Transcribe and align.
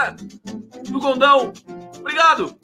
É, 0.00 0.12
do 0.90 0.98
Condão, 0.98 1.52
obrigado 1.98 2.58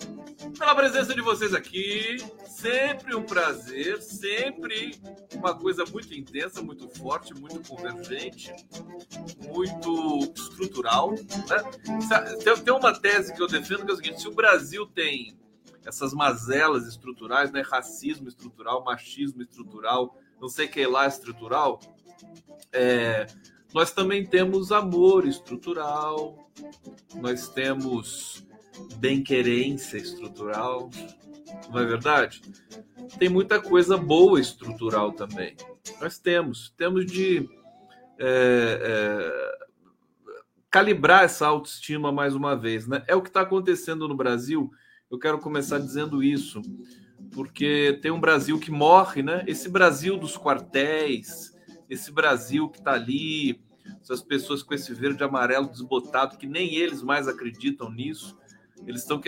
pela 0.59 0.75
presença 0.75 1.15
de 1.15 1.21
vocês 1.21 1.53
aqui. 1.53 2.17
Sempre 2.47 3.15
um 3.15 3.23
prazer, 3.23 4.01
sempre 4.01 4.99
uma 5.35 5.55
coisa 5.55 5.85
muito 5.85 6.15
intensa, 6.15 6.63
muito 6.63 6.89
forte, 6.89 7.35
muito 7.35 7.61
convergente, 7.69 8.51
muito 9.53 10.33
estrutural. 10.35 11.13
Né? 11.13 12.57
Tem 12.65 12.73
uma 12.73 12.99
tese 12.99 13.35
que 13.35 13.43
eu 13.43 13.47
defendo 13.47 13.85
que 13.85 13.91
é 13.91 13.95
o 13.95 13.97
seguinte: 13.97 14.23
se 14.23 14.29
o 14.29 14.35
Brasil 14.35 14.87
tem 14.87 15.39
essas 15.85 16.15
mazelas 16.15 16.89
estruturais, 16.89 17.53
né? 17.53 17.61
racismo 17.61 18.29
estrutural, 18.29 18.83
machismo 18.83 19.43
estrutural, 19.43 20.19
não 20.41 20.49
sei 20.49 20.67
que 20.67 20.87
lá 20.87 21.07
estrutural, 21.07 21.79
é, 22.73 23.27
nós 23.75 23.93
também 23.93 24.25
temos 24.25 24.73
amor 24.73 25.27
estrutural, 25.27 26.51
nós 27.15 27.49
temos 27.49 28.47
bem-querência 28.99 29.99
estrutural, 29.99 30.91
não 31.71 31.79
é 31.81 31.85
verdade? 31.85 32.43
Tem 33.19 33.29
muita 33.29 33.61
coisa 33.61 33.97
boa 33.97 34.41
estrutural 34.41 35.13
também. 35.13 35.57
Nós 36.01 36.19
temos, 36.19 36.73
temos 36.77 37.07
de 37.07 37.49
é, 38.19 38.81
é, 38.83 39.67
calibrar 40.71 41.25
essa 41.25 41.47
autoestima 41.47 42.11
mais 42.11 42.35
uma 42.35 42.57
vez, 42.57 42.87
né? 42.87 43.03
É 43.07 43.15
o 43.15 43.23
que 43.23 43.29
está 43.29 43.43
acontecendo 43.43 44.09
no 44.09 44.17
Brasil. 44.17 44.71
Eu 45.11 45.19
quero 45.19 45.39
começar 45.39 45.79
dizendo 45.79 46.23
isso, 46.23 46.61
porque 47.33 47.99
tem 48.03 48.11
um 48.11 48.21
Brasil 48.21 48.59
que 48.59 48.71
morre, 48.71 49.23
né? 49.23 49.45
Esse 49.47 49.69
Brasil 49.69 50.17
dos 50.19 50.37
quartéis, 50.37 51.56
esse 51.89 52.11
Brasil 52.13 52.69
que 52.69 52.79
está 52.79 52.93
ali, 52.93 53.61
essas 54.01 54.23
pessoas 54.23 54.63
com 54.63 54.75
esse 54.75 54.93
verde 54.93 55.23
e 55.23 55.25
amarelo 55.25 55.69
desbotado, 55.69 56.37
que 56.37 56.47
nem 56.47 56.75
eles 56.75 57.03
mais 57.03 57.29
acreditam 57.29 57.91
nisso 57.91 58.37
eles 58.85 59.03
estão. 59.03 59.21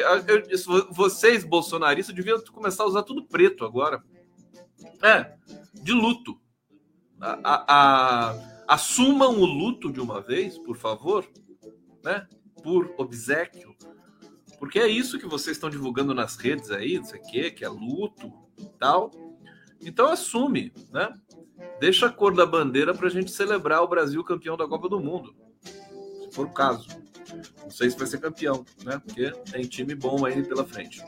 Vocês, 0.91 1.45
bolsonaristas, 1.45 2.15
deviam 2.15 2.41
começar 2.53 2.83
a 2.83 2.87
usar 2.87 3.03
tudo 3.05 3.25
preto 3.25 3.65
agora. 3.65 4.03
É, 5.03 5.35
de 5.75 5.93
luto. 5.93 6.39
A, 7.21 7.39
a, 7.43 7.65
a, 7.69 8.65
assumam 8.69 9.41
o 9.41 9.45
luto 9.45 9.91
de 9.93 10.01
uma 10.01 10.21
vez, 10.21 10.59
por 10.59 10.77
favor, 10.77 11.27
né? 12.05 12.27
Por 12.63 12.95
obsequio. 12.99 13.75
Porque 14.59 14.79
é 14.79 14.89
isso 14.89 15.19
que 15.19 15.27
vocês 15.27 15.57
estão 15.57 15.71
divulgando 15.71 16.13
nas 16.13 16.37
redes 16.37 16.71
aí, 16.71 16.97
não 16.97 17.05
sei 17.05 17.21
o 17.21 17.23
quê, 17.23 17.51
que 17.51 17.65
é 17.65 17.69
luto 17.69 18.33
e 18.59 18.67
tal. 18.79 19.11
Então 19.81 20.09
assume, 20.09 20.73
né? 20.93 21.13
Deixa 21.81 22.07
a 22.07 22.11
cor 22.11 22.35
da 22.35 22.45
bandeira 22.47 22.95
para 22.95 23.07
a 23.07 23.11
gente 23.11 23.31
celebrar 23.31 23.83
o 23.83 23.89
Brasil 23.89 24.23
campeão 24.25 24.57
da 24.57 24.67
Copa 24.67 24.89
do 24.89 25.01
Mundo, 25.01 25.35
se 25.63 26.31
for 26.33 26.47
o 26.47 26.53
caso. 26.53 26.89
Não 27.63 27.71
sei 27.71 27.91
se 27.91 27.99
vai 27.99 28.07
ser 28.07 28.21
campeão, 28.21 28.65
né? 28.85 29.01
Porque 29.05 29.31
tem 29.51 29.63
time 29.63 29.95
bom 29.95 30.25
aí 30.25 30.43
pela 30.43 30.65
frente. 30.65 31.03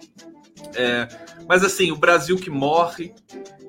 É, 0.75 1.09
mas 1.49 1.65
assim, 1.65 1.91
o 1.91 1.97
Brasil 1.97 2.37
que 2.37 2.51
morre, 2.51 3.15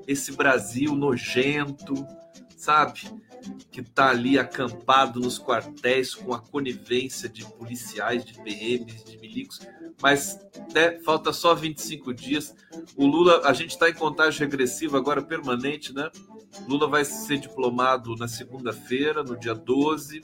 esse 0.06 0.32
Brasil 0.32 0.94
nojento, 0.94 1.94
sabe? 2.56 3.00
Que 3.70 3.82
tá 3.82 4.10
ali 4.10 4.38
acampado 4.38 5.20
nos 5.20 5.38
quartéis 5.38 6.14
com 6.14 6.32
a 6.32 6.40
conivência 6.40 7.28
de 7.28 7.44
policiais, 7.44 8.24
de 8.24 8.34
PMs, 8.34 9.04
de 9.04 9.18
milicos. 9.18 9.60
Mas 10.00 10.38
né, 10.74 10.98
falta 11.00 11.32
só 11.32 11.54
25 11.54 12.12
dias. 12.12 12.54
O 12.96 13.06
Lula, 13.06 13.42
a 13.44 13.52
gente 13.52 13.70
está 13.70 13.88
em 13.88 13.94
contagem 13.94 14.40
regressiva 14.40 14.98
agora 14.98 15.22
permanente, 15.22 15.92
né? 15.94 16.10
Lula 16.68 16.86
vai 16.86 17.04
ser 17.04 17.38
diplomado 17.38 18.14
na 18.16 18.28
segunda-feira, 18.28 19.22
no 19.22 19.38
dia 19.38 19.54
12. 19.54 20.22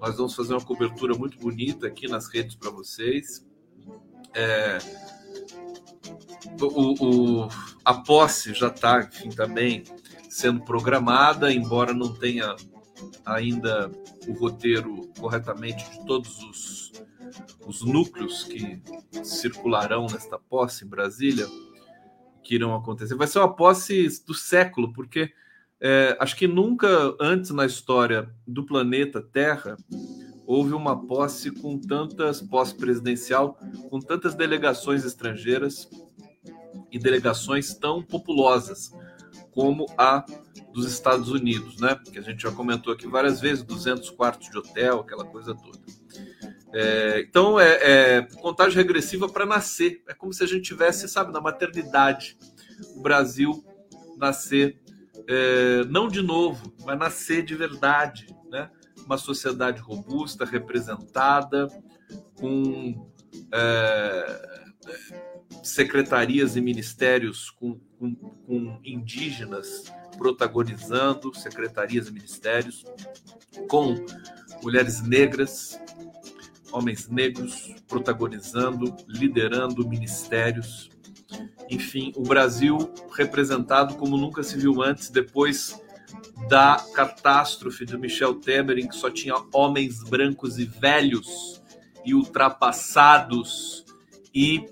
Nós 0.00 0.16
vamos 0.16 0.34
fazer 0.34 0.54
uma 0.54 0.64
cobertura 0.64 1.14
muito 1.14 1.38
bonita 1.38 1.86
aqui 1.86 2.08
nas 2.08 2.26
redes 2.28 2.56
para 2.56 2.70
vocês. 2.70 3.46
É, 4.34 4.78
o, 6.60 7.44
o, 7.44 7.48
a 7.84 7.94
posse 7.94 8.54
já 8.54 8.68
está, 8.68 9.02
enfim, 9.02 9.30
também 9.30 9.84
sendo 10.32 10.62
programada, 10.62 11.52
embora 11.52 11.92
não 11.92 12.14
tenha 12.14 12.56
ainda 13.22 13.92
o 14.26 14.32
roteiro 14.32 15.12
corretamente 15.20 15.84
de 15.90 16.06
todos 16.06 16.42
os, 16.42 16.92
os 17.66 17.82
núcleos 17.82 18.44
que 18.44 18.82
circularão 19.22 20.06
nesta 20.10 20.38
posse 20.38 20.86
em 20.86 20.88
Brasília, 20.88 21.46
que 22.42 22.54
irão 22.54 22.74
acontecer. 22.74 23.14
Vai 23.14 23.26
ser 23.26 23.40
uma 23.40 23.54
posse 23.54 24.24
do 24.26 24.32
século, 24.32 24.90
porque 24.94 25.30
é, 25.78 26.16
acho 26.18 26.34
que 26.34 26.48
nunca 26.48 27.14
antes 27.20 27.50
na 27.50 27.66
história 27.66 28.34
do 28.46 28.64
planeta 28.64 29.20
Terra 29.20 29.76
houve 30.46 30.72
uma 30.72 31.06
posse 31.06 31.50
com 31.50 31.78
tantas 31.78 32.40
posse 32.40 32.74
presidencial, 32.74 33.58
com 33.90 34.00
tantas 34.00 34.34
delegações 34.34 35.04
estrangeiras 35.04 35.90
e 36.90 36.98
delegações 36.98 37.74
tão 37.74 38.02
populosas 38.02 38.92
como 39.52 39.86
a 39.96 40.24
dos 40.72 40.90
Estados 40.90 41.28
Unidos, 41.28 41.78
né? 41.80 41.98
Que 42.10 42.18
a 42.18 42.22
gente 42.22 42.42
já 42.42 42.50
comentou 42.50 42.92
aqui 42.92 43.06
várias 43.06 43.40
vezes, 43.40 43.62
200 43.62 44.10
quartos 44.10 44.50
de 44.50 44.58
hotel, 44.58 45.00
aquela 45.00 45.24
coisa 45.24 45.54
toda. 45.54 45.78
É, 46.74 47.20
então 47.28 47.60
é, 47.60 48.16
é 48.16 48.22
contagem 48.40 48.76
regressiva 48.76 49.28
para 49.28 49.44
nascer. 49.44 50.02
É 50.08 50.14
como 50.14 50.32
se 50.32 50.42
a 50.42 50.46
gente 50.46 50.62
tivesse, 50.62 51.08
sabe, 51.08 51.32
na 51.32 51.40
maternidade, 51.40 52.36
o 52.96 53.00
Brasil 53.00 53.64
nascer 54.16 54.80
é, 55.28 55.84
não 55.84 56.08
de 56.08 56.22
novo, 56.22 56.72
mas 56.84 56.98
nascer 56.98 57.44
de 57.44 57.54
verdade, 57.54 58.26
né? 58.50 58.70
Uma 59.04 59.18
sociedade 59.18 59.80
robusta, 59.80 60.44
representada, 60.44 61.68
com 62.34 63.10
é, 63.52 64.62
secretarias 65.62 66.56
e 66.56 66.60
ministérios 66.60 67.50
com, 67.50 67.80
com, 68.02 68.14
com 68.16 68.80
indígenas 68.84 69.84
protagonizando 70.18 71.32
secretarias 71.36 72.08
e 72.08 72.12
ministérios, 72.12 72.84
com 73.68 73.94
mulheres 74.60 75.00
negras, 75.02 75.80
homens 76.72 77.08
negros 77.08 77.72
protagonizando, 77.86 78.96
liderando 79.06 79.88
ministérios, 79.88 80.90
enfim, 81.70 82.12
o 82.16 82.22
Brasil 82.22 82.92
representado 83.16 83.94
como 83.94 84.16
nunca 84.16 84.42
se 84.42 84.58
viu 84.58 84.82
antes, 84.82 85.08
depois 85.08 85.80
da 86.48 86.84
catástrofe 86.92 87.84
do 87.84 87.98
Michel 87.98 88.34
Temer, 88.34 88.78
em 88.78 88.88
que 88.88 88.96
só 88.96 89.10
tinha 89.10 89.34
homens 89.52 90.02
brancos 90.02 90.58
e 90.58 90.64
velhos 90.64 91.62
e 92.04 92.14
ultrapassados 92.14 93.84
e 94.34 94.68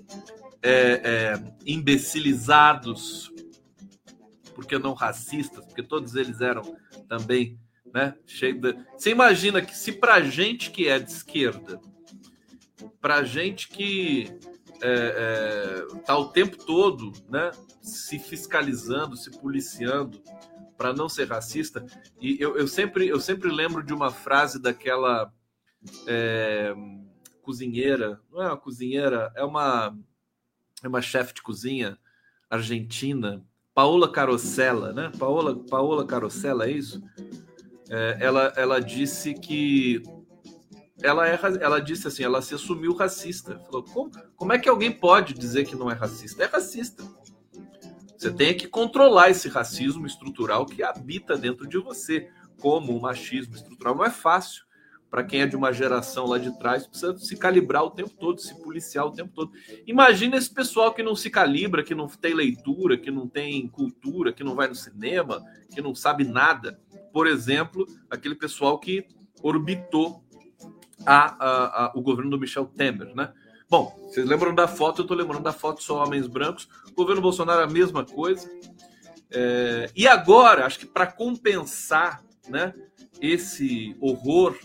é, 0.63 1.01
é, 1.03 1.43
imbecilizados, 1.65 3.31
porque 4.53 4.77
não 4.77 4.93
racistas, 4.93 5.65
porque 5.65 5.83
todos 5.83 6.15
eles 6.15 6.41
eram 6.41 6.61
também, 7.07 7.59
né? 7.93 8.15
Cheio 8.25 8.59
de... 8.59 8.75
Você 8.95 9.11
imagina 9.11 9.61
que 9.61 9.75
se 9.75 9.91
para 9.91 10.21
gente 10.21 10.71
que 10.71 10.87
é 10.87 10.99
de 10.99 11.11
esquerda, 11.11 11.79
para 12.99 13.23
gente 13.23 13.67
que 13.67 14.39
é, 14.81 15.85
é, 15.91 15.99
tá 16.05 16.17
o 16.17 16.29
tempo 16.29 16.57
todo 16.57 17.11
né, 17.29 17.51
se 17.81 18.17
fiscalizando, 18.19 19.15
se 19.15 19.31
policiando 19.39 20.21
para 20.77 20.93
não 20.93 21.07
ser 21.07 21.27
racista. 21.27 21.85
E 22.19 22.37
eu, 22.39 22.57
eu, 22.57 22.67
sempre, 22.67 23.07
eu 23.07 23.19
sempre 23.19 23.51
lembro 23.51 23.83
de 23.83 23.93
uma 23.93 24.11
frase 24.11 24.59
daquela 24.59 25.31
é, 26.07 26.73
cozinheira, 27.43 28.19
não 28.31 28.41
é 28.41 28.47
uma 28.47 28.57
cozinheira, 28.57 29.31
é 29.35 29.43
uma, 29.43 29.95
é 30.83 30.87
uma 30.87 31.01
chefe 31.01 31.33
de 31.33 31.41
cozinha 31.41 31.97
argentina, 32.49 33.45
Paola 33.73 34.11
Carosella, 34.11 34.91
né? 34.91 35.11
Paola, 35.17 35.55
Paola 35.69 36.05
Carosella, 36.05 36.67
é 36.67 36.71
isso? 36.71 37.01
É, 37.89 38.17
ela, 38.19 38.53
ela 38.55 38.79
disse 38.79 39.33
que 39.33 40.03
ela, 41.01 41.27
é, 41.27 41.39
ela 41.61 41.79
disse 41.79 42.07
assim, 42.07 42.23
ela 42.23 42.41
se 42.41 42.53
assumiu 42.53 42.93
racista. 42.93 43.59
Falou, 43.65 43.83
como, 43.83 44.11
como 44.35 44.53
é 44.53 44.59
que 44.59 44.69
alguém 44.69 44.91
pode 44.91 45.33
dizer 45.33 45.65
que 45.65 45.75
não 45.75 45.89
é 45.89 45.93
racista? 45.93 46.43
É 46.43 46.47
racista. 46.47 47.03
Você 48.17 48.31
tem 48.31 48.55
que 48.55 48.67
controlar 48.67 49.29
esse 49.29 49.49
racismo 49.49 50.05
estrutural 50.05 50.65
que 50.65 50.83
habita 50.83 51.35
dentro 51.35 51.67
de 51.67 51.77
você, 51.79 52.29
como 52.59 52.95
o 52.95 53.01
machismo 53.01 53.55
estrutural. 53.55 53.95
Não 53.95 54.05
é 54.05 54.11
fácil. 54.11 54.63
Para 55.11 55.23
quem 55.23 55.41
é 55.41 55.45
de 55.45 55.55
uma 55.55 55.71
geração 55.71 56.25
lá 56.25 56.39
de 56.39 56.57
trás, 56.57 56.87
precisa 56.87 57.15
se 57.17 57.35
calibrar 57.35 57.83
o 57.83 57.91
tempo 57.91 58.11
todo, 58.17 58.41
se 58.41 58.59
policiar 58.63 59.05
o 59.05 59.11
tempo 59.11 59.31
todo. 59.35 59.51
Imagina 59.85 60.37
esse 60.37 60.51
pessoal 60.51 60.93
que 60.93 61.03
não 61.03 61.15
se 61.15 61.29
calibra, 61.29 61.83
que 61.83 61.93
não 61.93 62.07
tem 62.07 62.33
leitura, 62.33 62.97
que 62.97 63.11
não 63.11 63.27
tem 63.27 63.67
cultura, 63.67 64.31
que 64.31 64.43
não 64.43 64.55
vai 64.55 64.69
no 64.69 64.75
cinema, 64.75 65.43
que 65.69 65.81
não 65.81 65.93
sabe 65.93 66.23
nada 66.23 66.79
por 67.11 67.27
exemplo, 67.27 67.85
aquele 68.09 68.35
pessoal 68.35 68.79
que 68.79 69.05
orbitou 69.41 70.23
a, 71.05 71.45
a, 71.45 71.85
a, 71.85 71.91
o 71.95 72.01
governo 72.01 72.31
do 72.31 72.39
Michel 72.39 72.65
Temer, 72.65 73.13
né? 73.15 73.33
Bom, 73.69 73.95
vocês 74.07 74.25
lembram 74.25 74.53
da 74.53 74.67
foto? 74.67 74.99
Eu 74.99 75.03
estou 75.03 75.15
lembrando 75.15 75.43
da 75.43 75.53
foto 75.53 75.81
só 75.81 76.03
homens 76.03 76.27
brancos. 76.27 76.67
O 76.91 76.93
governo 76.93 77.21
Bolsonaro 77.21 77.63
a 77.63 77.67
mesma 77.67 78.05
coisa. 78.05 78.49
É, 79.31 79.89
e 79.95 80.07
agora, 80.07 80.65
acho 80.65 80.79
que 80.79 80.85
para 80.85 81.07
compensar 81.07 82.21
né, 82.49 82.73
esse 83.21 83.95
horror 84.01 84.57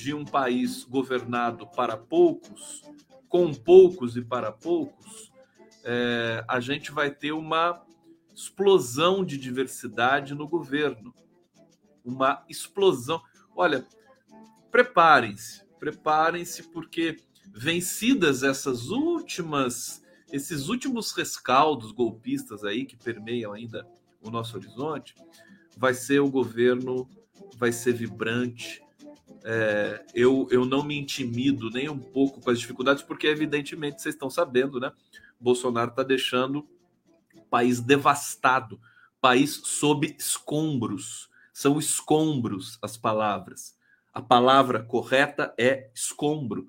de 0.00 0.14
um 0.14 0.24
país 0.24 0.84
governado 0.84 1.66
para 1.66 1.96
poucos, 1.96 2.82
com 3.28 3.52
poucos 3.52 4.16
e 4.16 4.22
para 4.22 4.50
poucos, 4.50 5.30
é, 5.84 6.44
a 6.48 6.58
gente 6.58 6.90
vai 6.90 7.10
ter 7.10 7.32
uma 7.32 7.84
explosão 8.34 9.24
de 9.24 9.36
diversidade 9.36 10.34
no 10.34 10.48
governo. 10.48 11.14
Uma 12.04 12.44
explosão. 12.48 13.20
Olha, 13.54 13.86
preparem-se, 14.70 15.64
preparem-se, 15.78 16.62
porque 16.64 17.16
vencidas 17.52 18.42
essas 18.42 18.88
últimas, 18.88 20.02
esses 20.32 20.68
últimos 20.68 21.12
rescaldos 21.12 21.92
golpistas 21.92 22.64
aí 22.64 22.86
que 22.86 22.96
permeiam 22.96 23.52
ainda 23.52 23.86
o 24.22 24.30
nosso 24.30 24.56
horizonte, 24.56 25.14
vai 25.76 25.94
ser 25.94 26.20
o 26.20 26.30
governo, 26.30 27.08
vai 27.56 27.72
ser 27.72 27.92
vibrante. 27.92 28.82
É, 29.44 30.04
eu, 30.14 30.46
eu 30.50 30.64
não 30.64 30.82
me 30.82 30.98
intimido 30.98 31.70
nem 31.70 31.88
um 31.88 31.98
pouco 31.98 32.40
com 32.40 32.50
as 32.50 32.58
dificuldades, 32.58 33.02
porque 33.02 33.26
evidentemente 33.26 34.02
vocês 34.02 34.14
estão 34.14 34.28
sabendo, 34.30 34.78
né? 34.78 34.92
Bolsonaro 35.38 35.90
está 35.90 36.02
deixando 36.02 36.68
o 37.34 37.40
país 37.42 37.80
devastado, 37.80 38.80
país 39.20 39.60
sob 39.64 40.14
escombros. 40.18 41.30
São 41.52 41.78
escombros 41.78 42.78
as 42.82 42.96
palavras. 42.96 43.76
A 44.12 44.20
palavra 44.20 44.82
correta 44.82 45.54
é 45.58 45.90
escombro. 45.94 46.68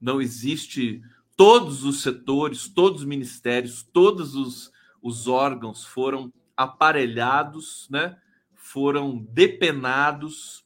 Não 0.00 0.20
existe. 0.20 1.02
Todos 1.36 1.84
os 1.84 2.02
setores, 2.02 2.68
todos 2.68 3.00
os 3.00 3.06
ministérios, 3.06 3.82
todos 3.82 4.34
os, 4.34 4.70
os 5.02 5.26
órgãos 5.26 5.84
foram 5.84 6.32
aparelhados, 6.56 7.88
né? 7.90 8.16
foram 8.64 9.18
depenados. 9.18 10.63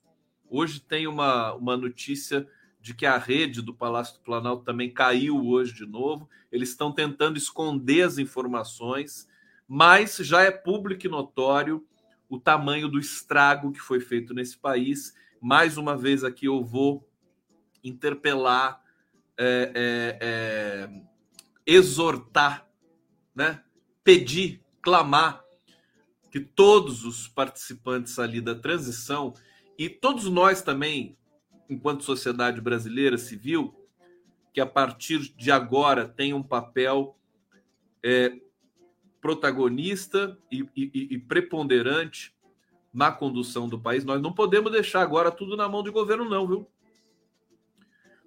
Hoje 0.50 0.80
tem 0.80 1.06
uma, 1.06 1.54
uma 1.54 1.76
notícia 1.76 2.48
de 2.80 2.94
que 2.94 3.04
a 3.04 3.18
rede 3.18 3.60
do 3.60 3.74
Palácio 3.74 4.14
do 4.14 4.20
Planalto 4.20 4.64
também 4.64 4.90
caiu 4.90 5.46
hoje 5.46 5.74
de 5.74 5.84
novo. 5.84 6.28
Eles 6.50 6.70
estão 6.70 6.92
tentando 6.92 7.36
esconder 7.36 8.02
as 8.02 8.18
informações, 8.18 9.28
mas 9.66 10.16
já 10.16 10.42
é 10.42 10.50
público 10.50 11.06
e 11.06 11.10
notório 11.10 11.86
o 12.28 12.38
tamanho 12.38 12.88
do 12.88 12.98
estrago 12.98 13.72
que 13.72 13.80
foi 13.80 14.00
feito 14.00 14.32
nesse 14.32 14.56
país. 14.56 15.14
Mais 15.40 15.76
uma 15.76 15.96
vez 15.96 16.24
aqui 16.24 16.46
eu 16.46 16.64
vou 16.64 17.06
interpelar 17.82 18.82
é, 19.36 19.72
é, 19.74 20.18
é, 20.20 21.02
exortar, 21.66 22.68
né? 23.34 23.62
pedir, 24.02 24.62
clamar 24.80 25.44
que 26.30 26.40
todos 26.40 27.04
os 27.04 27.28
participantes 27.28 28.18
ali 28.18 28.40
da 28.40 28.54
transição 28.54 29.34
e 29.78 29.88
todos 29.88 30.24
nós 30.24 30.60
também, 30.60 31.16
enquanto 31.70 32.02
sociedade 32.02 32.60
brasileira 32.60 33.16
civil, 33.16 33.72
que 34.52 34.60
a 34.60 34.66
partir 34.66 35.32
de 35.36 35.52
agora 35.52 36.08
tem 36.08 36.34
um 36.34 36.42
papel 36.42 37.16
é, 38.02 38.36
protagonista 39.20 40.36
e, 40.50 40.66
e, 40.74 41.08
e, 41.14 41.18
preponderante 41.18 42.34
na 42.92 43.12
condução 43.12 43.68
do 43.68 43.78
país. 43.78 44.04
Nós 44.04 44.20
não 44.20 44.32
podemos 44.32 44.72
deixar 44.72 45.02
agora 45.02 45.30
tudo 45.30 45.56
na 45.56 45.68
mão 45.68 45.82
do 45.82 45.92
governo, 45.92 46.28
não, 46.28 46.46
viu? 46.46 46.68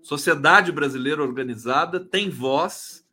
Sociedade 0.01 0.71
brasileira 0.71 1.21
organizada 1.21 1.99
tem 1.99 2.29
voz, 2.29 3.05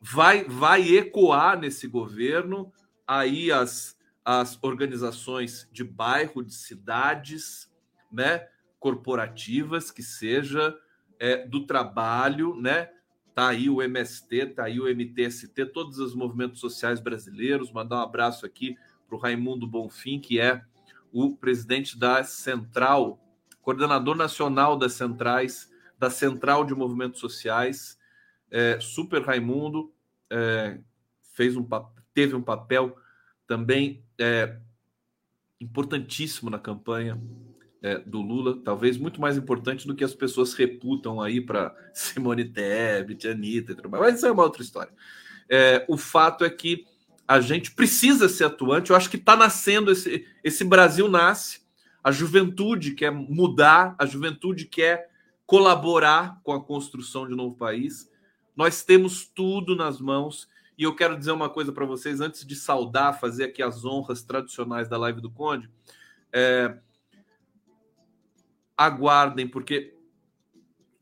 vai, 0.00 0.44
vai 0.44 0.94
ecoar 0.94 1.58
nesse 1.58 1.88
governo 1.88 2.72
aí 3.06 3.50
as, 3.50 3.95
as 4.26 4.58
organizações 4.60 5.68
de 5.70 5.84
bairro, 5.84 6.42
de 6.42 6.52
cidades, 6.52 7.72
né, 8.10 8.48
corporativas, 8.80 9.92
que 9.92 10.02
seja 10.02 10.76
é, 11.16 11.46
do 11.46 11.64
trabalho, 11.64 12.60
né? 12.60 12.90
Tá 13.32 13.50
aí 13.50 13.70
o 13.70 13.80
MST, 13.80 14.46
tá 14.46 14.64
aí 14.64 14.80
o 14.80 14.88
MTST, 14.88 15.66
todos 15.66 16.00
os 16.00 16.12
movimentos 16.12 16.58
sociais 16.58 16.98
brasileiros. 16.98 17.70
Mandar 17.70 17.98
um 17.98 18.02
abraço 18.02 18.44
aqui 18.44 18.76
para 19.06 19.16
o 19.16 19.20
Raimundo 19.20 19.64
Bonfim, 19.64 20.18
que 20.18 20.40
é 20.40 20.60
o 21.12 21.36
presidente 21.36 21.96
da 21.96 22.24
Central, 22.24 23.20
coordenador 23.62 24.16
nacional 24.16 24.76
das 24.76 24.94
centrais 24.94 25.70
da 25.96 26.10
Central 26.10 26.64
de 26.64 26.74
Movimentos 26.74 27.20
Sociais, 27.20 27.96
é, 28.50 28.80
Super 28.80 29.22
Raimundo, 29.22 29.92
é, 30.28 30.80
fez 31.32 31.56
um, 31.56 31.66
teve 32.12 32.34
um 32.34 32.42
papel 32.42 32.96
também 33.46 34.04
é, 34.18 34.56
importantíssimo 35.60 36.50
na 36.50 36.58
campanha 36.58 37.20
é, 37.82 37.98
do 37.98 38.20
Lula, 38.20 38.60
talvez 38.64 38.96
muito 38.96 39.20
mais 39.20 39.36
importante 39.36 39.86
do 39.86 39.94
que 39.94 40.04
as 40.04 40.14
pessoas 40.14 40.54
reputam 40.54 41.20
aí 41.20 41.40
para 41.40 41.74
Simone 41.94 42.44
Tebet, 42.44 43.28
Anitta 43.28 43.72
e. 43.72 43.88
Mas 43.88 44.16
isso 44.16 44.26
é 44.26 44.32
uma 44.32 44.42
outra 44.42 44.62
história. 44.62 44.92
É, 45.48 45.84
o 45.88 45.96
fato 45.96 46.44
é 46.44 46.50
que 46.50 46.84
a 47.28 47.40
gente 47.40 47.72
precisa 47.72 48.28
ser 48.28 48.44
atuante. 48.44 48.90
Eu 48.90 48.96
acho 48.96 49.10
que 49.10 49.16
está 49.16 49.36
nascendo 49.36 49.90
esse, 49.90 50.26
esse 50.42 50.64
Brasil 50.64 51.08
nasce. 51.08 51.60
A 52.02 52.12
juventude 52.12 52.94
quer 52.94 53.10
mudar, 53.10 53.94
a 53.98 54.06
juventude 54.06 54.64
quer 54.66 55.10
colaborar 55.44 56.40
com 56.42 56.52
a 56.52 56.62
construção 56.62 57.26
de 57.26 57.34
um 57.34 57.36
novo 57.36 57.56
país. 57.56 58.10
Nós 58.56 58.82
temos 58.82 59.26
tudo 59.26 59.74
nas 59.74 60.00
mãos. 60.00 60.48
E 60.76 60.82
eu 60.82 60.94
quero 60.94 61.18
dizer 61.18 61.32
uma 61.32 61.48
coisa 61.48 61.72
para 61.72 61.86
vocês, 61.86 62.20
antes 62.20 62.44
de 62.44 62.54
saudar, 62.54 63.18
fazer 63.18 63.44
aqui 63.44 63.62
as 63.62 63.84
honras 63.84 64.22
tradicionais 64.22 64.88
da 64.88 64.98
live 64.98 65.20
do 65.20 65.30
Conde. 65.30 65.70
É... 66.32 66.78
Aguardem, 68.76 69.48
porque 69.48 69.96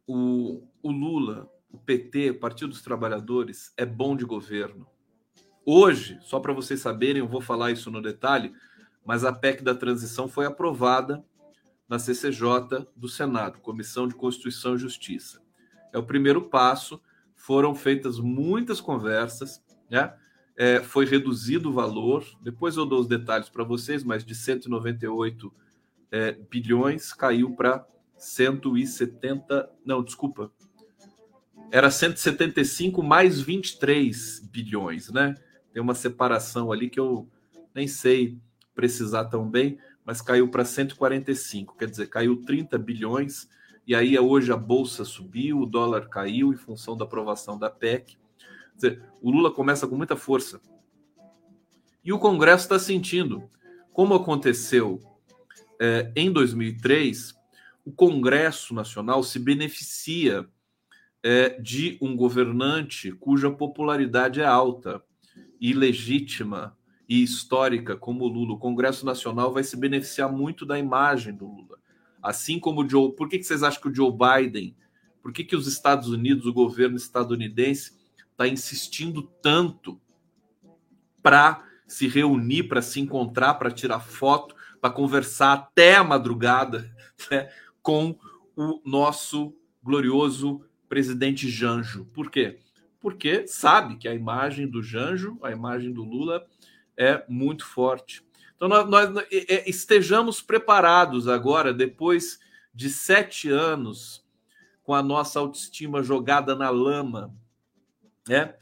o, 0.06 0.62
o 0.82 0.92
Lula, 0.92 1.50
o 1.70 1.78
PT, 1.78 2.34
Partido 2.34 2.68
dos 2.68 2.82
Trabalhadores, 2.82 3.72
é 3.76 3.84
bom 3.84 4.16
de 4.16 4.24
governo. 4.24 4.86
Hoje, 5.66 6.18
só 6.20 6.38
para 6.38 6.52
vocês 6.52 6.80
saberem, 6.80 7.20
eu 7.20 7.28
vou 7.28 7.40
falar 7.40 7.72
isso 7.72 7.90
no 7.90 8.02
detalhe, 8.02 8.54
mas 9.04 9.24
a 9.24 9.32
PEC 9.32 9.62
da 9.62 9.74
transição 9.74 10.28
foi 10.28 10.46
aprovada 10.46 11.24
na 11.88 11.98
CCJ 11.98 12.86
do 12.94 13.08
Senado, 13.08 13.60
Comissão 13.60 14.06
de 14.06 14.14
Constituição 14.14 14.74
e 14.74 14.78
Justiça. 14.78 15.42
É 15.92 15.98
o 15.98 16.02
primeiro 16.02 16.42
passo. 16.42 17.00
Foram 17.34 17.74
feitas 17.74 18.18
muitas 18.18 18.80
conversas, 18.80 19.62
né? 19.90 20.14
É, 20.56 20.80
foi 20.80 21.04
reduzido 21.04 21.70
o 21.70 21.72
valor. 21.72 22.24
Depois 22.40 22.76
eu 22.76 22.86
dou 22.86 23.00
os 23.00 23.08
detalhes 23.08 23.48
para 23.48 23.64
vocês, 23.64 24.04
mas 24.04 24.24
de 24.24 24.34
198 24.34 25.52
é, 26.10 26.32
bilhões 26.50 27.12
caiu 27.12 27.54
para 27.54 27.86
170. 28.16 29.70
Não, 29.84 30.02
desculpa. 30.02 30.50
Era 31.70 31.90
175 31.90 33.02
mais 33.02 33.40
23 33.40 34.48
bilhões, 34.50 35.10
né? 35.10 35.34
Tem 35.72 35.82
uma 35.82 35.94
separação 35.94 36.70
ali 36.70 36.88
que 36.88 37.00
eu 37.00 37.28
nem 37.74 37.88
sei 37.88 38.38
precisar 38.74 39.24
tão 39.24 39.48
bem, 39.48 39.78
mas 40.04 40.20
caiu 40.20 40.48
para 40.48 40.64
145, 40.64 41.76
quer 41.76 41.88
dizer, 41.88 42.08
caiu 42.08 42.42
30 42.42 42.78
bilhões, 42.78 43.48
e 43.86 43.94
aí 43.94 44.18
hoje 44.18 44.52
a 44.52 44.56
bolsa 44.56 45.04
subiu, 45.04 45.60
o 45.60 45.66
dólar 45.66 46.08
caiu 46.08 46.52
em 46.52 46.56
função 46.56 46.96
da 46.96 47.04
aprovação 47.04 47.58
da 47.58 47.70
PEC. 47.70 48.16
Dizer, 48.74 49.02
o 49.22 49.30
Lula 49.30 49.50
começa 49.50 49.86
com 49.86 49.96
muita 49.96 50.16
força. 50.16 50.60
E 52.04 52.12
o 52.12 52.18
Congresso 52.18 52.64
está 52.64 52.78
sentindo. 52.78 53.48
Como 53.92 54.14
aconteceu 54.14 55.00
é, 55.80 56.12
em 56.14 56.30
2003, 56.30 57.34
o 57.84 57.92
Congresso 57.92 58.74
Nacional 58.74 59.22
se 59.22 59.38
beneficia 59.38 60.46
é, 61.22 61.60
de 61.60 61.96
um 62.00 62.14
governante 62.14 63.12
cuja 63.12 63.50
popularidade 63.50 64.40
é 64.40 64.44
alta 64.44 65.02
e 65.60 65.72
legítima 65.72 66.76
e 67.08 67.22
histórica 67.22 67.96
como 67.96 68.24
o 68.24 68.28
Lula, 68.28 68.54
o 68.54 68.58
Congresso 68.58 69.04
Nacional 69.06 69.52
vai 69.52 69.62
se 69.62 69.76
beneficiar 69.76 70.30
muito 70.30 70.66
da 70.66 70.78
imagem 70.78 71.34
do 71.34 71.46
Lula. 71.46 71.78
Assim 72.22 72.58
como 72.58 72.82
o 72.82 72.88
Joe. 72.88 73.12
Por 73.12 73.28
que, 73.28 73.38
que 73.38 73.44
vocês 73.44 73.62
acham 73.62 73.80
que 73.80 73.88
o 73.88 73.94
Joe 73.94 74.10
Biden, 74.10 74.74
por 75.22 75.32
que, 75.32 75.44
que 75.44 75.56
os 75.56 75.66
Estados 75.66 76.08
Unidos, 76.08 76.46
o 76.46 76.52
governo 76.52 76.96
estadunidense, 76.96 77.92
está 78.34 78.48
insistindo 78.48 79.22
tanto 79.22 80.00
para 81.22 81.64
se 81.86 82.08
reunir, 82.08 82.64
para 82.64 82.82
se 82.82 83.00
encontrar, 83.00 83.54
para 83.54 83.70
tirar 83.70 84.00
foto, 84.00 84.54
para 84.80 84.90
conversar 84.90 85.52
até 85.52 85.96
a 85.96 86.04
madrugada 86.04 86.92
né, 87.30 87.48
com 87.80 88.18
o 88.56 88.80
nosso 88.84 89.56
glorioso 89.82 90.64
presidente 90.88 91.48
Janjo? 91.48 92.04
Por 92.06 92.30
quê? 92.30 92.58
Porque 93.00 93.46
sabe 93.46 93.96
que 93.96 94.08
a 94.08 94.14
imagem 94.14 94.66
do 94.66 94.82
Janjo, 94.82 95.38
a 95.42 95.52
imagem 95.52 95.92
do 95.92 96.02
Lula, 96.02 96.44
é 96.96 97.24
muito 97.28 97.64
forte. 97.64 98.26
Então, 98.56 98.68
nós, 98.68 99.10
nós 99.10 99.26
estejamos 99.66 100.40
preparados 100.40 101.28
agora, 101.28 101.72
depois 101.72 102.38
de 102.74 102.88
sete 102.88 103.48
anos 103.48 104.24
com 104.82 104.94
a 104.94 105.02
nossa 105.02 105.38
autoestima 105.38 106.02
jogada 106.02 106.54
na 106.54 106.70
lama, 106.70 107.34
né? 108.28 108.54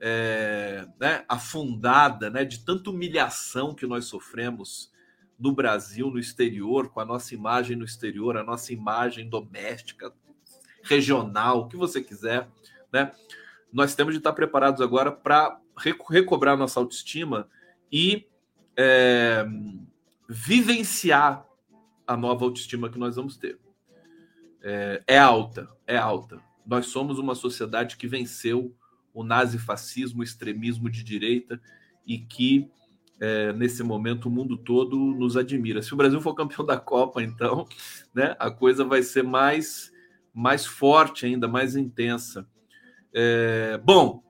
É, 0.00 0.86
né? 1.00 1.24
afundada, 1.28 2.28
né? 2.28 2.44
de 2.44 2.64
tanta 2.64 2.90
humilhação 2.90 3.74
que 3.74 3.86
nós 3.86 4.04
sofremos 4.04 4.92
no 5.38 5.52
Brasil, 5.52 6.10
no 6.10 6.18
exterior, 6.18 6.90
com 6.90 7.00
a 7.00 7.04
nossa 7.04 7.34
imagem 7.34 7.76
no 7.76 7.84
exterior, 7.84 8.36
a 8.36 8.44
nossa 8.44 8.72
imagem 8.72 9.28
doméstica, 9.28 10.12
regional, 10.82 11.60
o 11.60 11.68
que 11.68 11.76
você 11.76 12.02
quiser, 12.02 12.48
né? 12.92 13.10
Nós 13.72 13.94
temos 13.94 14.14
de 14.14 14.18
estar 14.18 14.32
preparados 14.32 14.80
agora 14.80 15.10
para 15.10 15.58
recobrar 16.08 16.56
nossa 16.56 16.78
autoestima 16.78 17.48
e 17.90 18.28
é, 18.76 19.44
vivenciar 20.28 21.44
a 22.06 22.16
nova 22.16 22.44
autoestima 22.44 22.88
que 22.88 22.98
nós 22.98 23.16
vamos 23.16 23.36
ter. 23.36 23.58
É, 24.62 25.02
é, 25.06 25.18
alta, 25.18 25.68
é 25.86 25.96
alta. 25.96 26.40
Nós 26.64 26.86
somos 26.86 27.18
uma 27.18 27.34
sociedade 27.34 27.96
que 27.96 28.06
venceu 28.06 28.74
o 29.14 29.22
nazifascismo, 29.22 30.20
o 30.20 30.24
extremismo 30.24 30.90
de 30.90 31.02
direita 31.02 31.60
e 32.04 32.18
que 32.18 32.68
é, 33.20 33.52
nesse 33.52 33.82
momento 33.82 34.26
o 34.26 34.30
mundo 34.30 34.56
todo 34.56 34.98
nos 34.98 35.36
admira. 35.36 35.80
Se 35.80 35.94
o 35.94 35.96
Brasil 35.96 36.20
for 36.20 36.34
campeão 36.34 36.66
da 36.66 36.76
Copa, 36.76 37.22
então, 37.22 37.66
né, 38.12 38.36
a 38.38 38.50
coisa 38.50 38.84
vai 38.84 39.02
ser 39.02 39.22
mais 39.22 39.94
mais 40.36 40.66
forte 40.66 41.24
ainda, 41.24 41.46
mais 41.46 41.76
intensa. 41.76 42.44
É, 43.12 43.78
bom, 43.78 44.20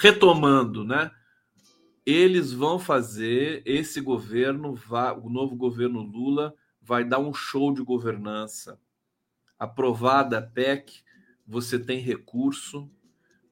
retomando, 0.00 0.84
né? 0.84 1.12
Eles 2.04 2.52
vão 2.52 2.80
fazer 2.80 3.62
esse 3.64 4.00
governo, 4.00 4.74
vai, 4.74 5.16
o 5.16 5.28
novo 5.28 5.54
governo 5.54 6.00
Lula 6.00 6.52
vai 6.82 7.04
dar 7.04 7.20
um 7.20 7.32
show 7.32 7.72
de 7.72 7.82
governança. 7.82 8.80
Aprovada 9.56 10.38
a 10.38 10.42
PEC, 10.42 11.02
você 11.46 11.78
tem 11.78 12.00
recurso, 12.00 12.90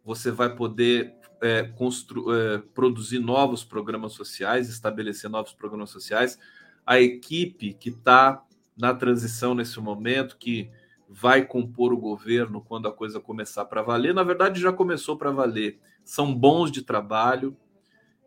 você 0.07 0.31
vai 0.31 0.55
poder 0.55 1.13
é, 1.43 1.69
é, 1.69 2.59
produzir 2.73 3.19
novos 3.19 3.65
programas 3.65 4.13
sociais, 4.13 4.69
estabelecer 4.69 5.29
novos 5.29 5.53
programas 5.53 5.91
sociais. 5.91 6.39
A 6.87 7.01
equipe 7.01 7.75
que 7.75 7.89
está 7.89 8.41
na 8.79 8.95
transição 8.95 9.53
nesse 9.53 9.81
momento, 9.81 10.37
que 10.39 10.71
vai 11.09 11.45
compor 11.45 11.93
o 11.93 11.99
governo 11.99 12.61
quando 12.61 12.87
a 12.87 12.93
coisa 12.93 13.19
começar 13.19 13.65
para 13.65 13.83
valer. 13.83 14.15
Na 14.15 14.23
verdade, 14.23 14.61
já 14.61 14.73
começou 14.73 15.17
para 15.17 15.33
valer. 15.33 15.81
São 16.05 16.33
bons 16.33 16.71
de 16.71 16.83
trabalho, 16.83 17.57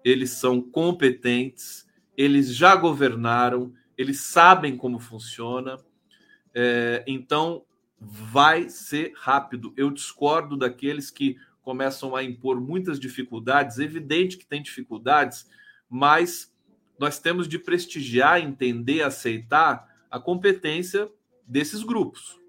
eles 0.04 0.32
são 0.32 0.62
competentes, 0.62 1.88
eles 2.18 2.54
já 2.54 2.76
governaram, 2.76 3.74
eles 3.98 4.20
sabem 4.20 4.76
como 4.76 5.00
funciona. 5.00 5.78
É, 6.54 7.06
então, 7.08 7.64
vai 8.00 8.70
ser 8.70 9.14
rápido. 9.16 9.74
Eu 9.78 9.92
discordo 9.92 10.58
daqueles 10.58 11.10
que 11.10 11.38
começam 11.70 12.16
a 12.16 12.24
impor 12.24 12.60
muitas 12.60 13.00
dificuldades. 13.00 13.78
É 13.78 13.84
evidente 13.84 14.38
que 14.38 14.46
tem 14.48 14.60
dificuldades, 14.60 15.48
mas 15.88 16.52
nós 16.98 17.20
temos 17.20 17.48
de 17.48 17.60
prestigiar, 17.60 18.42
entender, 18.42 19.04
aceitar 19.04 19.88
a 20.10 20.20
competência 20.20 21.08
desses 21.46 21.84
grupos. 21.84 22.40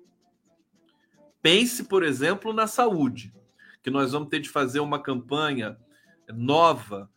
Pense, 1.42 1.84
por 1.84 2.02
exemplo, 2.02 2.54
na 2.54 2.66
saúde, 2.66 3.30
que 3.82 3.90
nós 3.90 4.12
vamos 4.12 4.30
ter 4.30 4.40
de 4.40 4.48
fazer 4.48 4.80
uma 4.80 4.98
campanha 5.02 5.76
nova 6.32 7.10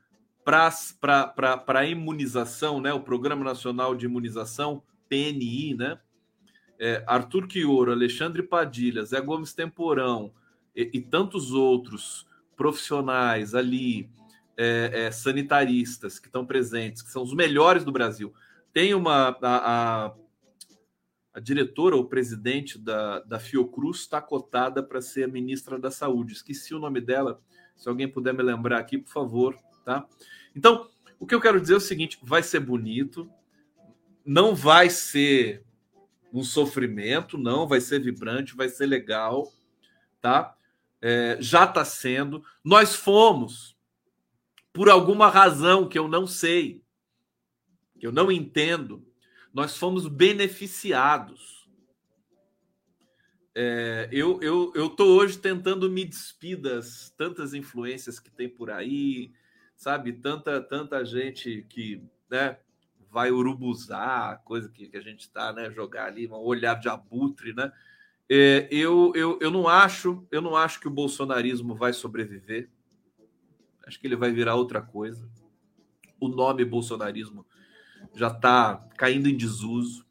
para 0.43 1.63
a 1.65 1.86
imunização, 1.86 2.81
né? 2.81 2.91
o 2.91 3.00
Programa 3.00 3.45
Nacional 3.45 3.95
de 3.95 4.07
Imunização, 4.07 4.83
PNI, 5.07 5.75
né? 5.75 5.98
É, 6.77 7.01
Arthur 7.07 7.48
Quioro, 7.48 7.93
Alexandre 7.93 8.43
Padilha, 8.43 9.05
Zé 9.05 9.22
Gomes 9.22 9.53
Temporão 9.53 10.33
e, 10.75 10.89
e 10.94 11.01
tantos 11.01 11.51
outros 11.51 12.27
profissionais 12.56 13.56
ali, 13.56 14.10
é, 14.56 15.06
é, 15.06 15.12
sanitaristas 15.12 16.20
que 16.20 16.27
estão 16.27 16.46
presentes, 16.46 17.01
que 17.01 17.12
são 17.12 17.24
os 17.24 17.34
melhores 17.34 17.84
do 17.84 17.92
Brasil. 17.92 18.34
Tem 18.72 18.94
uma. 18.94 19.38
A, 19.42 20.06
a, 20.06 20.13
a 21.34 21.39
diretora 21.39 21.96
ou 21.96 22.06
presidente 22.06 22.77
da, 22.77 23.20
da 23.22 23.39
Fiocruz 23.39 24.01
está 24.01 24.22
cotada 24.22 24.84
para 24.84 25.01
ser 25.01 25.24
a 25.24 25.27
ministra 25.27 25.80
da 25.80 25.89
Saúde. 25.89 26.34
Esqueci 26.34 26.75
o 26.75 26.80
nome 26.80 27.01
dela. 27.01 27.42
Se 27.75 27.89
alguém 27.89 28.08
puder 28.08 28.36
me 28.36 28.44
lembrar 28.44 28.77
aqui, 28.77 29.00
por 29.00 29.12
favor, 29.12 29.58
tá? 29.84 30.06
Então, 30.56 30.88
o 31.20 31.25
que 31.25 31.34
eu 31.34 31.42
quero 31.42 31.60
dizer 31.60 31.74
é 31.74 31.77
o 31.77 31.82
seguinte: 31.82 32.20
vai 32.22 32.44
ser 32.44 32.60
bonito, 32.60 33.27
não 34.24 34.53
vai 34.53 34.92
ser 34.92 35.63
um 36.32 36.44
sofrimento, 36.44 37.38
não, 37.38 37.68
vai 37.68 37.82
ser 37.82 38.00
vibrante, 38.00 38.56
vai 38.56 38.70
ser 38.70 38.86
legal, 38.86 39.51
tá? 40.22 40.56
É, 41.05 41.36
já 41.41 41.65
está 41.65 41.83
sendo. 41.83 42.41
Nós 42.63 42.95
fomos, 42.95 43.77
por 44.72 44.89
alguma 44.89 45.27
razão 45.27 45.89
que 45.89 46.00
eu 46.00 46.07
não 46.07 46.25
sei, 46.25 46.81
que 48.00 48.07
eu 48.07 48.12
não 48.12 48.31
entendo, 48.31 49.05
nós 49.53 49.77
fomos 49.77 50.07
beneficiados. 50.07 51.69
É, 53.53 54.07
eu 54.13 54.41
eu 54.41 54.72
eu 54.74 54.89
tô 54.89 55.17
hoje 55.17 55.38
tentando 55.38 55.91
me 55.91 56.05
despir 56.05 56.60
das 56.60 57.13
tantas 57.17 57.53
influências 57.53 58.17
que 58.17 58.31
tem 58.31 58.48
por 58.48 58.72
aí, 58.72 59.33
sabe? 59.75 60.13
Tanta 60.13 60.62
tanta 60.62 61.03
gente 61.03 61.65
que, 61.69 62.01
né? 62.29 62.57
Vai 63.12 63.29
urubuzar, 63.29 64.41
coisa 64.45 64.69
que, 64.69 64.88
que 64.88 64.98
a 64.98 65.01
gente 65.01 65.19
está, 65.19 65.51
né? 65.51 65.69
Jogar 65.69 66.05
ali, 66.05 66.29
um 66.29 66.36
olhar 66.36 66.75
de 66.75 66.88
abutre, 66.88 67.53
né? 67.53 67.74
É, 68.30 68.68
eu, 68.72 69.12
eu, 69.15 69.38
eu 69.42 69.51
não 69.51 69.68
acho 69.68 70.25
eu 70.32 70.42
não 70.42 70.56
acho 70.56 70.80
que 70.80 70.88
o 70.88 70.92
bolsonarismo 70.92 71.75
vai 71.75 71.94
sobreviver. 71.94 72.70
Acho 73.86 74.00
que 74.00 74.08
ele 74.08 74.15
vai 74.15 74.32
virar 74.32 74.56
outra 74.56 74.82
coisa. 74.82 75.30
O 76.20 76.27
nome 76.27 76.63
bolsonarismo 76.63 77.46
já 78.15 78.27
está 78.27 78.88
caindo 78.98 79.27
em 79.27 79.36
desuso. 79.36 80.06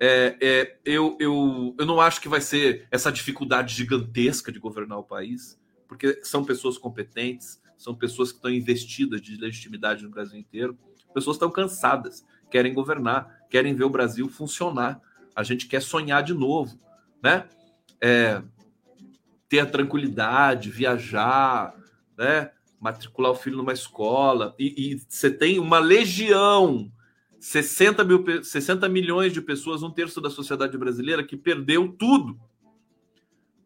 É, 0.00 0.36
é, 0.40 0.78
eu, 0.84 1.16
eu, 1.20 1.74
eu 1.78 1.86
não 1.86 2.00
acho 2.00 2.20
que 2.20 2.28
vai 2.28 2.40
ser 2.40 2.86
essa 2.90 3.12
dificuldade 3.12 3.74
gigantesca 3.74 4.50
de 4.50 4.58
governar 4.58 4.98
o 4.98 5.04
país, 5.04 5.58
porque 5.86 6.20
são 6.24 6.44
pessoas 6.44 6.76
competentes, 6.76 7.60
são 7.76 7.94
pessoas 7.94 8.32
que 8.32 8.38
estão 8.38 8.50
investidas 8.50 9.20
de 9.20 9.36
legitimidade 9.36 10.02
no 10.02 10.10
Brasil 10.10 10.38
inteiro, 10.38 10.76
pessoas 11.12 11.36
estão 11.36 11.50
cansadas, 11.50 12.24
querem 12.50 12.74
governar, 12.74 13.46
querem 13.48 13.74
ver 13.74 13.84
o 13.84 13.90
Brasil 13.90 14.28
funcionar. 14.28 15.00
A 15.34 15.42
gente 15.42 15.66
quer 15.66 15.80
sonhar 15.80 16.22
de 16.22 16.34
novo, 16.34 16.78
né? 17.24 17.48
É, 18.02 18.42
ter 19.48 19.60
a 19.60 19.66
tranquilidade, 19.66 20.70
viajar, 20.70 21.74
né? 22.18 22.50
matricular 22.78 23.32
o 23.32 23.34
filho 23.34 23.56
numa 23.56 23.72
escola, 23.72 24.54
e, 24.58 25.00
você 25.08 25.30
tem 25.30 25.58
uma 25.58 25.78
legião 25.78 26.92
60, 27.40 28.04
mil, 28.04 28.44
60 28.44 28.86
milhões 28.90 29.32
de 29.32 29.40
pessoas, 29.40 29.82
um 29.82 29.90
terço 29.90 30.20
da 30.20 30.28
sociedade 30.28 30.76
brasileira, 30.76 31.24
que 31.24 31.34
perdeu 31.34 31.90
tudo 31.90 32.38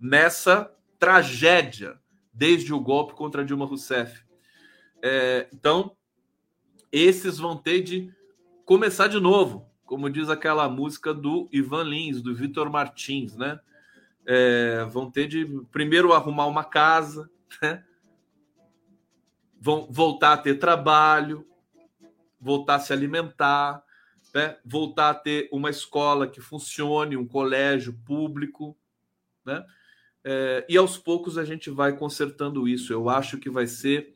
nessa 0.00 0.72
tragédia 1.00 1.98
desde 2.32 2.72
o 2.72 2.78
golpe 2.78 3.14
contra 3.14 3.44
Dilma 3.44 3.66
Rousseff. 3.66 4.22
É, 5.02 5.48
então, 5.52 5.96
esses 6.92 7.38
vão 7.38 7.56
ter 7.56 7.82
de 7.82 8.12
começar 8.64 9.08
de 9.08 9.18
novo, 9.18 9.67
como 9.88 10.10
diz 10.10 10.28
aquela 10.28 10.68
música 10.68 11.14
do 11.14 11.48
Ivan 11.50 11.84
Lins, 11.84 12.20
do 12.20 12.34
Vitor 12.34 12.70
Martins, 12.70 13.34
né? 13.34 13.58
É, 14.26 14.84
vão 14.84 15.10
ter 15.10 15.26
de 15.26 15.46
primeiro 15.72 16.12
arrumar 16.12 16.46
uma 16.46 16.62
casa, 16.62 17.30
né? 17.62 17.82
vão 19.58 19.88
voltar 19.90 20.34
a 20.34 20.36
ter 20.36 20.58
trabalho, 20.58 21.48
voltar 22.38 22.74
a 22.74 22.78
se 22.78 22.92
alimentar, 22.92 23.82
né? 24.34 24.58
voltar 24.62 25.08
a 25.08 25.14
ter 25.14 25.48
uma 25.50 25.70
escola 25.70 26.28
que 26.28 26.42
funcione, 26.42 27.16
um 27.16 27.26
colégio 27.26 27.98
público, 28.04 28.76
né? 29.44 29.64
É, 30.22 30.66
e 30.68 30.76
aos 30.76 30.98
poucos 30.98 31.38
a 31.38 31.44
gente 31.46 31.70
vai 31.70 31.96
consertando 31.96 32.68
isso. 32.68 32.92
Eu 32.92 33.08
acho 33.08 33.38
que 33.38 33.48
vai 33.48 33.66
ser 33.66 34.14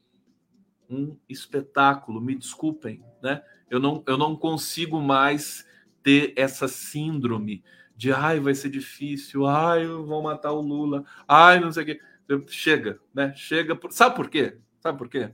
um 0.90 1.16
espetáculo. 1.26 2.20
Me 2.20 2.34
desculpem, 2.34 3.02
né? 3.22 3.42
Eu 3.72 3.80
não, 3.80 4.04
eu 4.06 4.18
não 4.18 4.36
consigo 4.36 5.00
mais 5.00 5.66
ter 6.02 6.34
essa 6.36 6.68
síndrome 6.68 7.64
de 7.96 8.12
ai, 8.12 8.38
vai 8.38 8.54
ser 8.54 8.68
difícil, 8.68 9.46
ai, 9.46 9.86
vão 9.86 10.20
matar 10.20 10.52
o 10.52 10.60
Lula, 10.60 11.06
ai, 11.26 11.58
não 11.58 11.72
sei 11.72 11.82
o 11.82 11.86
quê. 11.86 12.00
Chega, 12.48 13.00
né? 13.14 13.32
Chega. 13.34 13.78
Sabe 13.88 14.14
por 14.14 14.28
quê? 14.28 14.58
Sabe 14.78 14.98
por 14.98 15.08
quê? 15.08 15.32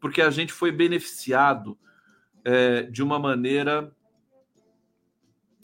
Porque 0.00 0.22
a 0.22 0.30
gente 0.30 0.52
foi 0.52 0.70
beneficiado 0.70 1.76
é, 2.44 2.82
de 2.84 3.02
uma 3.02 3.18
maneira 3.18 3.92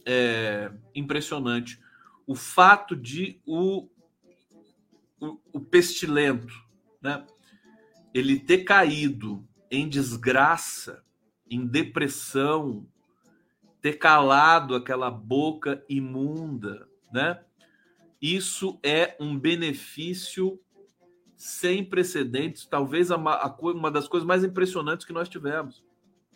é, 0.04 0.72
impressionante. 0.96 1.80
O 2.26 2.34
fato 2.34 2.96
de 2.96 3.40
o, 3.46 3.88
o, 5.20 5.38
o 5.52 5.60
pestilento, 5.60 6.52
né, 7.00 7.24
ele 8.12 8.40
ter 8.40 8.64
caído 8.64 9.46
em 9.70 9.88
desgraça 9.88 11.04
em 11.50 11.66
depressão, 11.66 12.86
ter 13.80 13.94
calado 13.94 14.74
aquela 14.74 15.10
boca 15.10 15.84
imunda, 15.88 16.88
né? 17.12 17.40
Isso 18.20 18.78
é 18.82 19.16
um 19.20 19.38
benefício 19.38 20.60
sem 21.36 21.84
precedentes, 21.84 22.66
talvez 22.66 23.10
uma 23.10 23.90
das 23.90 24.08
coisas 24.08 24.26
mais 24.26 24.42
impressionantes 24.42 25.06
que 25.06 25.12
nós 25.12 25.28
tivemos, 25.28 25.84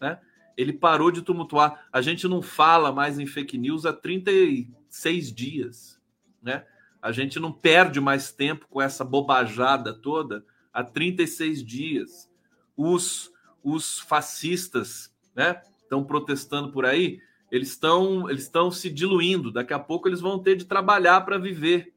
né? 0.01 0.21
Ele 0.57 0.73
parou 0.73 1.11
de 1.11 1.23
tumultuar. 1.23 1.89
A 1.93 2.01
gente 2.01 2.29
não 2.29 2.43
fala 2.43 2.93
mais 2.93 3.19
em 3.19 3.27
fake 3.27 3.59
news 3.59 3.85
há 3.85 3.93
36 3.93 5.33
dias, 5.33 6.01
né? 6.41 6.65
A 7.01 7.11
gente 7.11 7.41
não 7.41 7.53
perde 7.53 8.01
mais 8.01 8.31
tempo 8.31 8.69
com 8.69 8.81
essa 8.81 9.05
bobajada 9.05 9.93
toda 9.93 10.45
há 10.73 10.85
36 10.85 11.65
dias. 11.65 12.31
Os, 12.77 13.32
os 13.63 14.01
fascistas, 14.01 15.15
né? 15.35 15.63
Estão 15.83 16.05
protestando 16.05 16.71
por 16.71 16.85
aí 16.85 17.21
eles 17.53 17.69
estão 17.69 18.31
eles 18.31 18.45
estão 18.45 18.71
se 18.71 18.89
diluindo. 18.89 19.53
Daqui 19.53 19.75
a 19.75 19.79
pouco 19.79 20.09
eles 20.09 20.23
vão 20.23 20.39
ter 20.39 20.57
de 20.57 20.65
trabalhar 20.65 21.21
para 21.21 21.37
viver, 21.37 21.93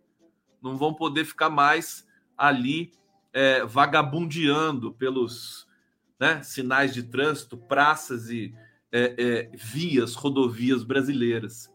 não 0.62 0.75
vão 0.75 0.93
poder 0.93 1.24
ficar 1.24 1.50
mais 1.50 2.05
ali 2.38 2.91
é, 3.31 3.63
vagabundeando 3.65 4.91
pelos 4.91 5.65
né, 6.19 6.43
sinais 6.43 6.93
de 6.93 7.03
trânsito, 7.03 7.57
praças 7.57 8.30
e 8.30 8.54
é, 8.91 9.15
é, 9.17 9.49
vias, 9.56 10.13
rodovias 10.13 10.84
brasileiras. 10.84 11.73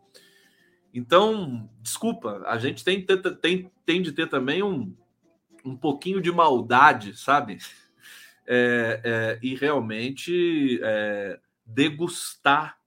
Então, 0.93 1.71
desculpa, 1.81 2.43
a 2.47 2.59
gente 2.59 2.85
tem, 2.85 3.05
tem, 3.41 3.71
tem 3.87 4.03
de 4.03 4.13
ter 4.13 4.29
também 4.29 4.63
um, 4.63 4.95
um 5.65 5.77
pouquinho 5.77 6.21
de 6.21 6.31
maldade, 6.31 7.17
sabe? 7.17 7.59
É, 8.53 9.01
é, 9.05 9.39
e 9.41 9.55
realmente 9.55 10.81
é, 10.83 11.39
degustar 11.65 12.81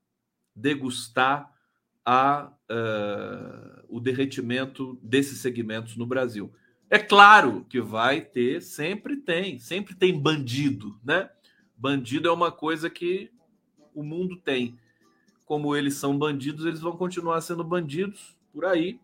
degustar 0.56 1.52
a, 2.06 2.52
uh, 2.70 3.84
o 3.88 4.00
derretimento 4.00 5.00
desses 5.02 5.40
segmentos 5.40 5.96
no 5.96 6.06
Brasil. 6.06 6.54
É 6.90 7.00
claro 7.00 7.66
que 7.70 7.82
vai 7.82 8.22
ter, 8.22 8.62
sempre 8.62 9.18
tem, 9.18 9.58
sempre 9.58 9.96
tem 9.96 10.18
bandido, 10.20 11.00
né? 11.04 11.30
Bandido 11.76 12.28
é 12.28 12.32
uma 12.32 12.52
coisa 12.52 12.90
que 12.90 13.32
o 13.96 14.04
mundo 14.04 14.38
tem. 14.38 14.78
Como 15.46 15.76
eles 15.76 15.96
são 15.96 16.18
bandidos, 16.18 16.66
eles 16.66 16.80
vão 16.80 16.96
continuar 16.96 17.42
sendo 17.42 17.64
bandidos 17.64 18.38
por 18.52 18.66
aí. 18.66 19.00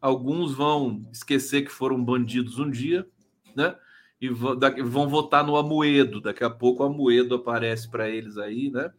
Alguns 0.00 0.54
vão 0.54 1.06
esquecer 1.12 1.62
que 1.62 1.70
foram 1.70 2.02
bandidos 2.02 2.58
um 2.58 2.70
dia, 2.70 3.06
né? 3.54 3.76
E 4.20 4.28
vão 4.28 5.08
votar 5.08 5.44
no 5.44 5.56
Amoedo. 5.56 6.20
Daqui 6.20 6.42
a 6.42 6.50
pouco 6.50 6.82
o 6.82 6.86
Amoedo 6.86 7.34
aparece 7.34 7.88
para 7.88 8.08
eles 8.08 8.38
aí, 8.38 8.70
né? 8.70 8.90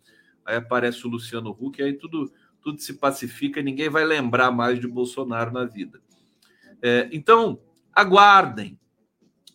aí 0.48 0.56
aparece 0.56 1.06
o 1.06 1.10
Luciano 1.10 1.52
Huck, 1.52 1.84
aí 1.84 1.94
tudo, 1.94 2.32
tudo 2.62 2.82
se 2.82 2.94
pacifica, 2.94 3.62
ninguém 3.62 3.90
vai 3.90 4.06
lembrar 4.06 4.50
mais 4.50 4.80
de 4.80 4.88
Bolsonaro 4.88 5.52
na 5.52 5.66
vida. 5.66 6.02
É, 6.82 7.10
então, 7.12 7.60
aguardem. 7.94 8.80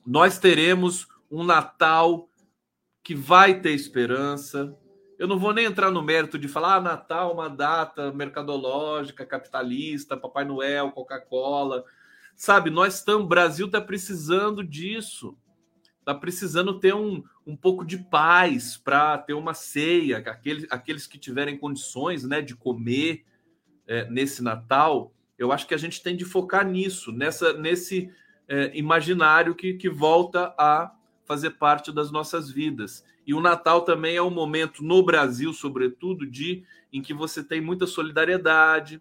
Nós 0.06 0.38
teremos 0.38 1.08
um 1.30 1.42
Natal 1.42 2.28
que 3.02 3.14
vai 3.14 3.58
ter 3.60 3.72
esperança. 3.72 4.76
Eu 5.18 5.26
não 5.26 5.38
vou 5.38 5.54
nem 5.54 5.64
entrar 5.64 5.90
no 5.90 6.02
mérito 6.02 6.38
de 6.38 6.46
falar 6.46 6.76
ah, 6.76 6.80
Natal, 6.80 7.32
uma 7.32 7.48
data 7.48 8.12
mercadológica, 8.12 9.24
capitalista, 9.24 10.16
Papai 10.16 10.44
Noel, 10.44 10.90
Coca-Cola. 10.90 11.84
Sabe, 12.36 12.68
nós 12.68 12.96
estamos, 12.96 13.24
o 13.24 13.28
Brasil 13.28 13.66
está 13.66 13.80
precisando 13.80 14.62
disso 14.62 15.38
está 16.02 16.14
precisando 16.14 16.78
ter 16.78 16.94
um, 16.94 17.22
um 17.46 17.56
pouco 17.56 17.84
de 17.84 17.96
paz 17.96 18.76
para 18.76 19.16
ter 19.18 19.34
uma 19.34 19.54
ceia, 19.54 20.18
aqueles, 20.18 20.66
aqueles 20.68 21.06
que 21.06 21.16
tiverem 21.16 21.56
condições 21.56 22.24
né, 22.24 22.42
de 22.42 22.56
comer 22.56 23.24
é, 23.86 24.08
nesse 24.10 24.42
Natal. 24.42 25.14
Eu 25.38 25.52
acho 25.52 25.66
que 25.66 25.74
a 25.74 25.78
gente 25.78 26.02
tem 26.02 26.16
de 26.16 26.24
focar 26.24 26.66
nisso, 26.66 27.12
nessa, 27.12 27.52
nesse 27.52 28.10
é, 28.48 28.76
imaginário 28.76 29.54
que, 29.54 29.74
que 29.74 29.88
volta 29.88 30.52
a 30.58 30.92
fazer 31.24 31.50
parte 31.50 31.92
das 31.92 32.10
nossas 32.10 32.50
vidas. 32.50 33.04
E 33.24 33.32
o 33.32 33.40
Natal 33.40 33.82
também 33.82 34.16
é 34.16 34.22
um 34.22 34.30
momento, 34.30 34.82
no 34.82 35.04
Brasil, 35.04 35.52
sobretudo, 35.52 36.26
de 36.26 36.64
em 36.92 37.00
que 37.00 37.14
você 37.14 37.44
tem 37.44 37.60
muita 37.60 37.86
solidariedade, 37.86 39.00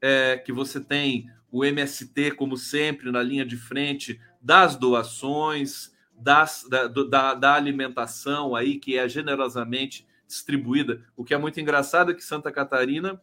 é, 0.00 0.38
que 0.38 0.52
você 0.52 0.80
tem 0.80 1.28
o 1.50 1.64
MST, 1.64 2.32
como 2.32 2.56
sempre, 2.56 3.10
na 3.10 3.22
linha 3.22 3.44
de 3.44 3.56
frente 3.56 4.20
das 4.40 4.76
doações, 4.76 5.93
das, 6.16 6.66
da, 6.68 6.86
da, 6.86 7.34
da, 7.34 7.54
alimentação 7.54 8.54
aí, 8.54 8.78
que 8.78 8.96
é 8.96 9.08
generosamente 9.08 10.06
distribuída. 10.26 11.04
O 11.16 11.24
que 11.24 11.34
é 11.34 11.38
muito 11.38 11.60
engraçado 11.60 12.10
é 12.10 12.14
que 12.14 12.24
Santa 12.24 12.50
Catarina, 12.50 13.20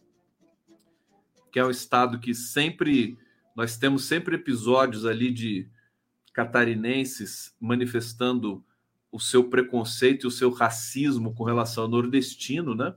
que 1.52 1.60
é 1.60 1.66
um 1.66 1.70
estado 1.70 2.20
que 2.20 2.34
sempre 2.34 3.18
nós 3.56 3.78
temos 3.78 4.06
sempre 4.06 4.36
episódios 4.36 5.06
ali 5.06 5.32
de 5.32 5.70
catarinenses 6.34 7.54
manifestando 7.60 8.64
o 9.12 9.20
seu 9.20 9.50
preconceito 9.50 10.24
e 10.24 10.28
o 10.28 10.32
seu 10.32 10.50
racismo 10.50 11.34
com 11.34 11.44
relação 11.44 11.84
ao 11.84 11.90
nordestino, 11.90 12.74
né? 12.74 12.96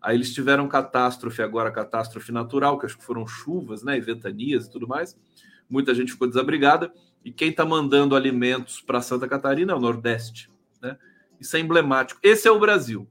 Aí 0.00 0.16
eles 0.16 0.32
tiveram 0.32 0.66
catástrofe 0.66 1.42
agora, 1.42 1.70
catástrofe 1.70 2.32
natural, 2.32 2.78
que 2.78 2.86
acho 2.86 2.96
que 2.96 3.04
foram 3.04 3.26
chuvas, 3.26 3.82
né, 3.82 3.98
e 3.98 4.00
ventanias 4.00 4.66
e 4.66 4.70
tudo 4.70 4.88
mais. 4.88 5.14
Muita 5.68 5.94
gente 5.94 6.12
ficou 6.12 6.26
desabrigada. 6.26 6.90
E 7.24 7.30
quem 7.30 7.50
está 7.50 7.64
mandando 7.64 8.16
alimentos 8.16 8.80
para 8.80 9.02
Santa 9.02 9.28
Catarina 9.28 9.72
é 9.72 9.76
o 9.76 9.80
Nordeste. 9.80 10.50
Né? 10.80 10.96
Isso 11.38 11.56
é 11.56 11.60
emblemático. 11.60 12.20
Esse 12.22 12.48
é 12.48 12.50
o 12.50 12.58
Brasil. 12.58 13.08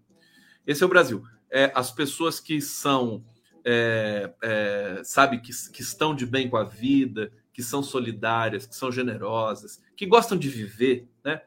Esse 0.66 0.84
é 0.84 0.86
o 0.86 0.90
Brasil. 0.90 1.24
É, 1.50 1.72
as 1.76 1.92
pessoas 1.92 2.40
que 2.40 2.62
são, 2.62 3.24
é, 3.64 4.34
é, 4.42 5.02
sabe, 5.04 5.40
que, 5.40 5.52
que 5.72 5.82
estão 5.82 6.16
de 6.16 6.26
bem 6.26 6.50
com 6.50 6.58
a 6.58 6.64
vida, 6.64 7.32
que 7.54 7.64
são 7.64 7.84
solidárias, 7.84 8.66
que 8.66 8.76
são 8.76 8.92
generosas, 8.92 9.82
que 9.96 10.06
gostam 10.06 10.38
de 10.38 10.48
viver, 10.48 11.08
né? 11.24 11.42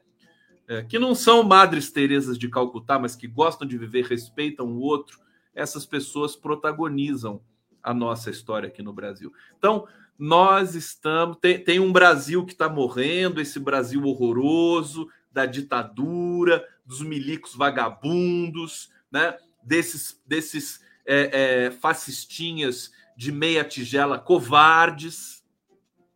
É, 0.68 0.82
que 0.82 0.98
não 0.98 1.14
são 1.14 1.42
madres 1.42 1.90
Terezas 1.90 2.38
de 2.38 2.48
Calcutá, 2.48 2.98
mas 2.98 3.16
que 3.16 3.26
gostam 3.26 3.66
de 3.66 3.76
viver, 3.76 4.06
respeitam 4.06 4.66
o 4.66 4.78
outro, 4.78 5.18
essas 5.54 5.84
pessoas 5.84 6.36
protagonizam 6.36 7.42
a 7.82 7.92
nossa 7.92 8.30
história 8.30 8.68
aqui 8.68 8.82
no 8.82 8.92
Brasil. 8.92 9.32
Então, 9.58 9.86
nós 10.18 10.74
estamos. 10.74 11.38
Tem, 11.40 11.62
tem 11.62 11.80
um 11.80 11.92
Brasil 11.92 12.44
que 12.44 12.52
está 12.52 12.68
morrendo, 12.68 13.40
esse 13.40 13.58
Brasil 13.58 14.04
horroroso, 14.04 15.08
da 15.32 15.46
ditadura, 15.46 16.66
dos 16.84 17.00
milicos 17.02 17.54
vagabundos, 17.54 18.90
né? 19.10 19.36
desses, 19.62 20.20
desses 20.26 20.80
é, 21.06 21.66
é, 21.66 21.70
fascistinhas 21.70 22.92
de 23.16 23.32
meia 23.32 23.64
tigela 23.64 24.18
covardes. 24.18 25.44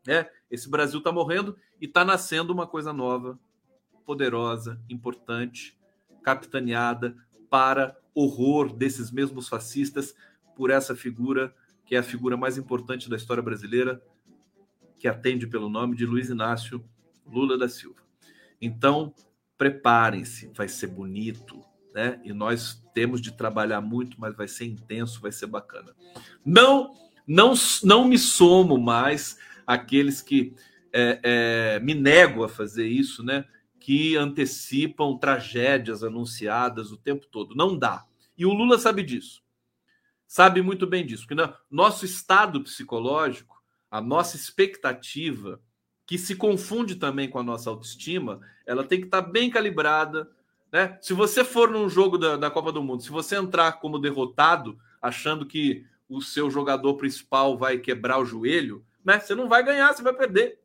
Né? 0.06 0.28
Esse 0.50 0.68
Brasil 0.68 0.98
está 0.98 1.10
morrendo 1.10 1.56
e 1.80 1.86
está 1.86 2.04
nascendo 2.04 2.52
uma 2.52 2.66
coisa 2.66 2.92
nova, 2.92 3.38
poderosa, 4.04 4.80
importante, 4.88 5.76
capitaneada 6.22 7.16
para 7.48 7.96
horror 8.14 8.72
desses 8.72 9.10
mesmos 9.10 9.48
fascistas 9.48 10.14
por 10.56 10.70
essa 10.70 10.94
figura 10.96 11.54
que 11.86 11.94
é 11.94 11.98
a 11.98 12.02
figura 12.02 12.36
mais 12.36 12.58
importante 12.58 13.08
da 13.08 13.16
história 13.16 13.42
brasileira, 13.42 14.02
que 14.98 15.06
atende 15.06 15.46
pelo 15.46 15.70
nome 15.70 15.96
de 15.96 16.04
Luiz 16.04 16.28
Inácio 16.28 16.84
Lula 17.24 17.56
da 17.56 17.68
Silva. 17.68 18.00
Então, 18.60 19.14
preparem-se, 19.56 20.50
vai 20.52 20.68
ser 20.68 20.88
bonito, 20.88 21.60
né? 21.94 22.20
E 22.24 22.32
nós 22.32 22.82
temos 22.92 23.20
de 23.20 23.32
trabalhar 23.32 23.80
muito, 23.80 24.20
mas 24.20 24.34
vai 24.34 24.48
ser 24.48 24.66
intenso, 24.66 25.20
vai 25.20 25.30
ser 25.30 25.46
bacana. 25.46 25.94
Não, 26.44 26.92
não, 27.26 27.54
não 27.84 28.04
me 28.06 28.18
somo 28.18 28.78
mais 28.78 29.38
aqueles 29.66 30.20
que 30.20 30.54
é, 30.92 31.20
é, 31.22 31.80
me 31.80 31.94
nego 31.94 32.42
a 32.42 32.48
fazer 32.48 32.88
isso, 32.88 33.22
né? 33.22 33.44
Que 33.78 34.16
antecipam 34.16 35.16
tragédias 35.16 36.02
anunciadas 36.02 36.90
o 36.90 36.96
tempo 36.96 37.26
todo. 37.30 37.54
Não 37.54 37.78
dá. 37.78 38.04
E 38.36 38.44
o 38.44 38.52
Lula 38.52 38.78
sabe 38.78 39.02
disso 39.04 39.45
sabe 40.26 40.62
muito 40.62 40.86
bem 40.86 41.04
disso, 41.04 41.26
porque 41.26 41.54
nosso 41.70 42.04
estado 42.04 42.62
psicológico, 42.62 43.62
a 43.90 44.00
nossa 44.00 44.36
expectativa, 44.36 45.60
que 46.06 46.18
se 46.18 46.36
confunde 46.36 46.96
também 46.96 47.28
com 47.28 47.38
a 47.38 47.42
nossa 47.42 47.68
autoestima, 47.68 48.40
ela 48.64 48.84
tem 48.84 49.00
que 49.00 49.06
estar 49.06 49.22
bem 49.22 49.50
calibrada. 49.50 50.30
Né? 50.70 50.98
Se 51.00 51.12
você 51.12 51.42
for 51.42 51.70
num 51.70 51.88
jogo 51.88 52.16
da, 52.16 52.36
da 52.36 52.50
Copa 52.50 52.70
do 52.70 52.82
Mundo, 52.82 53.02
se 53.02 53.10
você 53.10 53.36
entrar 53.36 53.72
como 53.80 53.98
derrotado, 53.98 54.78
achando 55.02 55.44
que 55.46 55.84
o 56.08 56.20
seu 56.20 56.50
jogador 56.50 56.94
principal 56.94 57.58
vai 57.58 57.78
quebrar 57.78 58.18
o 58.18 58.24
joelho, 58.24 58.84
né? 59.04 59.18
Você 59.18 59.34
não 59.34 59.48
vai 59.48 59.64
ganhar, 59.64 59.92
você 59.92 60.02
vai 60.02 60.12
perder. 60.12 60.60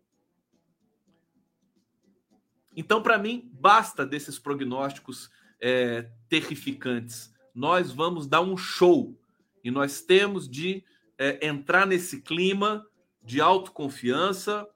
Então, 2.75 3.01
para 3.01 3.17
mim, 3.17 3.49
basta 3.53 4.05
desses 4.05 4.39
prognósticos 4.39 5.29
é, 5.59 6.09
terrificantes. 6.29 7.33
Nós 7.53 7.91
vamos 7.91 8.27
dar 8.27 8.41
um 8.41 8.55
show 8.55 9.15
e 9.63 9.71
nós 9.71 10.01
temos 10.01 10.49
de 10.49 10.83
é, 11.17 11.47
entrar 11.47 11.85
nesse 11.85 12.21
clima 12.21 12.85
de 13.23 13.39
autoconfiança, 13.39 14.67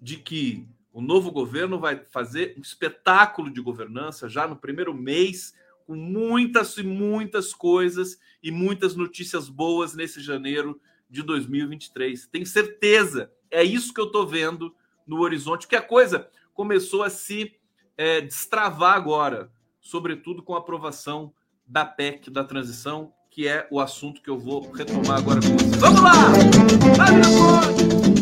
de 0.00 0.16
que 0.16 0.66
o 0.92 1.00
novo 1.00 1.30
governo 1.30 1.78
vai 1.78 2.04
fazer 2.10 2.54
um 2.58 2.60
espetáculo 2.60 3.50
de 3.50 3.60
governança 3.60 4.28
já 4.28 4.46
no 4.48 4.56
primeiro 4.56 4.92
mês, 4.92 5.54
com 5.86 5.94
muitas 5.94 6.76
e 6.76 6.82
muitas 6.82 7.54
coisas 7.54 8.18
e 8.42 8.50
muitas 8.50 8.96
notícias 8.96 9.48
boas 9.48 9.94
nesse 9.94 10.20
janeiro 10.20 10.80
de 11.08 11.22
2023. 11.22 12.26
Tenho 12.26 12.46
certeza, 12.46 13.32
é 13.50 13.62
isso 13.62 13.94
que 13.94 14.00
eu 14.00 14.06
estou 14.06 14.26
vendo 14.26 14.74
no 15.06 15.20
horizonte, 15.20 15.68
que 15.68 15.76
a 15.76 15.82
coisa 15.82 16.28
começou 16.52 17.02
a 17.02 17.10
se 17.10 17.54
é, 17.96 18.20
destravar 18.20 18.94
agora, 18.94 19.52
sobretudo 19.80 20.42
com 20.42 20.54
a 20.54 20.58
aprovação 20.58 21.32
da 21.66 21.84
PEC 21.84 22.30
da 22.30 22.44
transição, 22.44 23.12
que 23.38 23.46
é 23.46 23.68
o 23.70 23.78
assunto 23.78 24.20
que 24.20 24.28
eu 24.28 24.36
vou 24.36 24.68
retomar 24.72 25.18
agora 25.18 25.40
com 25.40 25.56
vocês. 25.56 25.76
Vamos 25.76 26.00
lá! 26.00 26.12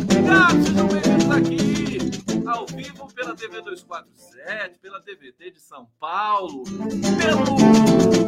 Obrigado, 0.02 0.62
sejam 0.62 0.88
bem-vindos 0.88 1.30
aqui, 1.30 2.46
ao 2.46 2.66
vivo 2.66 3.10
pela 3.14 3.34
TV 3.34 3.62
247, 3.62 4.78
pela 4.78 5.00
TVT 5.00 5.52
de 5.52 5.60
São 5.62 5.88
Paulo, 5.98 6.64
pelo 7.16 7.44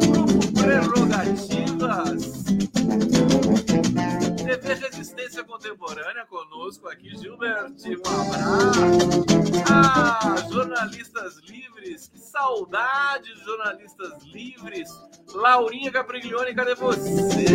Grupo 0.09 0.51
Prerrogativas. 0.59 2.45
TV 4.49 4.73
Resistência 4.73 5.43
Contemporânea 5.43 6.25
conosco 6.25 6.87
aqui, 6.87 7.15
Gilbert. 7.15 7.71
Um 7.85 8.19
abraço. 8.19 9.25
Ah, 9.71 10.35
jornalistas 10.51 11.37
livres, 11.41 12.07
que 12.07 12.17
saudade, 12.17 13.31
jornalistas 13.43 14.23
livres. 14.23 14.89
Laurinha 15.35 15.91
Capriglione, 15.91 16.55
cadê 16.55 16.73
você? 16.73 17.45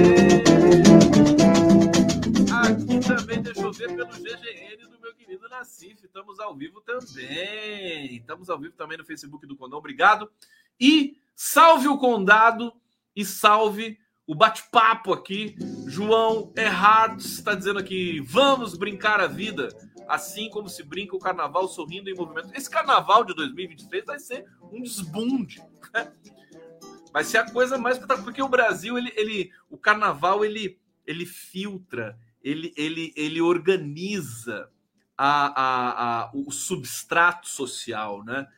Aqui 2.62 3.00
também, 3.00 3.42
deixa 3.42 3.60
eu 3.60 3.72
ver 3.72 3.96
pelo 3.96 4.12
GGN 4.12 4.86
do 4.86 5.00
meu 5.00 5.12
querido 5.16 5.48
Nassif. 5.48 6.04
Estamos 6.04 6.38
ao 6.38 6.54
vivo 6.54 6.80
também. 6.80 8.18
Estamos 8.18 8.48
ao 8.48 8.58
vivo 8.60 8.74
também 8.76 8.98
no 8.98 9.04
Facebook 9.04 9.44
do 9.48 9.56
Condão. 9.56 9.80
Obrigado. 9.80 10.30
E 10.78 11.18
salve 11.34 11.88
o 11.88 11.98
Condado 11.98 12.72
e 13.16 13.24
salve 13.24 13.98
o 14.26 14.34
bate-papo 14.34 15.12
aqui. 15.12 15.56
João 15.86 16.52
Erhard 16.56 17.20
está 17.20 17.54
dizendo 17.54 17.78
aqui: 17.78 18.20
vamos 18.20 18.76
brincar 18.76 19.20
a 19.20 19.26
vida, 19.26 19.68
assim 20.08 20.48
como 20.48 20.68
se 20.68 20.82
brinca 20.82 21.16
o 21.16 21.20
carnaval 21.20 21.68
sorrindo 21.68 22.08
em 22.08 22.14
movimento. 22.14 22.50
Esse 22.54 22.70
carnaval 22.70 23.24
de 23.24 23.34
2023 23.34 24.04
vai 24.04 24.18
ser 24.18 24.44
um 24.72 24.80
desbunde. 24.80 25.62
Né? 25.92 26.12
Vai 27.12 27.24
ser 27.24 27.38
a 27.38 27.50
coisa 27.50 27.78
mais 27.78 27.98
porque 27.98 28.42
o 28.42 28.48
Brasil, 28.48 28.98
ele, 28.98 29.12
ele, 29.14 29.52
o 29.70 29.78
carnaval, 29.78 30.44
ele, 30.44 30.80
ele 31.06 31.24
filtra, 31.24 32.18
ele, 32.42 32.72
ele, 32.76 33.12
ele 33.16 33.40
organiza 33.40 34.68
a, 35.16 35.46
a, 35.46 36.22
a, 36.24 36.30
o 36.34 36.50
substrato 36.50 37.48
social, 37.48 38.24
né? 38.24 38.48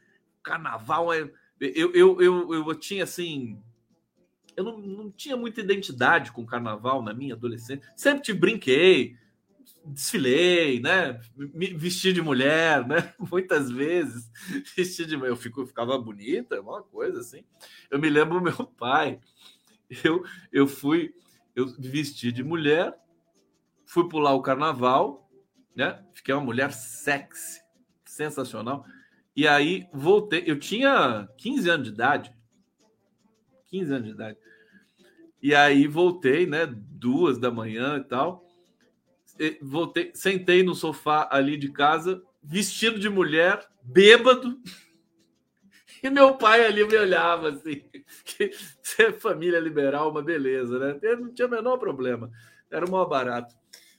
O 0.40 0.42
carnaval 0.42 1.12
é. 1.12 1.30
Eu, 1.58 1.92
eu, 1.94 2.20
eu, 2.20 2.52
eu 2.52 2.74
tinha 2.74 3.04
assim 3.04 3.62
eu 4.56 4.64
não, 4.64 4.78
não 4.78 5.10
tinha 5.10 5.36
muita 5.36 5.60
identidade 5.60 6.32
com 6.32 6.46
carnaval 6.46 7.02
na 7.02 7.12
minha 7.12 7.34
adolescência. 7.34 7.86
Sempre 7.94 8.22
te 8.22 8.32
brinquei, 8.32 9.16
desfilei, 9.84 10.80
né? 10.80 11.20
Me 11.36 11.74
vesti 11.74 12.12
de 12.12 12.22
mulher, 12.22 12.86
né? 12.86 13.14
Muitas 13.30 13.70
vezes 13.70 14.30
vesti 14.76 15.04
de 15.04 15.14
eu 15.14 15.36
fico, 15.36 15.66
ficava 15.66 15.98
bonita, 15.98 16.60
uma 16.60 16.82
coisa 16.82 17.20
assim. 17.20 17.44
Eu 17.90 17.98
me 17.98 18.08
lembro 18.08 18.40
meu 18.40 18.66
pai. 18.78 19.20
Eu 20.02 20.24
eu 20.50 20.66
fui 20.66 21.14
eu 21.54 21.66
vesti 21.78 22.32
de 22.32 22.42
mulher, 22.42 22.94
fui 23.86 24.08
pular 24.08 24.34
o 24.34 24.42
carnaval, 24.42 25.30
né? 25.74 26.04
Fiquei 26.12 26.34
uma 26.34 26.44
mulher 26.44 26.72
sexy, 26.72 27.60
sensacional. 28.04 28.84
E 29.34 29.46
aí 29.46 29.86
voltei, 29.92 30.44
eu 30.46 30.58
tinha 30.58 31.28
15 31.38 31.68
anos 31.68 31.86
de 31.88 31.92
idade. 31.92 32.36
15 33.68 33.92
anos 33.92 34.06
de 34.06 34.14
idade. 34.14 34.38
E 35.42 35.54
aí 35.54 35.86
voltei, 35.86 36.46
né? 36.46 36.66
Duas 36.66 37.38
da 37.38 37.50
manhã 37.50 37.98
e 37.98 38.04
tal. 38.04 38.44
E 39.38 39.58
voltei, 39.62 40.10
sentei 40.14 40.62
no 40.62 40.74
sofá 40.74 41.28
ali 41.30 41.56
de 41.56 41.70
casa, 41.70 42.22
vestido 42.42 42.98
de 42.98 43.08
mulher, 43.08 43.66
bêbado. 43.82 44.58
E 46.02 46.10
meu 46.10 46.36
pai 46.36 46.64
ali 46.64 46.86
me 46.86 46.96
olhava 46.96 47.48
assim. 47.48 47.82
Que 48.24 48.50
ser 48.82 49.18
família 49.18 49.58
liberal, 49.58 50.10
uma 50.10 50.22
beleza, 50.22 50.78
né? 50.78 50.98
Eu 51.02 51.18
não 51.18 51.34
tinha 51.34 51.48
o 51.48 51.50
menor 51.50 51.78
problema. 51.78 52.30
Era 52.70 52.84
o 52.84 52.90
maior 52.90 53.06
barato. 53.06 53.54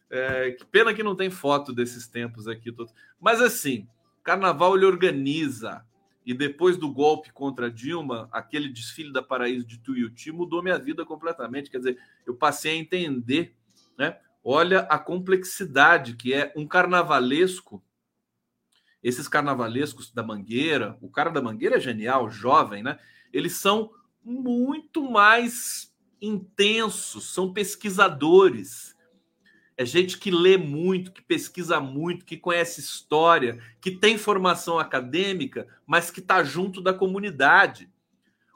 É, 0.09 0.51
que 0.51 0.63
pena 0.65 0.93
que 0.93 1.03
não 1.03 1.15
tem 1.15 1.29
foto 1.29 1.73
desses 1.73 2.07
tempos 2.07 2.47
aqui. 2.47 2.73
Mas 3.19 3.41
assim, 3.41 3.87
carnaval 4.23 4.75
ele 4.75 4.85
organiza 4.85 5.83
e 6.27 6.33
depois 6.33 6.75
do 6.75 6.91
golpe 6.91 7.31
contra 7.31 7.71
Dilma, 7.71 8.27
aquele 8.33 8.67
desfile 8.67 9.13
da 9.13 9.23
Paraíso 9.23 9.65
de 9.65 9.79
Tuiuti 9.79 10.29
mudou 10.29 10.61
minha 10.61 10.77
vida 10.77 11.05
completamente. 11.05 11.71
Quer 11.71 11.77
dizer, 11.77 11.97
eu 12.25 12.35
passei 12.35 12.73
a 12.73 12.75
entender, 12.75 13.55
né? 13.97 14.19
Olha 14.43 14.81
a 14.81 14.99
complexidade 14.99 16.17
que 16.17 16.33
é 16.33 16.51
um 16.53 16.67
carnavalesco. 16.67 17.81
Esses 19.01 19.29
carnavalescos 19.29 20.11
da 20.11 20.21
Mangueira, 20.21 20.97
o 21.01 21.09
cara 21.09 21.29
da 21.29 21.41
Mangueira 21.41 21.77
é 21.77 21.79
genial, 21.79 22.29
jovem, 22.29 22.83
né? 22.83 22.99
Eles 23.31 23.53
são 23.53 23.89
muito 24.21 25.09
mais 25.09 25.95
intensos, 26.21 27.33
são 27.33 27.53
pesquisadores 27.53 28.96
é 29.77 29.85
gente 29.85 30.17
que 30.17 30.31
lê 30.31 30.57
muito, 30.57 31.11
que 31.11 31.21
pesquisa 31.21 31.79
muito, 31.79 32.25
que 32.25 32.35
conhece 32.35 32.81
história, 32.81 33.59
que 33.79 33.91
tem 33.91 34.17
formação 34.17 34.79
acadêmica, 34.79 35.67
mas 35.85 36.09
que 36.09 36.19
está 36.19 36.43
junto 36.43 36.81
da 36.81 36.91
comunidade. 36.91 37.87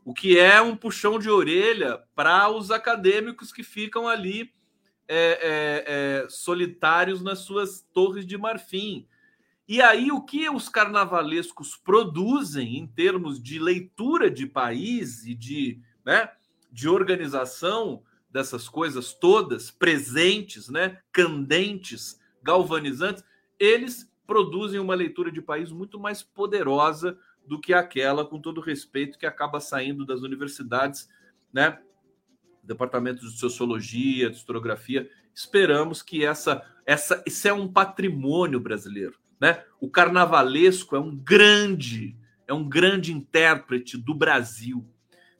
O 0.04 0.16
que 0.16 0.40
é 0.40 0.60
um 0.60 0.76
puxão 0.76 1.20
de 1.20 1.30
orelha 1.30 2.02
para 2.16 2.50
os 2.50 2.72
acadêmicos 2.72 3.54
que 3.54 3.62
ficam 3.62 4.08
ali 4.08 4.52
é, 5.08 5.16
é, 5.16 6.24
é, 6.24 6.28
solitários 6.28 7.22
nas 7.22 7.40
suas 7.40 7.86
torres 7.94 8.26
de 8.26 8.36
marfim. 8.36 9.08
E 9.68 9.80
aí, 9.80 10.12
o 10.12 10.22
que 10.22 10.50
os 10.50 10.70
carnavalescos 10.70 11.76
produzem 11.76 12.78
em 12.78 12.88
termos 12.88 13.42
de 13.42 13.60
leitura 13.60 14.30
de 14.30 14.48
país 14.48 15.24
e 15.24 15.36
de, 15.36 15.80
né, 16.04 16.32
de 16.72 16.90
organização 16.90 18.02
dessas 18.32 18.70
coisas 18.70 19.14
todas 19.14 19.70
presentes, 19.70 20.70
né, 20.70 21.00
candentes, 21.12 22.20
galvanizantes, 22.42 23.24
eles 23.60 24.10
produzem 24.26 24.80
uma 24.80 24.96
leitura 24.96 25.32
de 25.32 25.42
país 25.42 25.72
muito 25.72 26.00
mais 26.00 26.24
poderosa 26.24 27.18
do 27.46 27.60
que 27.60 27.74
aquela, 27.74 28.26
com 28.26 28.40
todo 28.40 28.62
respeito, 28.62 29.18
que 29.18 29.26
acaba 29.26 29.60
saindo 29.60 30.06
das 30.06 30.22
universidades, 30.22 31.10
né? 31.52 31.80
Departamento 32.64 33.22
de 33.22 33.38
Sociologia, 33.38 34.30
de 34.30 34.38
Historiografia. 34.38 35.10
Esperamos 35.34 36.02
que 36.02 36.24
essa, 36.24 36.64
essa, 36.86 37.22
isso 37.26 37.48
é 37.48 37.54
um 37.54 37.68
patrimônio 37.68 38.60
brasileiro, 38.60 39.20
né? 39.40 39.64
O 39.80 39.90
carnavalesco 39.90 40.96
é 40.96 41.00
um 41.00 41.16
grande, 41.16 42.16
é 42.48 42.54
um 42.54 42.68
grande 42.68 43.12
intérprete 43.12 43.98
do 43.98 44.14
Brasil. 44.14 44.88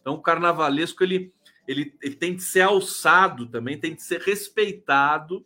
Então, 0.02 0.16
o 0.16 0.22
carnavalesco 0.22 1.04
ele 1.04 1.32
ele, 1.72 1.98
ele 2.02 2.16
tem 2.16 2.36
que 2.36 2.44
ser 2.44 2.62
alçado 2.62 3.48
também, 3.48 3.80
tem 3.80 3.96
que 3.96 4.04
ser 4.04 4.20
respeitado 4.20 5.46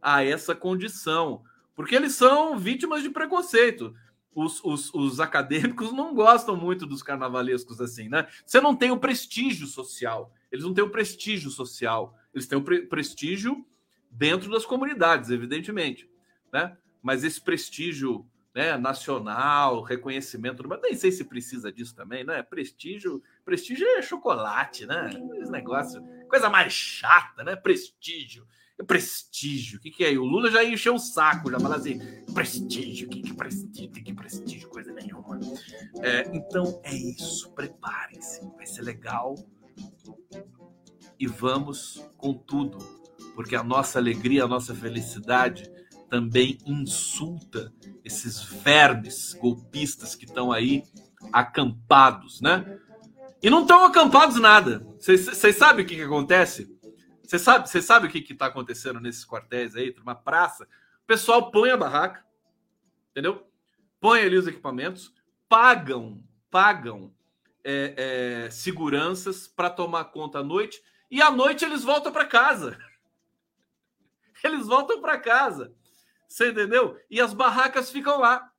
a 0.00 0.24
essa 0.24 0.54
condição, 0.54 1.42
porque 1.74 1.94
eles 1.94 2.14
são 2.14 2.58
vítimas 2.58 3.02
de 3.02 3.10
preconceito. 3.10 3.94
Os, 4.34 4.62
os, 4.64 4.94
os, 4.94 5.20
acadêmicos 5.20 5.92
não 5.92 6.14
gostam 6.14 6.56
muito 6.56 6.86
dos 6.86 7.02
carnavalescos 7.02 7.80
assim, 7.80 8.08
né? 8.08 8.26
Você 8.46 8.60
não 8.60 8.74
tem 8.74 8.90
o 8.90 8.98
prestígio 8.98 9.66
social, 9.66 10.32
eles 10.50 10.64
não 10.64 10.72
têm 10.72 10.84
o 10.84 10.90
prestígio 10.90 11.50
social, 11.50 12.16
eles 12.32 12.46
têm 12.46 12.56
o 12.56 12.62
pre 12.62 12.82
prestígio 12.82 13.66
dentro 14.10 14.50
das 14.50 14.64
comunidades, 14.64 15.30
evidentemente, 15.30 16.08
né? 16.52 16.76
Mas 17.02 17.24
esse 17.24 17.40
prestígio 17.40 18.24
né, 18.58 18.76
nacional, 18.76 19.82
reconhecimento, 19.82 20.66
mas 20.68 20.80
nem 20.82 20.92
sei 20.92 21.12
se 21.12 21.22
precisa 21.22 21.70
disso 21.70 21.94
também, 21.94 22.24
né? 22.24 22.42
Prestígio, 22.42 23.22
prestígio 23.44 23.86
é 23.86 24.02
chocolate, 24.02 24.84
né? 24.84 25.10
Esse 25.40 25.52
negócio, 25.52 26.02
coisa 26.28 26.50
mais 26.50 26.72
chata, 26.72 27.44
né? 27.44 27.54
Prestígio. 27.54 28.44
Prestígio, 28.84 29.78
o 29.78 29.80
que, 29.80 29.92
que 29.92 30.04
é? 30.04 30.10
O 30.18 30.24
Lula 30.24 30.50
já 30.50 30.64
encheu 30.64 30.96
o 30.96 30.98
saco, 30.98 31.52
já 31.52 31.60
fala 31.60 31.76
assim: 31.76 32.00
prestígio, 32.34 33.08
que, 33.08 33.22
que 33.22 33.32
prestígio? 33.32 33.90
Que 33.92 34.12
prestígio, 34.12 34.68
coisa 34.68 34.92
nenhuma. 34.92 35.38
É, 36.02 36.28
então 36.36 36.80
é 36.82 36.92
isso, 36.92 37.52
preparem-se, 37.52 38.44
vai 38.56 38.66
ser 38.66 38.82
legal 38.82 39.36
e 41.16 41.28
vamos 41.28 42.04
com 42.16 42.34
tudo, 42.34 42.78
porque 43.36 43.54
a 43.54 43.62
nossa 43.62 44.00
alegria, 44.00 44.44
a 44.44 44.48
nossa 44.48 44.74
felicidade 44.74 45.77
também 46.08 46.58
insulta 46.66 47.72
esses 48.04 48.42
vermes 48.42 49.34
golpistas 49.34 50.14
que 50.14 50.24
estão 50.24 50.50
aí 50.52 50.82
acampados, 51.32 52.40
né? 52.40 52.78
E 53.42 53.48
não 53.48 53.62
estão 53.62 53.84
acampados 53.84 54.40
nada. 54.40 54.80
Vocês 54.98 55.56
sabem 55.56 55.84
o 55.84 55.88
que, 55.88 55.94
que 55.94 56.02
acontece? 56.02 56.76
Você 57.22 57.38
sabe, 57.38 57.68
cê 57.68 57.82
sabe 57.82 58.06
o 58.06 58.10
que 58.10 58.32
está 58.32 58.46
acontecendo 58.46 59.00
nesses 59.00 59.24
quartéis 59.24 59.76
aí, 59.76 59.94
numa 59.98 60.14
praça? 60.14 60.64
O 60.64 61.06
pessoal 61.06 61.50
põe 61.50 61.70
a 61.70 61.76
barraca, 61.76 62.24
entendeu? 63.10 63.46
Põe 64.00 64.22
ali 64.22 64.36
os 64.36 64.46
equipamentos, 64.46 65.12
pagam, 65.48 66.24
pagam 66.50 67.12
é, 67.62 68.44
é, 68.46 68.50
seguranças 68.50 69.46
para 69.46 69.68
tomar 69.68 70.06
conta 70.06 70.38
à 70.38 70.42
noite 70.42 70.82
e 71.10 71.20
à 71.20 71.30
noite 71.30 71.64
eles 71.64 71.84
voltam 71.84 72.10
para 72.10 72.24
casa. 72.24 72.78
Eles 74.44 74.68
voltam 74.68 75.00
para 75.00 75.18
casa. 75.18 75.74
Você 76.28 76.50
entendeu? 76.50 77.00
E 77.10 77.20
as 77.20 77.32
barracas 77.32 77.90
ficam 77.90 78.20
lá. 78.20 78.52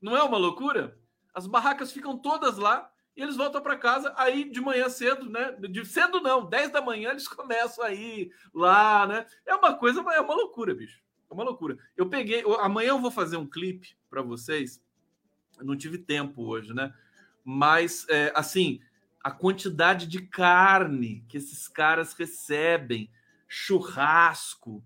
Não 0.00 0.16
é 0.16 0.22
uma 0.22 0.38
loucura? 0.38 0.96
As 1.34 1.46
barracas 1.46 1.90
ficam 1.90 2.16
todas 2.16 2.56
lá 2.56 2.88
e 3.16 3.22
eles 3.22 3.36
voltam 3.36 3.60
para 3.60 3.76
casa 3.76 4.14
aí 4.16 4.48
de 4.48 4.60
manhã 4.60 4.88
cedo, 4.88 5.28
né? 5.28 5.52
De 5.52 5.84
cedo 5.84 6.20
não, 6.20 6.48
10 6.48 6.70
da 6.70 6.80
manhã 6.80 7.10
eles 7.10 7.26
começam 7.28 7.84
aí 7.84 8.30
lá, 8.54 9.06
né? 9.06 9.26
É 9.44 9.54
uma 9.56 9.74
coisa, 9.74 10.00
é 10.00 10.20
uma 10.20 10.34
loucura, 10.34 10.74
bicho. 10.74 11.02
É 11.28 11.34
uma 11.34 11.42
loucura. 11.42 11.76
Eu 11.96 12.08
peguei, 12.08 12.44
amanhã 12.60 12.90
eu 12.90 13.00
vou 13.00 13.10
fazer 13.10 13.36
um 13.36 13.46
clipe 13.46 13.96
para 14.08 14.22
vocês. 14.22 14.80
Eu 15.58 15.64
não 15.64 15.76
tive 15.76 15.98
tempo 15.98 16.44
hoje, 16.44 16.72
né? 16.72 16.94
Mas 17.44 18.06
é, 18.08 18.32
assim, 18.36 18.80
a 19.22 19.30
quantidade 19.30 20.06
de 20.06 20.22
carne 20.22 21.24
que 21.28 21.38
esses 21.38 21.66
caras 21.66 22.14
recebem, 22.14 23.10
churrasco, 23.48 24.84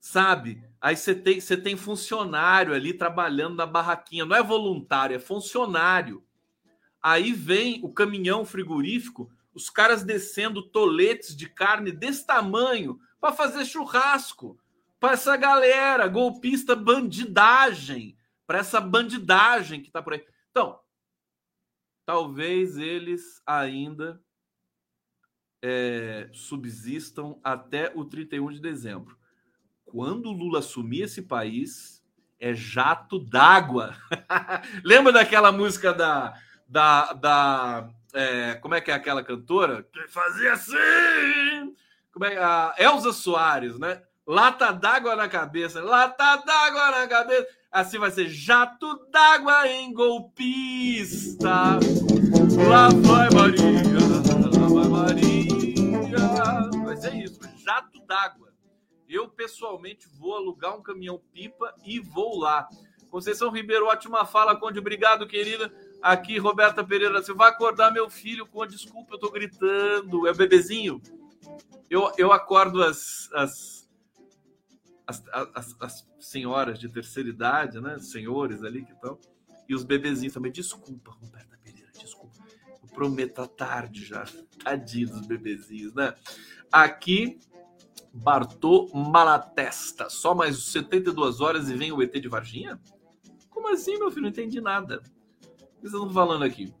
sabe? 0.00 0.62
Aí 0.80 0.96
você 0.96 1.14
tem, 1.14 1.40
você 1.40 1.56
tem 1.56 1.76
funcionário 1.76 2.74
ali 2.74 2.92
trabalhando 2.92 3.56
na 3.56 3.66
barraquinha, 3.66 4.24
não 4.24 4.36
é 4.36 4.42
voluntário, 4.42 5.16
é 5.16 5.18
funcionário 5.18 6.22
Aí 7.02 7.32
vem 7.32 7.80
o 7.84 7.92
caminhão 7.92 8.44
frigorífico, 8.44 9.30
os 9.54 9.70
caras 9.70 10.02
descendo 10.02 10.62
toletes 10.62 11.36
de 11.36 11.48
carne 11.48 11.92
desse 11.92 12.26
tamanho 12.26 13.00
para 13.20 13.32
fazer 13.32 13.64
churrasco 13.64 14.58
para 15.00 15.12
essa 15.12 15.36
galera 15.36 16.08
golpista 16.08 16.74
bandidagem, 16.74 18.18
para 18.46 18.58
essa 18.58 18.80
bandidagem 18.80 19.80
que 19.80 19.88
está 19.88 20.02
por 20.02 20.14
aí. 20.14 20.26
Então, 20.50 20.80
talvez 22.04 22.76
eles 22.76 23.40
ainda 23.46 24.20
é, 25.62 26.28
subsistam 26.32 27.38
até 27.44 27.92
o 27.94 28.04
31 28.04 28.52
de 28.52 28.60
dezembro. 28.60 29.17
Quando 29.90 30.30
Lula 30.30 30.58
assumir 30.58 31.02
esse 31.02 31.22
país, 31.22 32.02
é 32.38 32.54
jato 32.54 33.18
d'água. 33.18 33.96
Lembra 34.84 35.12
daquela 35.12 35.50
música 35.50 35.92
da 35.92 36.34
da. 36.68 37.12
da 37.14 37.88
é, 38.12 38.54
como 38.56 38.74
é 38.74 38.80
que 38.80 38.90
é 38.90 38.94
aquela 38.94 39.22
cantora? 39.22 39.86
Que 39.92 40.08
fazia 40.08 40.52
assim! 40.52 41.74
Como 42.12 42.24
é, 42.24 42.36
a 42.36 42.74
Elza 42.78 43.12
Soares, 43.12 43.78
né? 43.78 44.02
Lata 44.26 44.72
d'água 44.72 45.16
na 45.16 45.28
cabeça, 45.28 45.82
lata 45.82 46.36
d'água 46.36 46.90
na 46.90 47.06
cabeça. 47.06 47.46
Assim 47.70 47.98
vai 47.98 48.10
ser 48.10 48.28
jato 48.28 49.06
d'água 49.10 49.68
em 49.68 49.92
golpista. 49.92 51.78
Lá 52.68 52.88
vai 52.88 53.30
Maria, 53.30 53.97
Eu 59.08 59.28
pessoalmente 59.28 60.06
vou 60.18 60.34
alugar 60.34 60.76
um 60.76 60.82
caminhão 60.82 61.20
pipa 61.32 61.74
e 61.84 61.98
vou 61.98 62.38
lá. 62.38 62.68
Conceição 63.10 63.50
Ribeiro, 63.50 63.86
ótima 63.86 64.26
fala, 64.26 64.54
Conde. 64.54 64.78
Obrigado, 64.78 65.26
querida. 65.26 65.72
Aqui, 66.02 66.38
Roberta 66.38 66.84
Pereira, 66.84 67.22
você 67.22 67.32
vai 67.32 67.48
acordar 67.48 67.90
meu 67.90 68.10
filho 68.10 68.46
com 68.46 68.66
desculpa, 68.66 69.14
eu 69.14 69.18
tô 69.18 69.30
gritando. 69.30 70.26
É 70.26 70.30
o 70.30 70.34
bebezinho? 70.34 71.00
Eu, 71.88 72.12
eu 72.18 72.32
acordo 72.32 72.82
as, 72.82 73.30
as, 73.32 73.88
as, 75.06 75.24
as, 75.54 75.76
as 75.80 76.08
senhoras 76.20 76.78
de 76.78 76.88
terceira 76.88 77.30
idade, 77.30 77.80
né? 77.80 77.98
Senhores 77.98 78.62
ali 78.62 78.84
que 78.84 78.92
estão. 78.92 79.18
E 79.66 79.74
os 79.74 79.84
bebezinhos 79.84 80.34
também. 80.34 80.52
Desculpa, 80.52 81.12
Roberta 81.12 81.58
Pereira, 81.64 81.90
desculpa. 81.92 82.36
Eu 82.82 82.88
prometo, 82.88 83.40
à 83.40 83.48
tarde 83.48 84.04
já. 84.04 84.24
Tadinho 84.62 85.08
dos 85.08 85.26
bebezinhos, 85.26 85.94
né? 85.94 86.14
Aqui, 86.70 87.38
Bartô 88.12 88.88
Malatesta. 88.94 90.08
Só 90.08 90.34
mais 90.34 90.62
72 90.64 91.40
horas 91.40 91.68
e 91.68 91.74
vem 91.74 91.92
o 91.92 92.02
ET 92.02 92.12
de 92.12 92.28
Varginha? 92.28 92.80
Como 93.50 93.68
assim, 93.68 93.98
meu 93.98 94.10
filho? 94.10 94.22
Não 94.22 94.28
entendi 94.28 94.60
nada 94.60 95.02
que 95.80 95.88
vocês 95.88 95.94
estão 95.94 96.10
falando 96.10 96.44
aqui? 96.44 96.74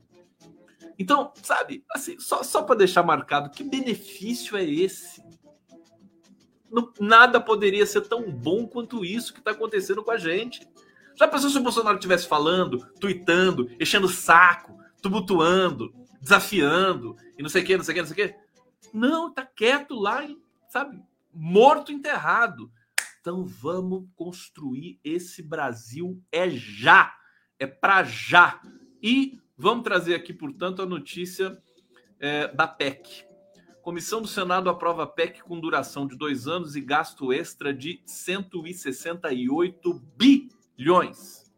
Então, 0.98 1.32
sabe, 1.42 1.84
assim, 1.92 2.18
só, 2.18 2.42
só 2.42 2.62
para 2.62 2.76
deixar 2.76 3.02
marcado, 3.02 3.50
que 3.50 3.62
benefício 3.62 4.56
é 4.56 4.64
esse? 4.64 5.22
Não, 6.70 6.92
nada 7.00 7.40
poderia 7.40 7.86
ser 7.86 8.02
tão 8.02 8.30
bom 8.30 8.66
quanto 8.66 9.04
isso 9.04 9.32
que 9.32 9.38
está 9.38 9.52
acontecendo 9.52 10.02
com 10.02 10.10
a 10.10 10.18
gente. 10.18 10.68
Já 11.14 11.28
pensou 11.28 11.50
se 11.50 11.58
o 11.58 11.62
Bolsonaro 11.62 11.96
estivesse 11.96 12.26
falando, 12.26 12.84
tweetando, 13.00 13.70
enchendo 13.80 14.06
o 14.06 14.10
saco, 14.10 14.76
tumultuando, 15.00 15.94
desafiando, 16.20 17.16
e 17.38 17.42
não 17.42 17.48
sei 17.48 17.62
o 17.62 17.64
que, 17.64 17.76
não 17.76 17.84
sei 17.84 17.92
o 17.92 17.94
que, 17.94 18.02
não 18.02 18.08
sei 18.08 18.24
o 18.24 18.28
que? 18.28 18.36
Não, 18.92 19.32
tá 19.32 19.46
quieto 19.46 19.94
lá, 19.94 20.26
sabe, 20.68 21.00
morto, 21.38 21.92
enterrado. 21.92 22.70
Então 23.20 23.44
vamos 23.44 24.08
construir 24.16 24.98
esse 25.04 25.40
Brasil 25.42 26.20
é 26.32 26.50
já, 26.50 27.14
é 27.58 27.66
para 27.66 28.02
já. 28.02 28.60
E 29.00 29.38
vamos 29.56 29.84
trazer 29.84 30.16
aqui, 30.16 30.32
portanto, 30.32 30.82
a 30.82 30.86
notícia 30.86 31.56
é, 32.18 32.48
da 32.48 32.66
PEC. 32.66 33.24
Comissão 33.82 34.20
do 34.20 34.26
Senado 34.26 34.68
aprova 34.68 35.04
a 35.04 35.06
PEC 35.06 35.42
com 35.42 35.60
duração 35.60 36.06
de 36.06 36.16
dois 36.16 36.48
anos 36.48 36.74
e 36.74 36.80
gasto 36.80 37.32
extra 37.32 37.72
de 37.72 38.02
168 38.04 39.94
bilhões. 40.16 41.48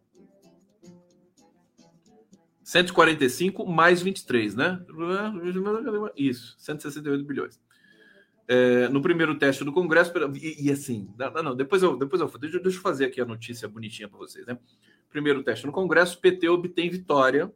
145 2.63 3.67
mais 3.67 4.01
23, 4.03 4.55
né? 4.55 4.85
Isso, 6.15 6.55
168 6.59 7.25
bilhões. 7.25 7.59
É, 8.53 8.89
no 8.89 9.01
primeiro 9.01 9.39
teste 9.39 9.63
do 9.63 9.73
Congresso, 9.73 10.13
e, 10.35 10.67
e 10.67 10.73
assim, 10.73 11.09
não, 11.17 11.31
não, 11.41 11.55
depois 11.55 11.85
eu, 11.85 11.97
depois 11.97 12.21
eu, 12.21 12.29
deixa, 12.37 12.57
eu 12.57 12.73
fazer 12.73 13.05
aqui 13.05 13.21
a 13.21 13.25
notícia 13.25 13.69
bonitinha 13.69 14.09
para 14.09 14.19
vocês, 14.19 14.45
né? 14.45 14.59
primeiro 15.09 15.45
teste 15.45 15.67
no 15.67 15.73
Congresso, 15.73 16.21
PT 16.21 16.49
obtém 16.49 16.91
vitória. 16.91 17.53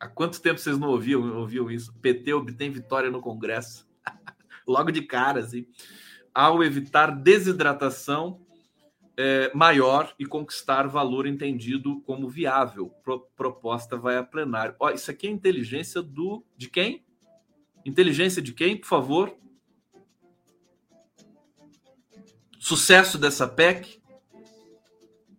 Há 0.00 0.08
quanto 0.08 0.40
tempo 0.40 0.58
vocês 0.58 0.78
não 0.78 0.88
ouviam, 0.88 1.36
ouviam 1.36 1.70
isso? 1.70 1.92
PT 2.00 2.32
obtém 2.32 2.70
vitória 2.70 3.10
no 3.10 3.20
Congresso. 3.20 3.86
Logo 4.66 4.90
de 4.90 5.02
cara, 5.02 5.40
assim. 5.40 5.66
Ao 6.32 6.64
evitar 6.64 7.10
desidratação 7.10 8.40
é, 9.16 9.50
maior 9.54 10.14
e 10.18 10.26
conquistar 10.26 10.86
valor 10.88 11.26
entendido 11.26 12.00
como 12.02 12.28
viável. 12.28 12.88
Pro, 13.02 13.20
proposta 13.36 13.96
vai 13.96 14.16
a 14.16 14.24
plenário. 14.24 14.74
Ó, 14.78 14.90
isso 14.90 15.10
aqui 15.10 15.26
é 15.26 15.30
inteligência 15.30 16.02
do. 16.02 16.44
De 16.56 16.68
quem? 16.68 17.04
Inteligência 17.84 18.40
de 18.40 18.52
quem, 18.52 18.76
por 18.76 18.86
favor? 18.86 19.36
Sucesso 22.58 23.18
dessa 23.18 23.46
PEC? 23.46 24.00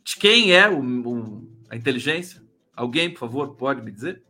De 0.03 0.15
quem 0.17 0.53
é 0.53 0.69
o, 0.69 0.79
o, 0.79 1.63
a 1.69 1.75
inteligência? 1.75 2.43
Alguém, 2.75 3.09
por 3.11 3.19
favor, 3.19 3.55
pode 3.55 3.81
me 3.81 3.91
dizer? 3.91 4.21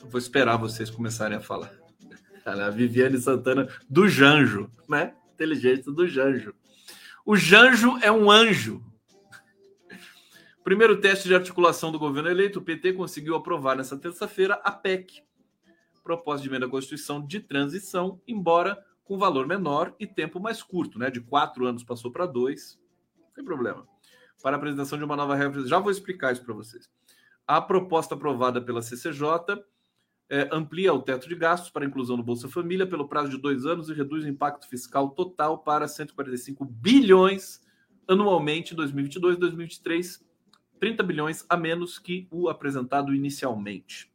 Eu 0.00 0.08
vou 0.08 0.18
esperar 0.18 0.56
vocês 0.56 0.88
começarem 0.88 1.36
a 1.36 1.40
falar. 1.40 1.72
A 2.44 2.70
Viviane 2.70 3.18
Santana 3.18 3.68
do 3.90 4.08
Janjo, 4.08 4.70
né? 4.88 5.14
Inteligência 5.34 5.92
do 5.92 6.06
Janjo. 6.06 6.54
O 7.26 7.36
Janjo 7.36 7.98
é 7.98 8.10
um 8.10 8.30
anjo. 8.30 8.82
Primeiro 10.68 11.00
teste 11.00 11.26
de 11.26 11.34
articulação 11.34 11.90
do 11.90 11.98
governo 11.98 12.28
eleito, 12.28 12.58
o 12.58 12.62
PT 12.62 12.92
conseguiu 12.92 13.34
aprovar 13.34 13.74
nessa 13.74 13.96
terça-feira 13.96 14.60
a 14.62 14.70
PEC, 14.70 15.22
proposta 16.04 16.42
de 16.42 16.50
emenda 16.50 16.66
à 16.66 16.68
Constituição 16.68 17.26
de 17.26 17.40
transição, 17.40 18.20
embora 18.28 18.78
com 19.02 19.16
valor 19.16 19.46
menor 19.46 19.94
e 19.98 20.06
tempo 20.06 20.38
mais 20.38 20.62
curto, 20.62 20.98
né? 20.98 21.10
De 21.10 21.22
quatro 21.22 21.64
anos 21.64 21.82
passou 21.82 22.12
para 22.12 22.26
dois, 22.26 22.78
sem 23.34 23.42
problema. 23.42 23.88
Para 24.42 24.56
a 24.56 24.58
apresentação 24.58 24.98
de 24.98 25.04
uma 25.04 25.16
nova 25.16 25.34
regra, 25.34 25.66
já 25.66 25.78
vou 25.78 25.90
explicar 25.90 26.34
isso 26.34 26.44
para 26.44 26.52
vocês. 26.52 26.90
A 27.46 27.62
proposta 27.62 28.14
aprovada 28.14 28.60
pela 28.60 28.82
CCJ 28.82 29.64
é, 30.28 30.50
amplia 30.52 30.92
o 30.92 31.00
teto 31.00 31.30
de 31.30 31.34
gastos 31.34 31.70
para 31.70 31.86
inclusão 31.86 32.14
no 32.14 32.22
Bolsa 32.22 32.46
Família 32.46 32.86
pelo 32.86 33.08
prazo 33.08 33.30
de 33.30 33.38
dois 33.38 33.64
anos 33.64 33.88
e 33.88 33.94
reduz 33.94 34.22
o 34.22 34.28
impacto 34.28 34.68
fiscal 34.68 35.08
total 35.12 35.56
para 35.60 35.88
145 35.88 36.62
bilhões 36.66 37.66
anualmente 38.06 38.74
em 38.74 38.76
2022 38.76 39.36
e 39.36 39.40
2023, 39.40 40.27
30 40.78 41.02
bilhões 41.02 41.44
a 41.48 41.56
menos 41.56 41.98
que 41.98 42.26
o 42.30 42.48
apresentado 42.48 43.14
inicialmente. 43.14 44.10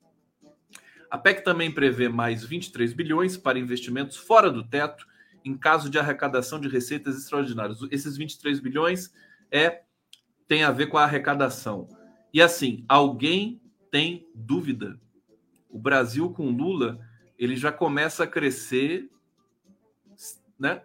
A 1.10 1.17
PEC 1.17 1.43
também 1.43 1.71
prevê 1.71 2.10
mais 2.10 2.43
23 2.43 2.91
bilhões 2.93 3.38
para 3.38 3.60
investimentos 3.60 4.17
fora 4.17 4.49
do 4.49 4.63
teto 4.63 5.06
em 5.45 5.56
caso 5.56 5.89
de 5.89 5.99
arrecadação 5.99 6.60
de 6.60 6.67
receitas 6.67 7.17
extraordinárias. 7.17 7.80
Esses 7.91 8.17
23 8.17 8.60
bilhões 8.60 9.13
é 9.52 9.84
tem 10.47 10.63
a 10.63 10.71
ver 10.71 10.88
com 10.88 10.97
a 10.97 11.04
arrecadação. 11.04 11.88
E 12.34 12.41
assim, 12.41 12.84
alguém 12.88 13.62
tem 13.91 14.28
dúvida? 14.34 14.99
O 15.69 15.78
Brasil 15.78 16.30
com 16.32 16.49
Lula, 16.49 16.99
ele 17.38 17.56
já 17.56 17.71
começa 17.71 18.23
a 18.23 18.28
crescer, 18.28 19.10
né? 20.60 20.82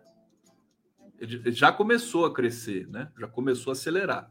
Ele 1.18 1.52
já 1.52 1.72
começou 1.72 2.26
a 2.26 2.32
crescer, 2.32 2.86
né? 2.88 3.10
Já 3.18 3.26
começou 3.26 3.70
a 3.70 3.72
acelerar. 3.72 4.30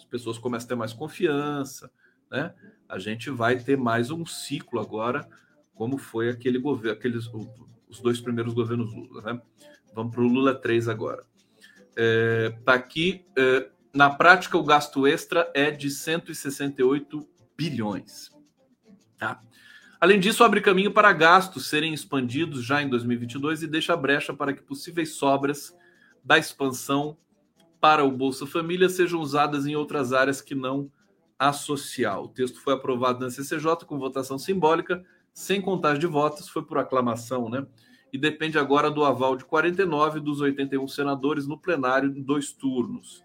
As 0.00 0.04
pessoas 0.06 0.38
começam 0.38 0.66
a 0.66 0.68
ter 0.68 0.74
mais 0.74 0.94
confiança, 0.94 1.90
né? 2.30 2.54
A 2.88 2.98
gente 2.98 3.28
vai 3.28 3.58
ter 3.58 3.76
mais 3.76 4.10
um 4.10 4.24
ciclo 4.24 4.80
agora, 4.80 5.28
como 5.74 5.98
foi 5.98 6.30
aquele 6.30 6.58
governo, 6.58 6.96
aqueles 6.96 7.26
os 7.86 8.00
dois 8.00 8.18
primeiros 8.18 8.54
governos 8.54 8.94
Lula, 8.94 9.20
né? 9.20 9.42
Vamos 9.94 10.14
para 10.14 10.22
o 10.22 10.26
Lula 10.26 10.54
3 10.54 10.88
agora. 10.88 11.22
É, 11.96 12.56
aqui, 12.64 13.26
é, 13.36 13.68
na 13.92 14.08
prática, 14.08 14.56
o 14.56 14.64
gasto 14.64 15.06
extra 15.06 15.50
é 15.54 15.70
de 15.70 15.90
168 15.90 17.28
bilhões. 17.56 18.30
Tá? 19.18 19.42
Além 20.00 20.18
disso, 20.18 20.42
abre 20.42 20.62
caminho 20.62 20.92
para 20.92 21.12
gastos 21.12 21.68
serem 21.68 21.92
expandidos 21.92 22.64
já 22.64 22.82
em 22.82 22.88
2022 22.88 23.64
e 23.64 23.66
deixa 23.66 23.94
brecha 23.94 24.32
para 24.32 24.54
que 24.54 24.62
possíveis 24.62 25.14
sobras 25.14 25.76
da 26.24 26.38
expansão 26.38 27.18
para 27.80 28.04
o 28.04 28.10
Bolsa 28.10 28.46
Família 28.46 28.88
sejam 28.88 29.20
usadas 29.20 29.66
em 29.66 29.74
outras 29.74 30.12
áreas 30.12 30.40
que 30.40 30.54
não 30.54 30.90
a 31.38 31.52
social. 31.52 32.24
O 32.24 32.28
texto 32.28 32.60
foi 32.60 32.74
aprovado 32.74 33.20
na 33.20 33.30
CCJ 33.30 33.86
com 33.86 33.98
votação 33.98 34.38
simbólica, 34.38 35.02
sem 35.32 35.62
contagem 35.62 35.98
de 35.98 36.06
votos, 36.06 36.48
foi 36.48 36.62
por 36.62 36.76
aclamação, 36.76 37.48
né? 37.48 37.66
E 38.12 38.18
depende 38.18 38.58
agora 38.58 38.90
do 38.90 39.04
aval 39.04 39.36
de 39.36 39.44
49 39.44 40.20
dos 40.20 40.40
81 40.40 40.86
senadores 40.88 41.46
no 41.46 41.56
plenário 41.56 42.10
em 42.14 42.22
dois 42.22 42.52
turnos. 42.52 43.24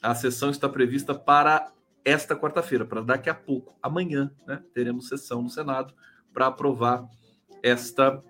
A 0.00 0.14
sessão 0.14 0.50
está 0.50 0.68
prevista 0.68 1.14
para 1.14 1.72
esta 2.04 2.36
quarta-feira, 2.36 2.84
para 2.84 3.00
daqui 3.00 3.30
a 3.30 3.34
pouco, 3.34 3.76
amanhã, 3.82 4.30
né? 4.46 4.62
Teremos 4.72 5.08
sessão 5.08 5.42
no 5.42 5.50
Senado 5.50 5.92
para 6.32 6.46
aprovar 6.46 7.08
esta, 7.62 8.22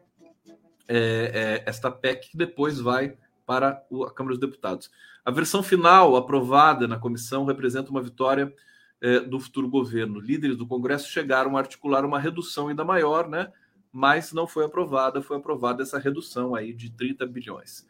é, 0.89 1.63
é, 1.67 1.69
esta 1.69 1.91
PEC 1.91 2.31
que 2.31 2.37
depois 2.39 2.79
vai 2.79 3.19
para 3.45 3.83
a 4.07 4.11
Câmara 4.13 4.37
dos 4.37 4.39
Deputados. 4.39 4.91
A 5.25 5.31
versão 5.31 5.63
final 5.63 6.17
aprovada 6.17 6.87
na 6.87 6.99
comissão 6.99 7.45
representa 7.45 7.91
uma 7.91 8.03
vitória 8.03 8.53
é, 9.01 9.21
do 9.21 9.41
futuro 9.41 9.69
governo. 9.69 10.21
Líderes 10.21 10.57
do 10.57 10.67
Congresso 10.67 11.09
chegaram 11.09 11.57
a 11.57 11.61
articular 11.61 12.05
uma 12.05 12.19
redução 12.19 12.69
ainda 12.69 12.85
maior, 12.85 13.29
né? 13.29 13.51
Mas 13.91 14.33
não 14.33 14.47
foi 14.47 14.65
aprovada, 14.65 15.23
foi 15.23 15.37
aprovada 15.37 15.83
essa 15.83 15.99
redução 15.99 16.55
aí 16.55 16.73
de 16.73 16.91
30 16.91 17.27
bilhões. 17.27 17.87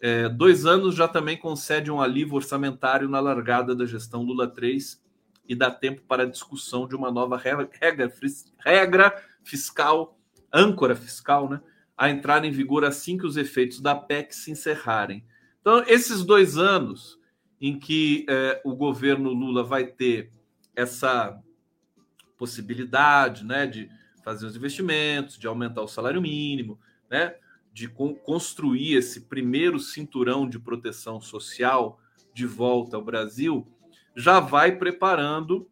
É, 0.00 0.28
dois 0.28 0.64
anos 0.64 0.94
já 0.94 1.08
também 1.08 1.36
concede 1.36 1.90
um 1.90 2.00
alívio 2.00 2.36
orçamentário 2.36 3.08
na 3.08 3.18
largada 3.18 3.74
da 3.74 3.84
gestão 3.84 4.22
Lula 4.22 4.46
3 4.46 5.02
e 5.48 5.54
dá 5.54 5.70
tempo 5.70 6.02
para 6.02 6.22
a 6.22 6.26
discussão 6.26 6.86
de 6.86 6.94
uma 6.94 7.10
nova 7.10 7.36
regra, 7.36 7.68
regra, 8.60 9.22
fiscal, 9.42 10.18
âncora 10.52 10.94
fiscal, 10.94 11.48
né? 11.48 11.60
A 11.96 12.08
entrar 12.10 12.44
em 12.44 12.50
vigor 12.50 12.84
assim 12.84 13.18
que 13.18 13.26
os 13.26 13.36
efeitos 13.36 13.80
da 13.80 13.94
PEC 13.94 14.34
se 14.34 14.52
encerrarem. 14.52 15.24
Então, 15.68 15.84
esses 15.86 16.24
dois 16.24 16.56
anos 16.56 17.20
em 17.60 17.78
que 17.78 18.24
é, 18.26 18.58
o 18.64 18.74
governo 18.74 19.34
Lula 19.34 19.62
vai 19.62 19.84
ter 19.84 20.32
essa 20.74 21.38
possibilidade 22.38 23.44
né, 23.44 23.66
de 23.66 23.90
fazer 24.24 24.46
os 24.46 24.56
investimentos, 24.56 25.38
de 25.38 25.46
aumentar 25.46 25.82
o 25.82 25.86
salário 25.86 26.22
mínimo, 26.22 26.80
né, 27.10 27.34
de 27.70 27.86
construir 27.86 28.94
esse 28.94 29.26
primeiro 29.26 29.78
cinturão 29.78 30.48
de 30.48 30.58
proteção 30.58 31.20
social 31.20 32.00
de 32.32 32.46
volta 32.46 32.96
ao 32.96 33.04
Brasil, 33.04 33.70
já 34.16 34.40
vai 34.40 34.74
preparando 34.74 35.68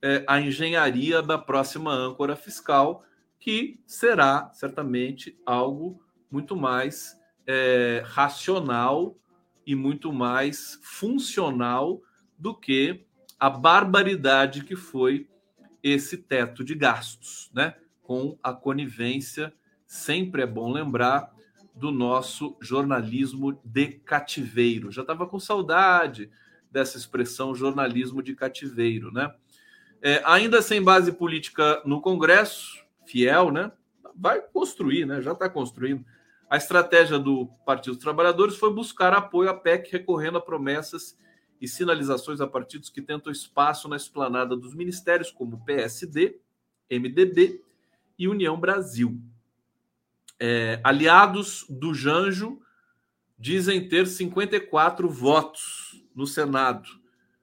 é, 0.00 0.24
a 0.26 0.40
engenharia 0.40 1.20
da 1.20 1.36
próxima 1.36 1.92
âncora 1.92 2.34
fiscal, 2.34 3.04
que 3.38 3.78
será 3.86 4.50
certamente 4.54 5.38
algo 5.44 6.02
muito 6.30 6.56
mais 6.56 7.20
é, 7.46 8.02
racional 8.06 9.18
e 9.66 9.74
muito 9.74 10.12
mais 10.12 10.78
funcional 10.82 12.02
do 12.38 12.54
que 12.54 13.04
a 13.38 13.50
barbaridade 13.50 14.64
que 14.64 14.76
foi 14.76 15.28
esse 15.82 16.16
teto 16.16 16.64
de 16.64 16.74
gastos, 16.74 17.50
né? 17.54 17.74
Com 18.02 18.38
a 18.42 18.52
conivência, 18.52 19.52
sempre 19.86 20.42
é 20.42 20.46
bom 20.46 20.72
lembrar, 20.72 21.34
do 21.74 21.90
nosso 21.90 22.56
jornalismo 22.60 23.60
de 23.64 23.88
cativeiro. 23.88 24.92
Já 24.92 25.02
estava 25.02 25.26
com 25.26 25.40
saudade 25.40 26.30
dessa 26.70 26.96
expressão 26.96 27.54
jornalismo 27.54 28.22
de 28.22 28.34
cativeiro, 28.34 29.12
né? 29.12 29.34
É, 30.00 30.22
ainda 30.24 30.62
sem 30.62 30.82
base 30.82 31.12
política 31.12 31.82
no 31.84 32.00
Congresso, 32.00 32.84
fiel, 33.06 33.50
né? 33.50 33.72
Vai 34.14 34.40
construir, 34.40 35.04
né? 35.06 35.20
Já 35.20 35.32
está 35.32 35.48
construindo. 35.48 36.04
A 36.54 36.56
estratégia 36.56 37.18
do 37.18 37.48
Partido 37.66 37.94
dos 37.94 38.04
Trabalhadores 38.04 38.54
foi 38.54 38.72
buscar 38.72 39.12
apoio 39.12 39.50
à 39.50 39.54
PEC, 39.54 39.90
recorrendo 39.90 40.38
a 40.38 40.40
promessas 40.40 41.18
e 41.60 41.66
sinalizações 41.66 42.40
a 42.40 42.46
partidos 42.46 42.88
que 42.88 43.02
tentam 43.02 43.32
espaço 43.32 43.88
na 43.88 43.96
esplanada 43.96 44.56
dos 44.56 44.72
ministérios, 44.72 45.32
como 45.32 45.64
PSD, 45.64 46.38
MDB 46.88 47.60
e 48.16 48.28
União 48.28 48.56
Brasil. 48.56 49.20
É, 50.38 50.80
aliados 50.84 51.66
do 51.68 51.92
Janjo 51.92 52.62
dizem 53.36 53.88
ter 53.88 54.06
54 54.06 55.08
votos 55.08 56.06
no 56.14 56.24
Senado. 56.24 56.88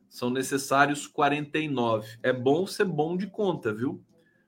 São 0.08 0.30
necessários 0.30 1.06
49. 1.06 2.18
É 2.24 2.32
bom 2.32 2.66
ser 2.66 2.86
bom 2.86 3.18
de 3.18 3.28
conta, 3.28 3.74
viu? 3.74 4.02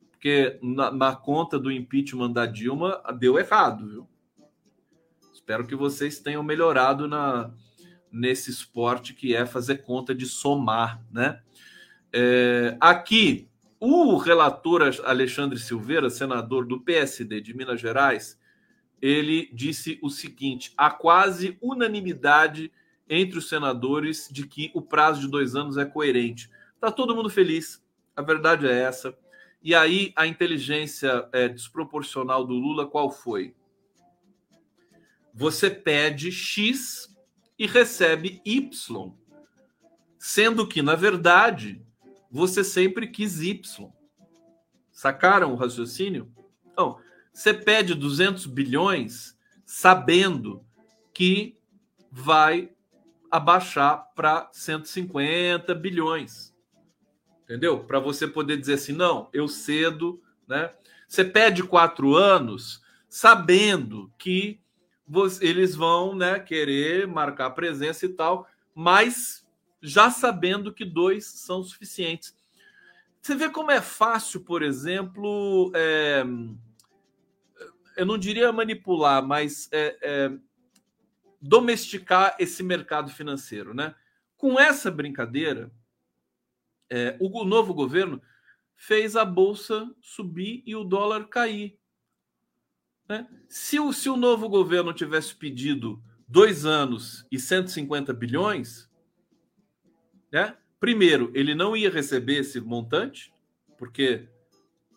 Porque 0.09 0.57
na, 0.63 0.89
na 0.89 1.13
conta 1.13 1.59
do 1.59 1.69
impeachment 1.69 2.31
da 2.31 2.45
Dilma 2.45 3.03
deu 3.19 3.37
errado, 3.37 3.89
viu? 3.89 4.12
Espero 5.43 5.67
que 5.67 5.75
vocês 5.75 6.19
tenham 6.19 6.41
melhorado 6.41 7.05
na, 7.05 7.51
nesse 8.09 8.49
esporte 8.49 9.13
que 9.13 9.35
é 9.35 9.45
fazer 9.45 9.83
conta 9.83 10.15
de 10.15 10.25
somar, 10.25 11.03
né? 11.11 11.41
É, 12.13 12.77
aqui, 12.79 13.49
o 13.77 14.15
relator 14.15 14.83
Alexandre 15.03 15.59
Silveira, 15.59 16.09
senador 16.09 16.65
do 16.65 16.79
PSD 16.79 17.41
de 17.41 17.53
Minas 17.53 17.81
Gerais, 17.81 18.39
ele 19.01 19.49
disse 19.51 19.99
o 20.01 20.09
seguinte: 20.09 20.71
há 20.77 20.89
quase 20.89 21.57
unanimidade 21.61 22.71
entre 23.09 23.37
os 23.37 23.49
senadores 23.49 24.29
de 24.31 24.47
que 24.47 24.71
o 24.73 24.81
prazo 24.81 25.19
de 25.19 25.27
dois 25.27 25.57
anos 25.57 25.75
é 25.75 25.83
coerente. 25.83 26.49
Está 26.73 26.89
todo 26.89 27.13
mundo 27.13 27.29
feliz, 27.29 27.83
a 28.15 28.21
verdade 28.21 28.65
é 28.65 28.83
essa. 28.83 29.13
E 29.61 29.75
aí 29.75 30.13
a 30.15 30.25
inteligência 30.25 31.27
é, 31.33 31.49
desproporcional 31.49 32.45
do 32.45 32.53
Lula 32.53 32.87
qual 32.87 33.11
foi? 33.11 33.53
Você 35.33 35.69
pede 35.69 36.31
X 36.31 37.13
e 37.57 37.65
recebe 37.65 38.41
Y. 38.45 39.13
Sendo 40.19 40.67
que, 40.67 40.81
na 40.81 40.95
verdade, 40.95 41.81
você 42.29 42.63
sempre 42.63 43.07
quis 43.07 43.41
Y. 43.41 43.91
Sacaram 44.91 45.51
o 45.51 45.55
raciocínio? 45.55 46.31
Então, 46.71 46.99
você 47.33 47.53
pede 47.53 47.95
200 47.95 48.45
bilhões 48.45 49.37
sabendo 49.65 50.63
que 51.13 51.57
vai 52.11 52.71
abaixar 53.29 54.11
para 54.15 54.49
150 54.53 55.73
bilhões. 55.73 56.53
Entendeu? 57.43 57.83
Para 57.83 57.99
você 57.99 58.27
poder 58.27 58.57
dizer 58.57 58.75
assim, 58.75 58.93
não, 58.93 59.29
eu 59.33 59.47
cedo, 59.47 60.21
né? 60.47 60.71
Você 61.07 61.25
pede 61.25 61.63
quatro 61.63 62.15
anos 62.15 62.81
sabendo 63.09 64.11
que 64.17 64.62
eles 65.41 65.75
vão 65.75 66.15
né, 66.15 66.39
querer 66.39 67.07
marcar 67.07 67.51
presença 67.51 68.05
e 68.05 68.09
tal, 68.09 68.47
mas 68.73 69.45
já 69.81 70.09
sabendo 70.09 70.73
que 70.73 70.85
dois 70.85 71.25
são 71.25 71.63
suficientes. 71.63 72.35
Você 73.21 73.35
vê 73.35 73.49
como 73.49 73.71
é 73.71 73.81
fácil, 73.81 74.41
por 74.41 74.61
exemplo, 74.61 75.71
é, 75.75 76.23
eu 77.95 78.05
não 78.05 78.17
diria 78.17 78.51
manipular, 78.51 79.25
mas 79.25 79.69
é, 79.71 79.97
é, 80.01 80.31
domesticar 81.41 82.35
esse 82.39 82.63
mercado 82.63 83.11
financeiro, 83.11 83.73
né? 83.73 83.95
Com 84.35 84.59
essa 84.59 84.91
brincadeira, 84.91 85.71
é, 86.89 87.15
o 87.19 87.43
novo 87.45 87.73
governo 87.73 88.21
fez 88.75 89.15
a 89.15 89.23
bolsa 89.23 89.89
subir 90.01 90.61
e 90.65 90.75
o 90.75 90.83
dólar 90.83 91.27
cair. 91.27 91.77
Né? 93.13 93.27
Se, 93.47 93.79
o, 93.79 93.93
se 93.93 94.09
o 94.09 94.17
novo 94.17 94.49
governo 94.49 94.91
tivesse 94.91 95.35
pedido 95.35 96.01
dois 96.27 96.65
anos 96.65 97.23
e 97.31 97.37
150 97.37 98.11
bilhões, 98.11 98.89
né? 100.31 100.57
primeiro, 100.79 101.31
ele 101.35 101.53
não 101.53 101.77
ia 101.77 101.91
receber 101.91 102.39
esse 102.39 102.59
montante, 102.59 103.31
porque 103.77 104.27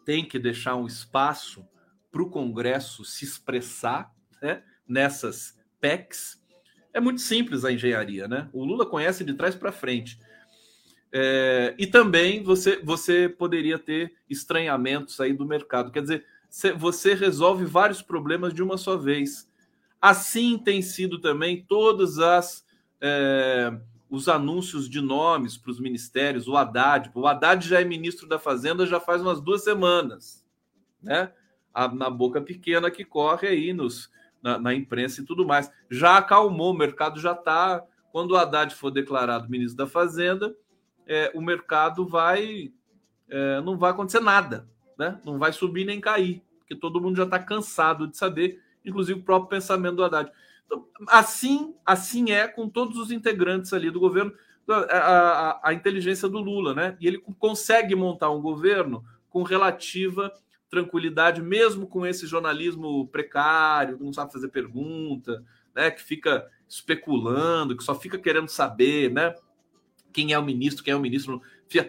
tem 0.06 0.24
que 0.24 0.38
deixar 0.38 0.76
um 0.76 0.86
espaço 0.86 1.68
para 2.10 2.22
o 2.22 2.30
Congresso 2.30 3.04
se 3.04 3.26
expressar 3.26 4.10
né? 4.40 4.62
nessas 4.88 5.58
PECs. 5.78 6.42
É 6.94 7.00
muito 7.00 7.20
simples 7.20 7.66
a 7.66 7.72
engenharia, 7.72 8.26
né? 8.26 8.48
O 8.50 8.64
Lula 8.64 8.86
conhece 8.86 9.22
de 9.24 9.34
trás 9.34 9.54
para 9.54 9.70
frente. 9.70 10.18
É, 11.12 11.74
e 11.76 11.86
também 11.86 12.42
você, 12.42 12.80
você 12.82 13.28
poderia 13.28 13.78
ter 13.78 14.14
estranhamentos 14.30 15.20
aí 15.20 15.34
do 15.34 15.44
mercado. 15.44 15.92
Quer 15.92 16.00
dizer, 16.00 16.24
você 16.76 17.14
resolve 17.14 17.64
vários 17.64 18.02
problemas 18.02 18.54
de 18.54 18.62
uma 18.62 18.76
só 18.76 18.96
vez. 18.96 19.48
Assim 20.00 20.58
tem 20.58 20.80
sido 20.82 21.20
também 21.20 21.64
todas 21.66 22.18
as 22.18 22.64
é, 23.00 23.78
os 24.08 24.28
anúncios 24.28 24.88
de 24.88 25.00
nomes 25.00 25.56
para 25.56 25.70
os 25.70 25.80
ministérios, 25.80 26.46
o 26.48 26.56
Haddad. 26.56 27.10
O 27.14 27.26
Haddad 27.26 27.66
já 27.66 27.80
é 27.80 27.84
ministro 27.84 28.28
da 28.28 28.38
Fazenda 28.38 28.86
já 28.86 29.00
faz 29.00 29.20
umas 29.20 29.40
duas 29.40 29.64
semanas, 29.64 30.46
né? 31.02 31.32
A, 31.74 31.88
na 31.88 32.08
boca 32.08 32.40
pequena 32.40 32.90
que 32.90 33.04
corre 33.04 33.48
aí 33.48 33.72
nos, 33.72 34.10
na, 34.42 34.58
na, 34.58 34.74
imprensa 34.74 35.20
e 35.20 35.24
tudo 35.24 35.46
mais. 35.46 35.70
Já 35.90 36.16
acalmou, 36.16 36.72
o 36.72 36.76
mercado 36.76 37.20
já 37.20 37.32
está. 37.32 37.84
Quando 38.12 38.30
o 38.30 38.36
Haddad 38.36 38.74
for 38.74 38.90
declarado 38.90 39.50
ministro 39.50 39.76
da 39.76 39.86
Fazenda, 39.86 40.56
é, 41.06 41.30
o 41.34 41.40
mercado 41.40 42.06
vai. 42.06 42.72
É, 43.28 43.60
não 43.60 43.76
vai 43.76 43.90
acontecer 43.90 44.20
nada, 44.20 44.68
né? 44.98 45.20
Não 45.24 45.38
vai 45.38 45.52
subir 45.52 45.84
nem 45.84 46.00
cair, 46.00 46.42
porque 46.66 46.74
todo 46.74 47.00
mundo 47.00 47.16
já 47.16 47.22
está 47.22 47.38
cansado 47.38 48.08
de 48.08 48.16
saber, 48.16 48.60
inclusive 48.84 49.20
o 49.20 49.22
próprio 49.22 49.50
pensamento 49.50 49.96
do 49.96 50.04
Haddad. 50.04 50.30
Então, 50.66 50.84
assim, 51.08 51.74
assim 51.86 52.32
é 52.32 52.48
com 52.48 52.68
todos 52.68 52.98
os 52.98 53.12
integrantes 53.12 53.72
ali 53.72 53.88
do 53.88 54.00
governo, 54.00 54.32
a, 54.68 54.74
a, 54.74 55.68
a, 55.68 55.72
inteligência 55.72 56.28
do 56.28 56.40
Lula, 56.40 56.74
né? 56.74 56.96
E 57.00 57.06
ele 57.06 57.22
consegue 57.38 57.94
montar 57.94 58.30
um 58.30 58.42
governo 58.42 59.04
com 59.30 59.44
relativa 59.44 60.32
tranquilidade, 60.68 61.40
mesmo 61.40 61.86
com 61.86 62.04
esse 62.04 62.26
jornalismo 62.26 63.06
precário, 63.06 63.96
que 63.96 64.02
não 64.02 64.12
sabe 64.12 64.32
fazer 64.32 64.48
pergunta, 64.48 65.44
né? 65.72 65.88
Que 65.92 66.02
fica 66.02 66.50
especulando, 66.68 67.76
que 67.76 67.84
só 67.84 67.94
fica 67.94 68.18
querendo 68.18 68.48
saber, 68.48 69.12
né? 69.12 69.36
Quem 70.12 70.32
é 70.32 70.38
o 70.38 70.44
ministro, 70.44 70.82
quem 70.82 70.92
é 70.92 70.96
o 70.96 71.00
ministro, 71.00 71.40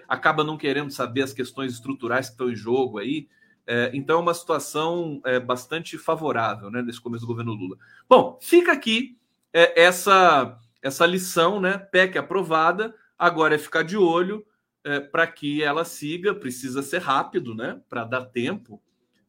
acaba 0.07 0.43
não 0.43 0.55
querendo 0.55 0.91
saber 0.91 1.23
as 1.23 1.33
questões 1.33 1.73
estruturais 1.73 2.27
que 2.27 2.33
estão 2.33 2.51
em 2.51 2.55
jogo 2.55 2.99
aí. 2.99 3.27
É, 3.69 3.91
então, 3.93 4.19
é 4.19 4.21
uma 4.21 4.33
situação 4.33 5.21
é, 5.25 5.41
bastante 5.41 5.97
favorável 5.97 6.71
né, 6.71 6.81
nesse 6.81 7.01
começo 7.01 7.25
do 7.25 7.27
governo 7.27 7.53
Lula. 7.53 7.77
Bom, 8.07 8.39
fica 8.41 8.71
aqui 8.71 9.17
é, 9.51 9.83
essa, 9.83 10.57
essa 10.81 11.05
lição, 11.05 11.59
né? 11.59 11.77
PEC 11.77 12.17
aprovada, 12.17 12.95
agora 13.19 13.55
é 13.55 13.57
ficar 13.57 13.83
de 13.83 13.97
olho 13.97 14.45
é, 14.85 15.01
para 15.01 15.27
que 15.27 15.61
ela 15.61 15.83
siga, 15.83 16.33
precisa 16.33 16.81
ser 16.81 16.99
rápido, 16.99 17.53
né? 17.53 17.81
Para 17.89 18.05
dar 18.05 18.25
tempo 18.25 18.81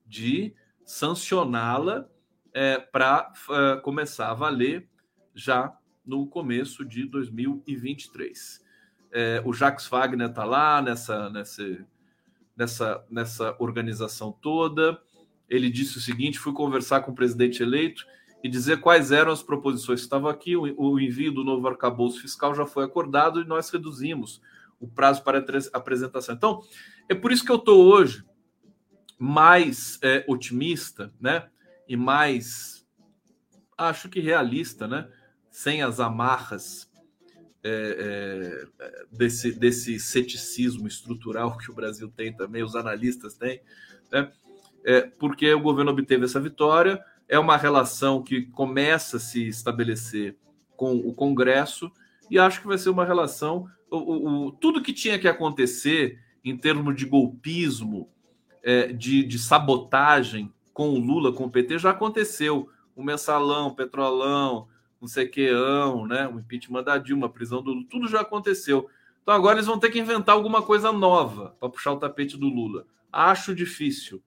de 0.06 0.54
sancioná-la 0.84 2.06
é, 2.52 2.78
para 2.78 3.32
é, 3.50 3.80
começar 3.80 4.30
a 4.30 4.34
valer 4.34 4.88
já 5.34 5.76
no 6.06 6.28
começo 6.28 6.84
de 6.84 7.04
2023. 7.06 8.64
o 9.44 9.52
Jacques 9.52 9.86
Wagner 9.88 10.28
está 10.28 10.44
lá 10.44 10.80
nessa, 10.80 11.28
nessa 11.28 11.62
nessa, 12.58 13.04
nessa 13.08 13.54
organização 13.60 14.32
toda. 14.32 15.00
Ele 15.48 15.70
disse 15.70 15.96
o 15.96 16.00
seguinte: 16.00 16.38
fui 16.38 16.52
conversar 16.52 17.02
com 17.02 17.12
o 17.12 17.14
presidente 17.14 17.62
eleito 17.62 18.04
e 18.42 18.48
dizer 18.48 18.80
quais 18.80 19.12
eram 19.12 19.30
as 19.30 19.42
proposições 19.42 20.00
que 20.00 20.06
estavam 20.06 20.28
aqui. 20.28 20.56
O, 20.56 20.98
envio 20.98 21.32
do 21.32 21.44
novo 21.44 21.68
arcabouço 21.68 22.20
fiscal 22.20 22.54
já 22.54 22.66
foi 22.66 22.84
acordado 22.84 23.40
e 23.40 23.46
nós 23.46 23.70
reduzimos 23.70 24.42
o 24.80 24.88
prazo 24.88 25.22
para 25.22 25.44
apresentação. 25.72 26.34
Então, 26.34 26.62
é 27.08 27.14
por 27.14 27.30
isso 27.32 27.44
que 27.44 27.52
eu 27.52 27.56
estou 27.56 27.84
hoje 27.84 28.24
mais 29.18 29.98
é, 30.02 30.24
otimista, 30.28 31.12
né? 31.20 31.48
E 31.88 31.96
mais, 31.96 32.86
acho 33.76 34.08
que 34.08 34.20
realista, 34.20 34.86
né? 34.86 35.08
Sem 35.50 35.82
as 35.82 35.98
amarras 35.98 36.87
é, 37.68 38.64
é, 38.78 39.04
desse, 39.10 39.52
desse 39.52 39.98
ceticismo 39.98 40.86
estrutural 40.86 41.56
que 41.56 41.70
o 41.70 41.74
Brasil 41.74 42.10
tem 42.14 42.32
também, 42.32 42.62
os 42.62 42.74
analistas 42.74 43.34
têm, 43.34 43.60
né? 44.10 44.30
é, 44.84 45.02
porque 45.02 45.52
o 45.52 45.60
governo 45.60 45.90
obteve 45.90 46.24
essa 46.24 46.40
vitória. 46.40 47.02
É 47.28 47.38
uma 47.38 47.56
relação 47.56 48.22
que 48.22 48.42
começa 48.42 49.18
a 49.18 49.20
se 49.20 49.46
estabelecer 49.46 50.36
com 50.76 50.96
o 50.96 51.12
Congresso 51.12 51.92
e 52.30 52.38
acho 52.38 52.60
que 52.60 52.66
vai 52.66 52.78
ser 52.78 52.90
uma 52.90 53.04
relação. 53.04 53.66
O, 53.90 54.46
o, 54.46 54.52
tudo 54.52 54.82
que 54.82 54.92
tinha 54.92 55.18
que 55.18 55.28
acontecer 55.28 56.18
em 56.44 56.56
termos 56.56 56.96
de 56.96 57.04
golpismo, 57.04 58.08
é, 58.62 58.92
de, 58.92 59.22
de 59.24 59.38
sabotagem 59.38 60.52
com 60.72 60.90
o 60.90 60.98
Lula, 60.98 61.32
com 61.32 61.44
o 61.44 61.50
PT, 61.50 61.78
já 61.78 61.90
aconteceu. 61.90 62.70
O 62.96 63.02
mensalão, 63.02 63.68
o 63.68 63.74
petrolão, 63.74 64.68
um 65.00 65.06
sequeão, 65.06 66.06
né? 66.06 66.28
O 66.28 66.38
impeachment 66.38 66.82
da 66.82 66.98
Dilma, 66.98 67.26
a 67.26 67.30
prisão 67.30 67.62
do 67.62 67.72
Lula, 67.72 67.86
tudo 67.88 68.08
já 68.08 68.20
aconteceu. 68.20 68.88
Então 69.22 69.34
agora 69.34 69.56
eles 69.56 69.66
vão 69.66 69.78
ter 69.78 69.90
que 69.90 69.98
inventar 69.98 70.34
alguma 70.34 70.62
coisa 70.62 70.90
nova 70.90 71.54
para 71.60 71.68
puxar 71.68 71.92
o 71.92 71.98
tapete 71.98 72.36
do 72.36 72.48
Lula. 72.48 72.86
Acho 73.12 73.54
difícil, 73.54 74.22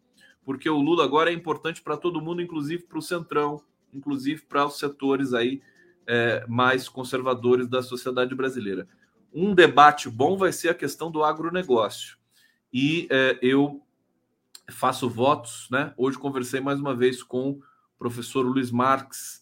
porque 0.46 0.70
o 0.70 0.80
Lula 0.80 1.04
agora 1.04 1.30
é 1.32 1.34
importante 1.34 1.82
para 1.82 1.98
todo 1.98 2.22
mundo, 2.22 2.42
inclusive 2.42 2.84
para 2.84 3.00
o 3.00 3.02
Centrão, 3.02 3.62
inclusive 3.94 4.44
para 4.44 4.66
os 4.66 4.78
setores 4.78 5.34
aí 5.34 5.62
é, 6.08 6.46
mais 6.48 6.88
conservadores 6.88 7.68
da 7.68 7.82
sociedade 7.82 8.36
brasileira. 8.36 8.88
Um 9.34 9.54
debate 9.54 10.10
bom 10.10 10.38
vai 10.38 10.52
ser 10.52 10.70
a 10.70 10.74
questão 10.74 11.10
do 11.10 11.24
agronegócio. 11.24 12.18
E 12.74 13.08
é, 13.10 13.38
eu 13.42 13.82
faço 14.70 15.10
votos, 15.10 15.68
né? 15.70 15.94
Hoje 15.98 16.18
conversei 16.18 16.60
mais 16.60 16.80
uma 16.80 16.96
vez 16.96 17.22
com 17.24 17.52
o 17.52 17.62
professor 17.98 18.46
Luiz 18.46 18.72
Marques, 18.72 19.41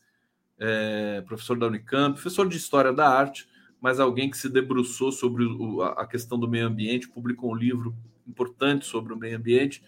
é, 0.60 1.22
professor 1.22 1.58
da 1.58 1.68
Unicamp, 1.68 2.14
professor 2.14 2.48
de 2.48 2.58
História 2.58 2.92
da 2.92 3.08
Arte, 3.08 3.48
mas 3.82 4.00
alguém 4.00 4.30
que 4.30 4.38
se 4.38 4.50
debruçou 4.50 5.12
sobre 5.12 5.46
o, 5.46 5.82
a 5.82 6.06
questão 6.06 6.38
do 6.38 6.48
meio 6.48 6.68
ambiente, 6.68 7.08
publicou 7.08 7.52
um 7.52 7.56
livro 7.56 7.96
importante 8.28 8.86
sobre 8.86 9.14
o 9.14 9.18
meio 9.18 9.38
ambiente, 9.38 9.82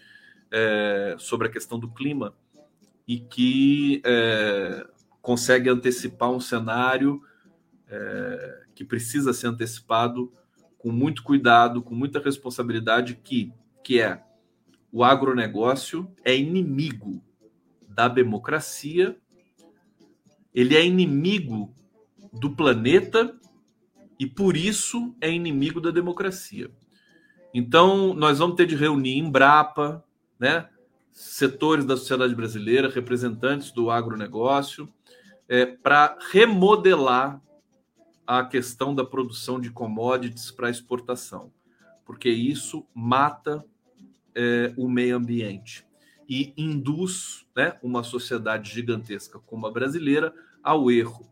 é, 0.50 1.14
sobre 1.18 1.48
a 1.48 1.50
questão 1.50 1.78
do 1.78 1.88
clima, 1.88 2.34
e 3.06 3.20
que 3.20 4.00
é, 4.04 4.86
consegue 5.20 5.68
antecipar 5.68 6.30
um 6.30 6.40
cenário 6.40 7.22
é, 7.88 8.62
que 8.74 8.84
precisa 8.84 9.32
ser 9.32 9.48
antecipado 9.48 10.32
com 10.78 10.90
muito 10.90 11.22
cuidado, 11.22 11.82
com 11.82 11.94
muita 11.94 12.18
responsabilidade, 12.18 13.14
que, 13.22 13.52
que 13.84 14.00
é 14.00 14.22
o 14.90 15.04
agronegócio 15.04 16.10
é 16.24 16.36
inimigo 16.36 17.22
da 17.88 18.08
democracia 18.08 19.16
ele 20.54 20.76
é 20.76 20.84
inimigo 20.84 21.74
do 22.32 22.50
planeta 22.50 23.34
e 24.18 24.26
por 24.26 24.56
isso 24.56 25.14
é 25.20 25.30
inimigo 25.30 25.80
da 25.80 25.90
democracia. 25.90 26.70
Então, 27.54 28.14
nós 28.14 28.38
vamos 28.38 28.56
ter 28.56 28.66
de 28.66 28.76
reunir 28.76 29.18
Embrapa, 29.18 30.02
né, 30.38 30.68
setores 31.10 31.84
da 31.84 31.96
sociedade 31.96 32.34
brasileira, 32.34 32.88
representantes 32.88 33.70
do 33.70 33.90
agronegócio, 33.90 34.88
é, 35.48 35.66
para 35.66 36.16
remodelar 36.30 37.42
a 38.26 38.44
questão 38.44 38.94
da 38.94 39.04
produção 39.04 39.60
de 39.60 39.70
commodities 39.70 40.50
para 40.50 40.70
exportação, 40.70 41.52
porque 42.04 42.30
isso 42.30 42.86
mata 42.94 43.64
é, 44.34 44.72
o 44.78 44.88
meio 44.88 45.16
ambiente 45.16 45.84
e 46.28 46.52
induz 46.56 47.46
né, 47.54 47.78
uma 47.82 48.02
sociedade 48.02 48.72
gigantesca 48.72 49.38
como 49.40 49.66
a 49.66 49.70
brasileira 49.70 50.34
ao 50.62 50.90
erro. 50.90 51.28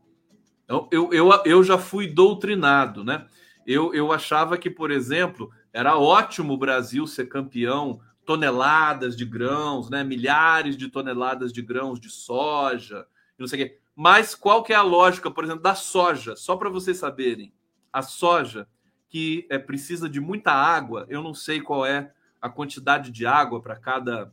Então, 0.65 0.89
eu, 0.91 1.13
eu, 1.13 1.31
eu 1.45 1.65
já 1.65 1.79
fui 1.79 2.07
doutrinado, 2.07 3.03
né? 3.03 3.27
Eu, 3.67 3.93
eu 3.95 4.13
achava 4.13 4.57
que, 4.57 4.71
por 4.71 4.91
exemplo, 4.91 5.51
era 5.73 5.97
ótimo 5.99 6.55
o 6.55 6.59
Brasil 6.59 7.07
ser 7.07 7.27
campeão, 7.27 8.01
toneladas 8.25 9.17
de 9.17 9.25
grãos, 9.25 9.91
né? 9.91 10.05
milhares 10.05 10.77
de 10.77 10.89
toneladas 10.89 11.53
de 11.53 11.63
grãos 11.63 12.01
de 12.01 12.09
soja, 12.09 13.07
não 13.39 13.47
sei 13.47 13.65
o 13.65 13.67
quê. 13.67 13.79
Mas 13.95 14.35
qual 14.35 14.63
que 14.63 14.73
é 14.73 14.77
a 14.77 14.83
lógica, 14.83 15.31
por 15.31 15.45
exemplo, 15.45 15.63
da 15.63 15.75
soja? 15.75 16.37
Só 16.37 16.57
para 16.57 16.71
vocês 16.71 16.97
saberem, 16.97 17.53
a 17.93 18.03
soja 18.03 18.69
que 19.09 19.47
é, 19.51 19.59
precisa 19.59 20.09
de 20.09 20.21
muita 20.21 20.53
água, 20.53 21.05
eu 21.09 21.23
não 21.23 21.35
sei 21.35 21.61
qual 21.61 21.85
é 21.85 22.13
a 22.41 22.49
quantidade 22.49 23.11
de 23.11 23.27
água 23.27 23.61
para 23.61 23.77
cada 23.77 24.33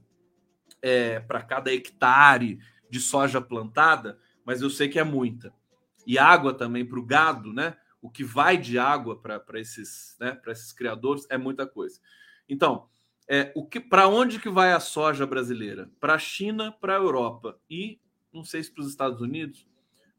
é, 0.87 1.19
para 1.19 1.41
cada 1.41 1.73
hectare 1.73 2.59
de 2.89 2.99
soja 2.99 3.41
plantada, 3.41 4.17
mas 4.45 4.61
eu 4.61 4.69
sei 4.69 4.87
que 4.87 4.97
é 4.97 5.03
muita. 5.03 5.53
E 6.05 6.17
água 6.17 6.53
também 6.53 6.85
para 6.85 6.99
o 6.99 7.05
gado, 7.05 7.51
né? 7.51 7.75
O 8.01 8.09
que 8.09 8.23
vai 8.23 8.57
de 8.57 8.79
água 8.79 9.19
para 9.19 9.59
esses, 9.59 10.15
né, 10.19 10.39
esses 10.47 10.71
criadores 10.71 11.27
é 11.29 11.37
muita 11.37 11.67
coisa. 11.67 11.99
Então, 12.47 12.87
é, 13.27 13.51
o 13.53 13.65
que 13.65 13.81
para 13.81 14.07
onde 14.07 14.39
que 14.39 14.49
vai 14.49 14.71
a 14.71 14.79
soja 14.79 15.27
brasileira? 15.27 15.91
Para 15.99 16.13
a 16.13 16.19
China, 16.19 16.71
para 16.71 16.93
a 16.93 16.99
Europa 16.99 17.59
e 17.69 17.99
não 18.31 18.45
sei 18.45 18.63
se 18.63 18.71
para 18.71 18.83
os 18.83 18.89
Estados 18.89 19.19
Unidos, 19.19 19.67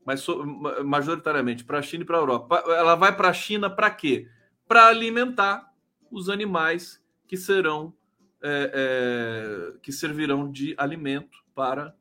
mas 0.04 0.20
so, 0.20 0.44
majoritariamente 0.84 1.64
para 1.64 1.78
a 1.78 1.82
China 1.82 2.02
e 2.02 2.06
para 2.06 2.18
a 2.18 2.20
Europa. 2.20 2.62
Ela 2.66 2.94
vai 2.94 3.16
para 3.16 3.30
a 3.30 3.32
China 3.32 3.70
para 3.70 3.90
quê? 3.90 4.28
Para 4.66 4.88
alimentar 4.88 5.72
os 6.10 6.28
animais 6.28 7.02
que 7.26 7.36
serão 7.36 7.94
é, 8.42 9.72
é, 9.74 9.78
que 9.80 9.92
servirão 9.92 10.50
de 10.50 10.74
alimento 10.78 11.44
para 11.54 11.94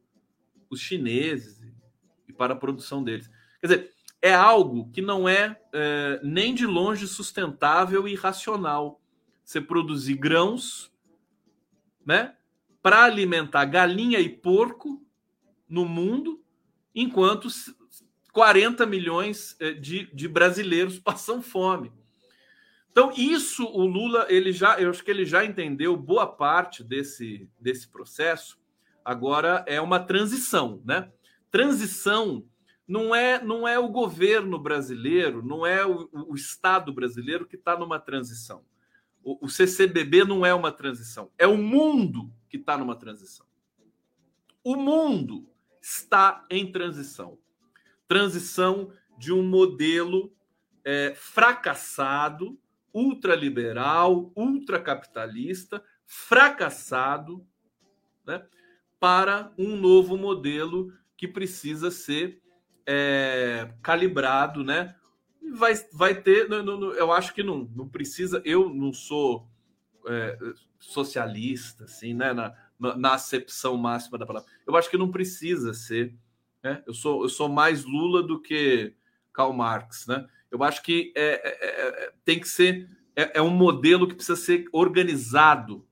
os 0.69 0.79
chineses 0.79 1.61
e 2.27 2.33
para 2.33 2.53
a 2.53 2.57
produção 2.57 3.03
deles. 3.03 3.29
Quer 3.59 3.67
dizer, 3.67 3.91
é 4.21 4.33
algo 4.33 4.89
que 4.91 5.01
não 5.01 5.27
é, 5.27 5.59
é 5.73 6.19
nem 6.23 6.53
de 6.53 6.65
longe 6.65 7.07
sustentável 7.07 8.07
e 8.07 8.15
racional. 8.15 9.01
Você 9.43 9.61
produzir 9.61 10.15
grãos, 10.15 10.91
né, 12.05 12.35
para 12.81 13.03
alimentar 13.03 13.65
galinha 13.65 14.19
e 14.19 14.29
porco 14.29 15.05
no 15.67 15.85
mundo, 15.85 16.43
enquanto 16.93 17.47
40 18.31 18.85
milhões 18.85 19.55
eh, 19.59 19.71
de, 19.73 20.13
de 20.13 20.27
brasileiros 20.27 20.99
passam 20.99 21.41
fome. 21.41 21.91
Então, 22.97 23.11
isso 23.15 23.63
o 23.63 23.85
Lula, 23.85 24.25
ele 24.27 24.51
já, 24.51 24.79
eu 24.79 24.89
acho 24.89 25.03
que 25.03 25.11
ele 25.11 25.23
já 25.23 25.45
entendeu 25.45 25.95
boa 25.95 26.25
parte 26.25 26.83
desse, 26.83 27.47
desse 27.59 27.87
processo. 27.87 28.59
Agora 29.05 29.63
é 29.67 29.79
uma 29.79 29.99
transição, 29.99 30.81
né? 30.83 31.11
Transição 31.51 32.43
não 32.87 33.13
é, 33.13 33.39
não 33.39 33.67
é 33.67 33.77
o 33.77 33.87
governo 33.87 34.57
brasileiro, 34.57 35.45
não 35.45 35.63
é 35.63 35.85
o, 35.85 36.09
o 36.11 36.33
Estado 36.33 36.91
brasileiro 36.91 37.45
que 37.45 37.55
está 37.55 37.77
numa 37.77 37.99
transição. 37.99 38.65
O, 39.23 39.45
o 39.45 39.47
CCBB 39.47 40.23
não 40.23 40.43
é 40.43 40.51
uma 40.51 40.71
transição, 40.71 41.31
é 41.37 41.45
o 41.45 41.55
mundo 41.55 42.33
que 42.49 42.57
está 42.57 42.79
numa 42.79 42.95
transição. 42.95 43.45
O 44.63 44.75
mundo 44.75 45.47
está 45.79 46.43
em 46.49 46.71
transição. 46.71 47.37
Transição 48.07 48.91
de 49.19 49.31
um 49.31 49.43
modelo 49.43 50.33
é, 50.83 51.13
fracassado, 51.15 52.57
ultraliberal, 52.97 54.31
ultracapitalista, 54.35 55.83
fracassado, 56.03 57.45
né, 58.25 58.43
para 58.99 59.53
um 59.55 59.75
novo 59.75 60.17
modelo 60.17 60.91
que 61.15 61.27
precisa 61.27 61.91
ser 61.91 62.41
é, 62.87 63.71
calibrado, 63.83 64.63
né? 64.63 64.95
Vai, 65.53 65.73
vai 65.93 66.19
ter. 66.19 66.49
Não, 66.49 66.63
não, 66.63 66.93
eu 66.93 67.11
acho 67.11 67.33
que 67.33 67.43
não, 67.43 67.69
não 67.75 67.87
precisa. 67.87 68.41
Eu 68.43 68.69
não 68.69 68.91
sou 68.91 69.47
é, 70.07 70.37
socialista, 70.79 71.83
assim, 71.83 72.13
né? 72.13 72.33
Na, 72.33 72.55
na, 72.79 72.97
na, 72.97 73.13
acepção 73.13 73.77
máxima 73.77 74.17
da 74.17 74.25
palavra. 74.25 74.49
Eu 74.65 74.75
acho 74.75 74.89
que 74.89 74.97
não 74.97 75.11
precisa 75.11 75.73
ser. 75.73 76.15
Né? 76.63 76.83
Eu, 76.87 76.93
sou, 76.93 77.23
eu 77.23 77.29
sou 77.29 77.47
mais 77.47 77.83
Lula 77.83 78.23
do 78.23 78.41
que 78.41 78.95
Karl 79.31 79.53
Marx, 79.53 80.07
né? 80.07 80.27
Eu 80.51 80.63
acho 80.63 80.81
que 80.83 81.13
é, 81.15 81.41
é, 81.43 82.07
é 82.07 82.13
tem 82.23 82.39
que 82.39 82.47
ser. 82.47 82.89
É, 83.15 83.39
é 83.39 83.41
um 83.41 83.49
modelo 83.49 84.07
que 84.07 84.15
precisa 84.15 84.35
ser 84.35 84.65
organizado, 84.71 85.85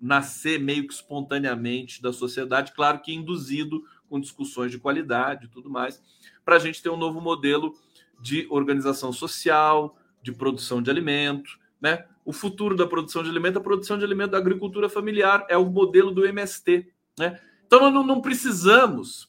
nascer 0.00 0.58
meio 0.58 0.86
que 0.86 0.92
espontaneamente 0.92 2.02
da 2.02 2.12
sociedade, 2.12 2.72
claro 2.72 3.00
que 3.00 3.14
induzido 3.14 3.82
com 4.08 4.20
discussões 4.20 4.70
de 4.70 4.78
qualidade 4.78 5.46
e 5.46 5.48
tudo 5.48 5.70
mais 5.70 6.02
para 6.44 6.56
a 6.56 6.58
gente 6.58 6.82
ter 6.82 6.90
um 6.90 6.96
novo 6.96 7.20
modelo 7.20 7.74
de 8.20 8.46
organização 8.50 9.12
social, 9.12 9.96
de 10.22 10.32
produção 10.32 10.82
de 10.82 10.90
alimento, 10.90 11.58
né? 11.80 12.04
O 12.24 12.32
futuro 12.32 12.76
da 12.76 12.86
produção 12.86 13.22
de 13.22 13.30
alimento, 13.30 13.58
a 13.58 13.62
produção 13.62 13.98
de 13.98 14.04
alimento 14.04 14.30
da 14.32 14.38
agricultura 14.38 14.88
familiar 14.88 15.44
é 15.48 15.56
o 15.56 15.66
modelo 15.66 16.12
do 16.12 16.24
MST, 16.24 16.86
né? 17.18 17.40
Então 17.66 17.80
nós 17.80 17.92
não, 17.92 18.04
não 18.04 18.20
precisamos 18.20 19.28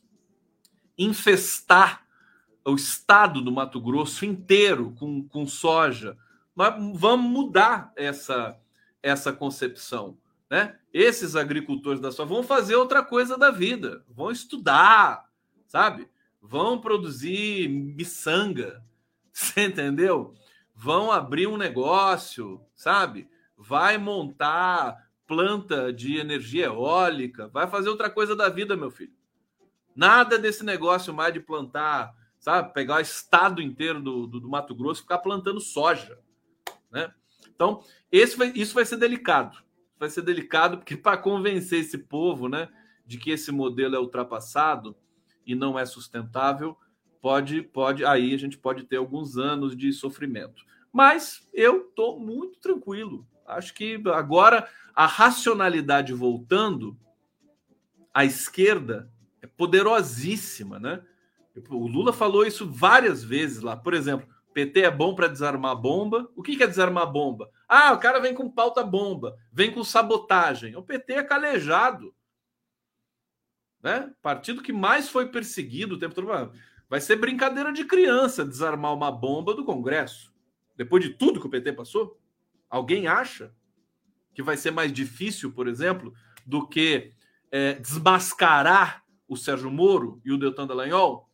infestar 0.97 2.02
o 2.65 2.75
estado 2.75 3.41
do 3.41 3.51
Mato 3.51 3.79
Grosso 3.81 4.25
inteiro 4.25 4.95
com, 4.97 5.27
com 5.27 5.45
soja. 5.45 6.17
Nós 6.55 6.73
vamos 6.95 7.29
mudar 7.29 7.91
essa, 7.95 8.57
essa 9.01 9.33
concepção. 9.33 10.17
Né? 10.49 10.77
Esses 10.93 11.35
agricultores 11.35 11.99
da 11.99 12.11
soja 12.11 12.29
vão 12.29 12.43
fazer 12.43 12.75
outra 12.75 13.03
coisa 13.03 13.37
da 13.37 13.51
vida, 13.51 14.03
vão 14.09 14.31
estudar, 14.31 15.29
sabe? 15.67 16.07
vão 16.43 16.77
produzir 16.77 17.69
miçanga, 17.69 18.83
você 19.31 19.65
entendeu? 19.65 20.35
Vão 20.75 21.11
abrir 21.11 21.47
um 21.47 21.55
negócio, 21.55 22.61
sabe? 22.75 23.29
Vai 23.57 23.97
montar 23.97 25.09
planta 25.25 25.93
de 25.93 26.17
energia 26.17 26.65
eólica, 26.65 27.47
vai 27.47 27.65
fazer 27.67 27.87
outra 27.87 28.09
coisa 28.09 28.35
da 28.35 28.49
vida, 28.49 28.75
meu 28.75 28.91
filho. 28.91 29.13
Nada 29.95 30.37
desse 30.37 30.65
negócio 30.65 31.13
mais 31.13 31.33
de 31.33 31.39
plantar, 31.39 32.13
sabe? 32.43 32.73
Pegar 32.73 32.97
o 32.97 32.99
estado 32.99 33.61
inteiro 33.61 34.01
do, 34.01 34.27
do, 34.27 34.41
do 34.41 34.49
Mato 34.49 34.75
Grosso 34.75 34.99
e 34.99 35.03
ficar 35.03 35.19
plantando 35.19 35.61
soja, 35.61 36.19
né? 36.91 37.13
Então, 37.55 37.81
esse 38.11 38.37
vai, 38.37 38.51
isso 38.53 38.73
vai 38.73 38.83
ser 38.83 38.97
delicado. 38.97 39.63
Vai 39.97 40.09
ser 40.09 40.23
delicado 40.23 40.77
porque 40.77 40.97
para 40.99 41.15
convencer 41.15 41.79
esse 41.79 41.97
povo, 41.97 42.49
né, 42.49 42.67
de 43.05 43.17
que 43.17 43.31
esse 43.31 43.49
modelo 43.49 43.95
é 43.95 43.99
ultrapassado, 43.99 44.93
e 45.45 45.55
não 45.55 45.79
é 45.79 45.85
sustentável, 45.85 46.77
pode, 47.21 47.61
pode, 47.61 48.03
aí 48.03 48.33
a 48.33 48.37
gente 48.37 48.57
pode 48.57 48.83
ter 48.83 48.97
alguns 48.97 49.37
anos 49.37 49.75
de 49.75 49.93
sofrimento. 49.93 50.65
Mas 50.91 51.47
eu 51.53 51.87
estou 51.87 52.19
muito 52.19 52.59
tranquilo. 52.59 53.25
Acho 53.47 53.73
que 53.73 54.01
agora 54.13 54.69
a 54.93 55.05
racionalidade 55.05 56.11
voltando 56.11 56.97
à 58.13 58.25
esquerda 58.25 59.09
é 59.41 59.47
poderosíssima, 59.47 60.77
né? 60.77 61.03
O 61.69 61.87
Lula 61.87 62.11
falou 62.11 62.45
isso 62.45 62.69
várias 62.69 63.23
vezes 63.23 63.61
lá. 63.61 63.75
Por 63.77 63.93
exemplo, 63.93 64.27
PT 64.53 64.81
é 64.81 64.91
bom 64.91 65.15
para 65.15 65.27
desarmar 65.27 65.75
bomba. 65.75 66.29
O 66.35 66.41
que 66.41 66.61
é 66.61 66.67
desarmar 66.67 67.11
bomba? 67.11 67.49
Ah, 67.67 67.91
o 67.93 67.99
cara 67.99 68.19
vem 68.19 68.33
com 68.33 68.49
pauta 68.49 68.83
bomba, 68.83 69.37
vem 69.51 69.71
com 69.71 69.83
sabotagem. 69.83 70.75
O 70.75 70.83
PT 70.83 71.13
é 71.13 71.23
calejado. 71.23 72.13
Né? 73.81 74.13
Partido 74.21 74.61
que 74.61 74.71
mais 74.71 75.09
foi 75.09 75.27
perseguido 75.27 75.95
o 75.95 75.99
tempo 75.99 76.15
todo. 76.15 76.51
Vai 76.89 77.01
ser 77.01 77.17
brincadeira 77.17 77.73
de 77.73 77.83
criança 77.83 78.45
desarmar 78.45 78.93
uma 78.93 79.11
bomba 79.11 79.53
do 79.53 79.65
Congresso. 79.65 80.31
Depois 80.75 81.03
de 81.03 81.11
tudo 81.11 81.39
que 81.39 81.47
o 81.47 81.49
PT 81.49 81.73
passou? 81.73 82.19
Alguém 82.69 83.07
acha 83.07 83.53
que 84.33 84.41
vai 84.41 84.57
ser 84.57 84.71
mais 84.71 84.91
difícil, 84.91 85.51
por 85.51 85.67
exemplo, 85.67 86.13
do 86.45 86.67
que 86.67 87.11
é, 87.51 87.73
desmascarar 87.73 89.03
o 89.27 89.35
Sérgio 89.35 89.69
Moro 89.69 90.21
e 90.25 90.31
o 90.31 90.37
Deltan 90.37 90.65
Dallagnol? 90.65 91.29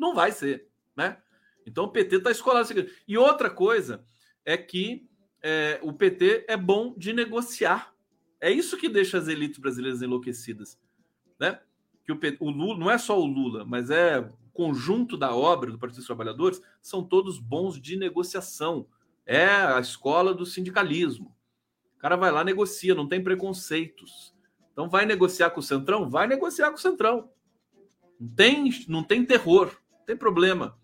Não 0.00 0.14
vai 0.14 0.32
ser, 0.32 0.66
né? 0.96 1.18
Então 1.66 1.84
o 1.84 1.90
PT 1.90 2.16
está 2.16 2.30
escolado. 2.30 2.68
E 3.06 3.18
outra 3.18 3.50
coisa 3.50 4.04
é 4.44 4.56
que 4.56 5.08
é, 5.42 5.78
o 5.82 5.92
PT 5.92 6.46
é 6.48 6.56
bom 6.56 6.94
de 6.96 7.12
negociar. 7.12 7.94
É 8.40 8.50
isso 8.50 8.76
que 8.76 8.88
deixa 8.88 9.18
as 9.18 9.28
elites 9.28 9.58
brasileiras 9.58 10.02
enlouquecidas 10.02 10.78
né? 11.40 11.58
Que 12.04 12.12
o, 12.12 12.18
o 12.40 12.50
Lula 12.50 12.78
não 12.78 12.90
é 12.90 12.98
só 12.98 13.18
o 13.18 13.24
Lula, 13.24 13.64
mas 13.64 13.90
é 13.90 14.20
o 14.20 14.50
conjunto 14.52 15.16
da 15.16 15.34
obra 15.34 15.72
do 15.72 15.78
Partido 15.78 15.96
dos 15.96 16.06
Trabalhadores, 16.06 16.60
são 16.82 17.02
todos 17.02 17.38
bons 17.38 17.80
de 17.80 17.96
negociação. 17.96 18.86
É 19.24 19.46
a 19.46 19.80
escola 19.80 20.34
do 20.34 20.44
sindicalismo. 20.44 21.34
O 21.96 21.98
cara 21.98 22.16
vai 22.16 22.30
lá, 22.30 22.44
negocia, 22.44 22.94
não 22.94 23.08
tem 23.08 23.24
preconceitos. 23.24 24.34
Então 24.72 24.88
vai 24.88 25.06
negociar 25.06 25.50
com 25.50 25.60
o 25.60 25.62
Centrão? 25.62 26.08
Vai 26.08 26.26
negociar 26.26 26.68
com 26.68 26.76
o 26.76 26.80
Centrão. 26.80 27.30
Não 28.18 28.28
tem, 28.28 28.84
não 28.86 29.02
tem 29.02 29.24
terror, 29.24 29.74
tem 30.10 30.16
problema. 30.16 30.76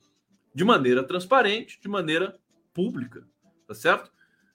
De 0.55 0.65
maneira 0.65 1.03
transparente, 1.03 1.81
de 1.81 1.89
maneira 1.89 2.39
pública, 2.73 3.27
tá 3.67 3.75
certo? 3.75 4.13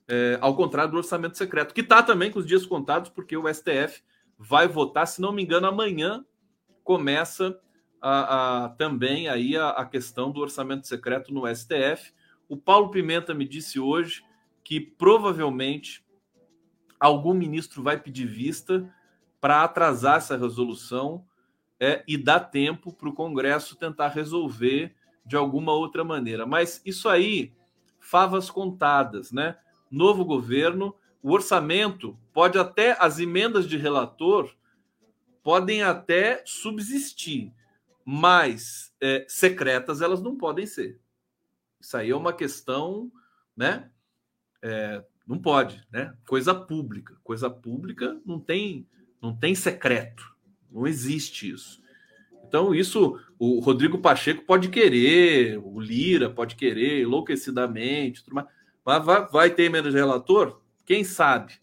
É, 0.08 0.38
ao 0.40 0.56
contrário 0.56 0.92
do 0.92 0.98
orçamento 0.98 1.38
secreto, 1.38 1.74
que 1.74 1.82
está 1.82 2.02
também 2.02 2.32
com 2.32 2.40
os 2.40 2.46
dias 2.46 2.66
contados, 2.66 3.10
porque 3.10 3.36
o 3.36 3.54
STF 3.54 4.02
vai 4.38 4.68
votar, 4.68 5.06
se 5.08 5.20
não 5.20 5.34
me 5.34 5.44
engano, 5.44 5.68
amanhã 5.68 6.26
começa 6.86 7.60
a, 8.02 8.64
a 8.64 8.70
também 8.70 9.28
aí 9.28 9.58
a, 9.58 9.70
a, 9.72 9.86
questão 9.86 10.32
do 10.32 10.40
orçamento 10.40 10.88
secreto 10.88 11.34
no 11.34 11.44
STF. 11.54 12.14
O 12.48 12.56
Paulo 12.56 12.90
Pimenta 12.90 13.34
me 13.34 13.46
disse 13.46 13.78
hoje 13.78 14.24
que 14.64 14.80
provavelmente 14.80 16.04
algum 17.00 17.34
ministro 17.34 17.84
vai 17.84 18.00
pedir 18.00 18.26
vista 18.26 18.90
para 19.40 19.64
atrasar 19.64 20.18
essa 20.18 20.38
resolução 20.38 21.26
é, 21.82 22.04
e 22.08 22.16
dar 22.16 22.40
tempo 22.40 22.94
para 22.94 23.10
o 23.10 23.14
Congresso 23.14 23.76
tentar 23.76 24.10
resolver 24.10 24.96
de 25.26 25.36
alguma 25.36 25.74
outra 25.74 26.04
maneira. 26.04 26.46
Mas 26.46 26.80
isso 26.86 27.10
aí, 27.10 27.52
favas 28.00 28.52
contadas, 28.52 29.32
né? 29.32 29.58
Novo 29.90 30.24
governo, 30.24 30.96
o 31.24 31.32
orçamento 31.32 32.16
pode 32.32 32.60
até, 32.60 32.96
as 33.00 33.18
emendas 33.18 33.68
de 33.68 33.78
relator 33.78 34.56
podem 35.42 35.82
até 35.82 36.44
subsistir, 36.46 37.52
mas 38.06 38.94
é, 39.02 39.26
secretas 39.28 40.02
elas 40.02 40.22
não 40.22 40.38
podem 40.38 40.68
ser. 40.68 41.00
Isso 41.80 41.98
aí 41.98 42.12
é 42.12 42.16
uma 42.16 42.32
questão, 42.32 43.12
né? 43.58 43.90
É, 44.62 45.04
não 45.26 45.40
pode, 45.40 45.84
né? 45.92 46.16
Coisa 46.28 46.54
pública. 46.54 47.18
Coisa 47.24 47.50
pública 47.50 48.22
não 48.24 48.40
tem, 48.40 48.88
não 49.20 49.36
tem 49.36 49.56
secreto. 49.56 50.31
Não 50.72 50.88
existe 50.88 51.50
isso. 51.50 51.82
Então, 52.48 52.74
isso 52.74 53.20
o 53.40 53.60
Rodrigo 53.60 53.98
Pacheco 54.00 54.44
pode 54.46 54.70
querer, 54.70 55.58
o 55.58 55.80
Lira 55.80 56.30
pode 56.30 56.56
querer 56.56 57.02
enlouquecidamente, 57.02 58.24
mas 58.84 59.06
vai, 59.06 59.28
vai 59.28 59.50
ter 59.50 59.72
de 59.82 59.90
relator? 59.92 60.62
Quem 60.86 61.04
sabe? 61.04 61.54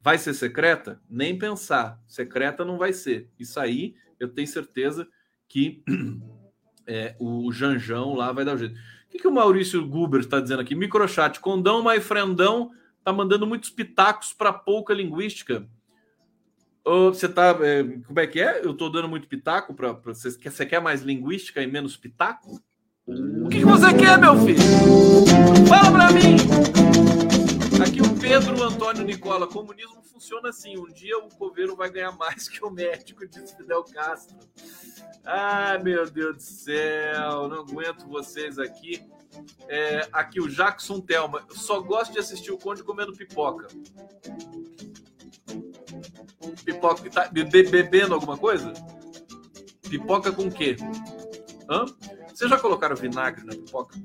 Vai 0.00 0.18
ser 0.18 0.34
secreta? 0.34 1.00
Nem 1.08 1.38
pensar. 1.38 2.00
Secreta 2.06 2.64
não 2.64 2.78
vai 2.78 2.92
ser. 2.92 3.28
Isso 3.38 3.58
aí 3.58 3.94
eu 4.18 4.28
tenho 4.28 4.46
certeza 4.46 5.08
que 5.48 5.82
é, 6.86 7.16
o 7.18 7.50
Janjão 7.52 8.14
lá 8.14 8.32
vai 8.32 8.44
dar 8.44 8.54
o 8.54 8.58
jeito. 8.58 8.74
O 8.74 9.10
que, 9.10 9.18
que 9.18 9.28
o 9.28 9.32
Maurício 9.32 9.86
Guber 9.86 10.20
está 10.20 10.38
dizendo 10.38 10.60
aqui? 10.60 10.74
Microchat. 10.74 11.40
Condão, 11.40 11.82
my 11.82 12.00
friendão, 12.00 12.70
tá 13.02 13.12
mandando 13.12 13.46
muitos 13.46 13.70
pitacos 13.70 14.32
para 14.32 14.52
pouca 14.52 14.92
linguística. 14.92 15.66
Você 17.06 17.28
tá. 17.28 17.56
É, 17.62 17.84
como 18.06 18.20
é 18.20 18.26
que 18.26 18.40
é? 18.40 18.64
Eu 18.64 18.74
tô 18.74 18.88
dando 18.88 19.08
muito 19.08 19.28
pitaco 19.28 19.74
para 19.74 19.92
você. 19.92 20.30
Você 20.30 20.66
quer 20.66 20.80
mais 20.80 21.02
linguística 21.02 21.62
e 21.62 21.66
menos 21.66 21.96
pitaco? 21.96 22.60
O 23.06 23.48
que, 23.48 23.58
que 23.58 23.64
você 23.64 23.94
quer, 23.94 24.18
meu 24.18 24.36
filho? 24.36 24.60
Fala 25.66 25.90
pra 25.90 26.12
mim! 26.12 26.36
Aqui 27.82 28.02
o 28.02 28.18
Pedro 28.18 28.62
Antônio 28.62 29.04
Nicola, 29.04 29.46
comunismo 29.46 30.02
funciona 30.02 30.48
assim. 30.48 30.76
Um 30.76 30.92
dia 30.92 31.16
o 31.16 31.28
coveiro 31.28 31.76
vai 31.76 31.90
ganhar 31.90 32.12
mais 32.12 32.48
que 32.48 32.64
o 32.64 32.70
médico, 32.70 33.26
disse 33.26 33.56
Fidel 33.56 33.84
Castro. 33.84 34.36
Ai, 35.24 35.78
meu 35.82 36.10
Deus 36.10 36.36
do 36.36 36.42
céu, 36.42 37.48
não 37.48 37.60
aguento 37.60 38.08
vocês 38.08 38.58
aqui. 38.58 39.02
É, 39.68 40.08
aqui 40.12 40.40
o 40.40 40.48
Jackson 40.48 41.00
Telma. 41.00 41.44
só 41.50 41.80
gosto 41.80 42.12
de 42.12 42.18
assistir 42.18 42.50
o 42.50 42.58
Conde 42.58 42.82
comendo 42.82 43.12
pipoca. 43.12 43.68
Pipoca 46.68 47.08
tá 47.08 47.30
bebendo 47.32 48.12
alguma 48.12 48.36
coisa? 48.36 48.74
Pipoca 49.88 50.30
com 50.30 50.50
quê? 50.50 50.76
Hã? 51.66 51.86
Vocês 52.28 52.50
já 52.50 52.58
colocaram 52.58 52.94
vinagre 52.94 53.42
na 53.42 53.52
pipoca? 53.52 53.98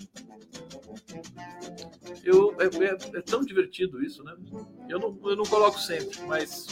Eu, 2.24 2.55
é, 2.57 2.64
é, 2.64 3.18
é, 3.18 3.22
tão 3.22 3.41
divertido 3.41 4.01
isso, 4.01 4.24
né? 4.24 4.34
Eu 4.88 4.97
não, 4.97 5.20
eu 5.30 5.36
não 5.36 5.43
coloco 5.43 5.78
sempre, 5.78 6.18
mas 6.26 6.68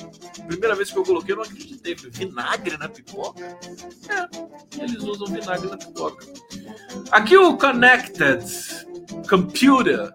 primeira 0.48 0.76
vez 0.76 0.90
que 0.90 0.98
eu 0.98 1.04
coloquei, 1.04 1.34
eu 1.34 1.40
não 1.40 1.44
acreditei. 1.44 1.94
Vinagre 1.94 2.78
na 2.78 2.88
pipoca? 2.88 3.44
É, 3.44 4.82
eles 4.82 5.04
usam 5.04 5.28
vinagre 5.28 5.70
na 5.70 5.78
pipoca. 5.78 6.26
Aqui 7.12 7.36
o 7.36 7.58
Connected 7.58 8.46
Computer 9.30 10.14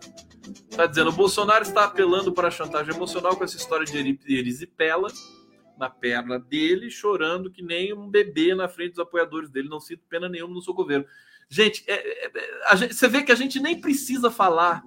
está 0.70 0.86
dizendo: 0.86 1.10
o 1.10 1.12
Bolsonaro 1.12 1.64
está 1.64 1.84
apelando 1.84 2.32
para 2.32 2.48
a 2.48 2.50
chantagem 2.50 2.94
emocional 2.94 3.36
com 3.36 3.44
essa 3.44 3.58
história 3.58 3.84
de 3.84 4.18
erisipela 4.26 5.08
na 5.78 5.90
perna 5.90 6.38
dele, 6.38 6.90
chorando 6.90 7.50
que 7.50 7.62
nem 7.62 7.92
um 7.92 8.08
bebê 8.08 8.54
na 8.54 8.68
frente 8.68 8.90
dos 8.90 8.98
apoiadores 9.00 9.50
dele. 9.50 9.68
Não 9.68 9.80
sinto 9.80 10.02
pena 10.08 10.28
nenhuma 10.28 10.54
no 10.54 10.62
seu 10.62 10.74
governo. 10.74 11.06
Gente, 11.48 11.84
é, 11.86 12.26
é, 12.26 12.76
gente, 12.76 12.94
você 12.94 13.08
vê 13.08 13.22
que 13.22 13.32
a 13.32 13.36
gente 13.36 13.60
nem 13.60 13.80
precisa 13.80 14.30
falar 14.30 14.82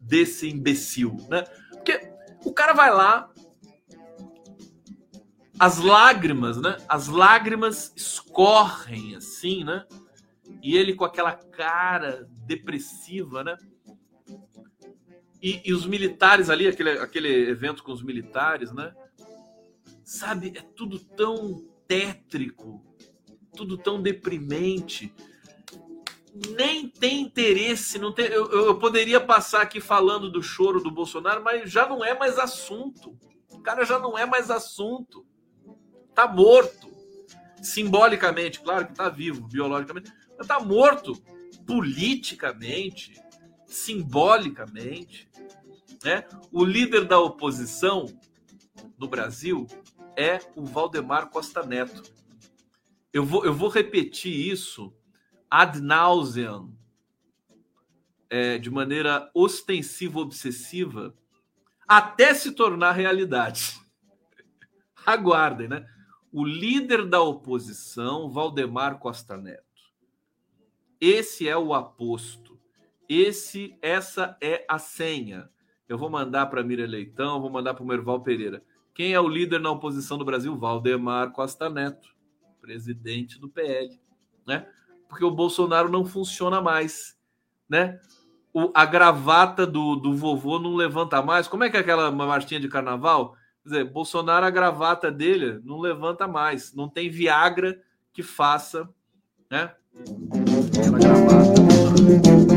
desse 0.00 0.48
imbecil, 0.48 1.16
né? 1.28 1.44
Porque 1.70 2.12
o 2.44 2.52
cara 2.52 2.72
vai 2.72 2.92
lá, 2.92 3.30
as 5.58 5.78
lágrimas, 5.78 6.60
né? 6.60 6.76
As 6.88 7.06
lágrimas 7.06 7.92
escorrem 7.94 9.14
assim, 9.14 9.62
né? 9.62 9.84
E 10.62 10.76
ele 10.76 10.94
com 10.94 11.04
aquela 11.04 11.32
cara 11.32 12.26
depressiva, 12.46 13.44
né? 13.44 13.56
E, 15.42 15.60
e 15.64 15.72
os 15.72 15.86
militares 15.86 16.50
ali, 16.50 16.66
aquele, 16.66 16.90
aquele 16.90 17.50
evento 17.50 17.82
com 17.82 17.92
os 17.92 18.02
militares, 18.02 18.72
né? 18.72 18.94
Sabe, 20.10 20.52
é 20.56 20.60
tudo 20.60 20.98
tão 20.98 21.64
tétrico, 21.86 22.84
tudo 23.54 23.78
tão 23.78 24.02
deprimente 24.02 25.14
nem 26.56 26.88
tem 26.88 27.20
interesse, 27.20 27.96
não 27.96 28.12
tem, 28.12 28.26
eu, 28.26 28.50
eu, 28.50 28.76
poderia 28.76 29.20
passar 29.20 29.62
aqui 29.62 29.80
falando 29.80 30.28
do 30.28 30.42
choro 30.42 30.80
do 30.80 30.90
Bolsonaro, 30.90 31.44
mas 31.44 31.70
já 31.70 31.88
não 31.88 32.04
é 32.04 32.18
mais 32.18 32.40
assunto. 32.40 33.16
O 33.52 33.60
cara 33.60 33.84
já 33.84 34.00
não 34.00 34.18
é 34.18 34.26
mais 34.26 34.50
assunto. 34.50 35.24
Tá 36.12 36.26
morto. 36.26 36.90
Simbolicamente, 37.62 38.58
claro 38.58 38.88
que 38.88 38.94
tá 38.94 39.08
vivo, 39.08 39.46
biologicamente, 39.46 40.12
mas 40.36 40.46
tá 40.48 40.58
morto 40.58 41.14
politicamente, 41.64 43.14
simbolicamente. 43.64 45.30
Né? 46.02 46.26
O 46.50 46.64
líder 46.64 47.04
da 47.04 47.20
oposição 47.20 48.06
no 48.98 49.06
Brasil 49.06 49.68
é 50.20 50.38
o 50.54 50.66
Valdemar 50.66 51.30
Costa 51.30 51.64
Neto. 51.64 52.12
Eu 53.10 53.24
vou, 53.24 53.42
eu 53.42 53.54
vou 53.54 53.70
repetir 53.70 54.52
isso 54.52 54.94
ad 55.50 55.80
nauseam, 55.80 56.76
é, 58.28 58.58
de 58.58 58.70
maneira 58.70 59.30
ostensiva, 59.32 60.20
obsessiva, 60.20 61.14
até 61.88 62.34
se 62.34 62.52
tornar 62.52 62.92
realidade. 62.92 63.80
Aguardem, 65.06 65.68
né? 65.68 65.88
O 66.30 66.44
líder 66.44 67.06
da 67.06 67.22
oposição, 67.22 68.30
Valdemar 68.30 68.98
Costa 68.98 69.38
Neto. 69.38 69.64
Esse 71.00 71.48
é 71.48 71.56
o 71.56 71.72
aposto. 71.72 72.60
Esse, 73.08 73.74
essa 73.80 74.36
é 74.40 74.66
a 74.68 74.78
senha. 74.78 75.50
Eu 75.88 75.96
vou 75.96 76.10
mandar 76.10 76.46
para 76.46 76.62
Mira 76.62 76.86
Leitão, 76.86 77.40
vou 77.40 77.50
mandar 77.50 77.72
para 77.72 77.82
o 77.82 77.86
Merval 77.86 78.22
Pereira. 78.22 78.62
Quem 78.94 79.12
é 79.12 79.20
o 79.20 79.28
líder 79.28 79.60
na 79.60 79.70
oposição 79.70 80.18
do 80.18 80.24
Brasil? 80.24 80.56
Valdemar 80.56 81.32
Costa 81.32 81.70
Neto, 81.70 82.08
presidente 82.60 83.38
do 83.38 83.48
PL, 83.48 83.98
né? 84.46 84.66
porque 85.10 85.24
o 85.24 85.30
Bolsonaro 85.30 85.90
não 85.90 86.06
funciona 86.06 86.62
mais, 86.62 87.16
né? 87.68 87.98
O, 88.54 88.70
a 88.72 88.86
gravata 88.86 89.66
do, 89.66 89.96
do 89.96 90.16
vovô 90.16 90.58
não 90.58 90.74
levanta 90.74 91.20
mais. 91.20 91.48
Como 91.48 91.64
é 91.64 91.68
que 91.70 91.76
é 91.76 91.80
aquela 91.80 92.10
marchinha 92.12 92.60
de 92.60 92.68
carnaval? 92.68 93.34
Quer 93.62 93.68
dizer, 93.68 93.84
Bolsonaro, 93.92 94.46
a 94.46 94.50
gravata 94.50 95.10
dele 95.10 95.60
não 95.64 95.80
levanta 95.80 96.26
mais. 96.26 96.72
Não 96.74 96.88
tem 96.88 97.10
Viagra 97.10 97.80
que 98.12 98.22
faça, 98.22 98.88
né? 99.50 99.74
Aquela 100.78 100.98
gravata. 100.98 102.49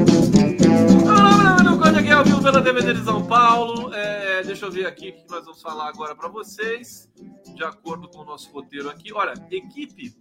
Aqui 2.14 2.20
ao 2.20 2.26
vivo 2.26 2.44
pela 2.44 2.62
DVD 2.62 2.94
de 2.94 3.04
São 3.04 3.26
Paulo. 3.26 3.92
É, 3.92 4.44
deixa 4.44 4.68
eu 4.68 4.72
ver 4.72 4.86
aqui 4.86 5.10
o 5.10 5.14
que 5.14 5.32
nós 5.32 5.46
vamos 5.46 5.64
falar 5.64 5.88
agora 5.88 6.16
para 6.16 6.28
vocês, 6.28 7.12
de 7.56 7.64
acordo 7.64 8.08
com 8.08 8.20
o 8.20 8.24
nosso 8.24 8.52
roteiro 8.52 8.88
aqui. 8.88 9.12
Olha, 9.12 9.34
equipe 9.50 10.16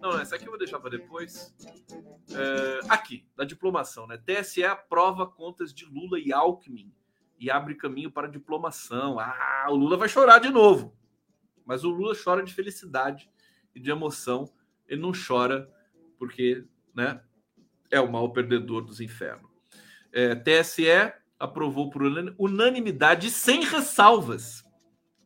não, 0.00 0.12
não, 0.12 0.20
essa 0.20 0.36
aqui 0.36 0.44
eu 0.44 0.50
vou 0.50 0.58
deixar 0.58 0.78
para 0.78 0.90
depois. 0.90 1.52
É, 2.30 2.78
aqui, 2.88 3.26
da 3.34 3.42
diplomação, 3.42 4.06
né? 4.06 4.16
TSE 4.18 4.62
aprova 4.62 5.26
contas 5.26 5.74
de 5.74 5.84
Lula 5.84 6.16
e 6.20 6.32
Alckmin 6.32 6.94
e 7.40 7.50
abre 7.50 7.74
caminho 7.74 8.12
para 8.12 8.28
diplomação. 8.28 9.18
Ah, 9.18 9.66
o 9.68 9.74
Lula 9.74 9.96
vai 9.96 10.08
chorar 10.08 10.38
de 10.38 10.50
novo. 10.50 10.96
Mas 11.64 11.82
o 11.82 11.90
Lula 11.90 12.14
chora 12.14 12.44
de 12.44 12.54
felicidade 12.54 13.28
e 13.74 13.80
de 13.80 13.90
emoção. 13.90 14.48
Ele 14.86 15.00
não 15.00 15.10
chora 15.10 15.68
porque, 16.20 16.64
né? 16.94 17.20
É 17.90 18.00
o 18.00 18.10
mal 18.10 18.32
perdedor 18.32 18.82
dos 18.82 19.00
infernos. 19.00 19.55
É, 20.18 20.34
TSE 20.34 20.86
aprovou 21.38 21.90
por 21.90 22.00
unanimidade 22.38 23.30
sem 23.30 23.62
ressalvas 23.62 24.64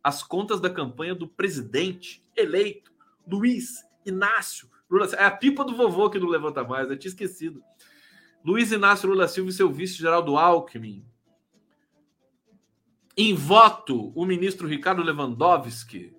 as 0.03 0.21
contas 0.21 0.61
da 0.61 0.69
campanha 0.69 1.15
do 1.15 1.29
presidente 1.29 2.27
eleito 2.37 2.93
Luiz 3.25 3.85
Inácio 4.05 4.69
Lula 4.91 5.07
É 5.17 5.25
a 5.25 5.31
pipa 5.31 5.65
do 5.65 5.77
vovô 5.77 6.11
que 6.11 6.19
não 6.19 6.27
levanta 6.27 6.65
mais, 6.65 6.91
eu 6.91 6.99
tinha 6.99 7.11
esquecido. 7.11 7.63
Luiz 8.45 8.73
Inácio 8.73 9.09
Lula 9.09 9.29
Silva 9.29 9.51
e 9.51 9.53
seu 9.53 9.71
vice-geral 9.71 10.37
Alckmin. 10.37 11.07
Em 13.17 13.33
voto, 13.33 14.11
o 14.17 14.25
ministro 14.25 14.67
Ricardo 14.67 15.03
Lewandowski, 15.03 16.13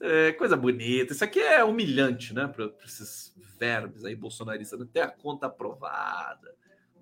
é 0.00 0.32
coisa 0.32 0.56
bonita. 0.56 1.12
Isso 1.12 1.22
aqui 1.22 1.38
é 1.38 1.62
humilhante, 1.62 2.34
né? 2.34 2.48
Para 2.48 2.72
esses 2.84 3.32
verbos 3.58 4.04
aí 4.04 4.16
bolsonaristas. 4.16 4.80
Né? 4.80 4.86
Ter 4.92 5.00
a 5.00 5.08
conta 5.08 5.46
aprovada, 5.46 6.52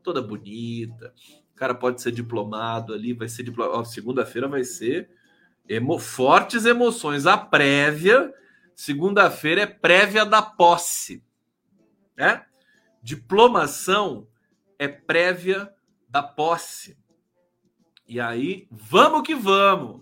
toda 0.02 0.20
bonita. 0.20 1.14
O 1.52 1.56
cara 1.56 1.74
pode 1.74 2.02
ser 2.02 2.12
diplomado 2.12 2.92
ali, 2.92 3.14
vai 3.14 3.28
ser 3.28 3.42
diplomado. 3.42 3.86
Segunda-feira 3.86 4.48
vai 4.48 4.64
ser 4.64 5.10
emo... 5.66 5.98
fortes 5.98 6.66
emoções. 6.66 7.26
A 7.26 7.38
prévia, 7.38 8.34
segunda-feira 8.74 9.62
é 9.62 9.66
prévia 9.66 10.26
da 10.26 10.42
posse. 10.42 11.24
Né? 12.14 12.44
Diplomação 13.02 14.28
é 14.80 14.88
prévia 14.88 15.70
da 16.08 16.22
posse. 16.22 16.96
E 18.08 18.18
aí, 18.18 18.66
vamos 18.70 19.20
que 19.20 19.34
vamos. 19.34 20.00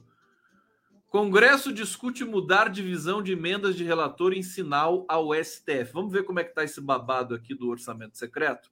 Congresso 1.09 1.73
discute 1.73 2.25
mudar 2.25 2.69
divisão 2.69 3.21
de 3.21 3.33
emendas 3.33 3.75
de 3.75 3.83
relator 3.83 4.33
em 4.33 4.43
sinal 4.43 5.05
ao 5.09 5.35
STF. 5.35 5.93
Vamos 5.93 6.13
ver 6.13 6.23
como 6.23 6.39
é 6.39 6.45
que 6.45 6.51
está 6.51 6.63
esse 6.63 6.81
babado 6.81 7.35
aqui 7.35 7.57
do 7.57 7.69
orçamento 7.69 8.17
secreto, 8.17 8.71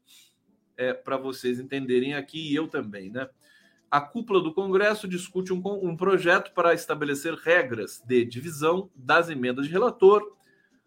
é, 0.76 0.94
para 0.94 1.16
vocês 1.16 1.58
entenderem 1.58 2.14
aqui 2.14 2.52
e 2.52 2.54
eu 2.54 2.68
também, 2.68 3.10
né? 3.10 3.28
A 3.90 4.00
cúpula 4.00 4.40
do 4.40 4.54
Congresso 4.54 5.08
discute 5.08 5.52
um, 5.52 5.60
um 5.64 5.96
projeto 5.96 6.52
para 6.52 6.72
estabelecer 6.72 7.34
regras 7.34 8.00
de 8.06 8.24
divisão 8.24 8.90
das 8.94 9.28
emendas 9.28 9.66
de 9.66 9.72
relator, 9.72 10.36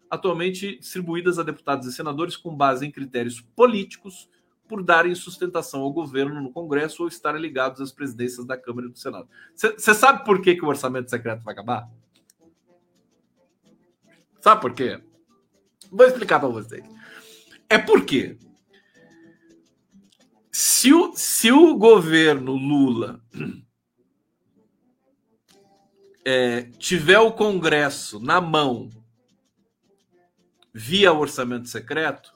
atualmente 0.08 0.78
distribuídas 0.78 1.38
a 1.38 1.42
deputados 1.42 1.86
e 1.86 1.92
senadores 1.92 2.38
com 2.38 2.56
base 2.56 2.86
em 2.86 2.90
critérios 2.90 3.38
políticos 3.38 4.30
por 4.70 4.84
darem 4.84 5.12
sustentação 5.16 5.80
ao 5.80 5.92
governo 5.92 6.40
no 6.40 6.52
Congresso 6.52 7.02
ou 7.02 7.08
estarem 7.08 7.42
ligados 7.42 7.80
às 7.80 7.90
presidências 7.90 8.46
da 8.46 8.56
Câmara 8.56 8.86
e 8.86 8.90
do 8.92 8.96
Senado. 8.96 9.28
Você 9.52 9.92
sabe 9.92 10.24
por 10.24 10.40
que, 10.40 10.54
que 10.54 10.64
o 10.64 10.68
orçamento 10.68 11.10
secreto 11.10 11.42
vai 11.42 11.52
acabar? 11.52 11.90
Sabe 14.40 14.60
por 14.60 14.72
quê? 14.72 15.02
Vou 15.90 16.06
explicar 16.06 16.38
para 16.38 16.48
vocês. 16.48 16.84
É 17.68 17.78
porque 17.78 18.38
se 20.52 20.94
o, 20.94 21.12
se 21.16 21.50
o 21.50 21.76
governo 21.76 22.52
Lula 22.52 23.20
é, 26.24 26.62
tiver 26.78 27.18
o 27.18 27.32
Congresso 27.32 28.20
na 28.20 28.40
mão 28.40 28.88
via 30.72 31.12
orçamento 31.12 31.68
secreto, 31.68 32.32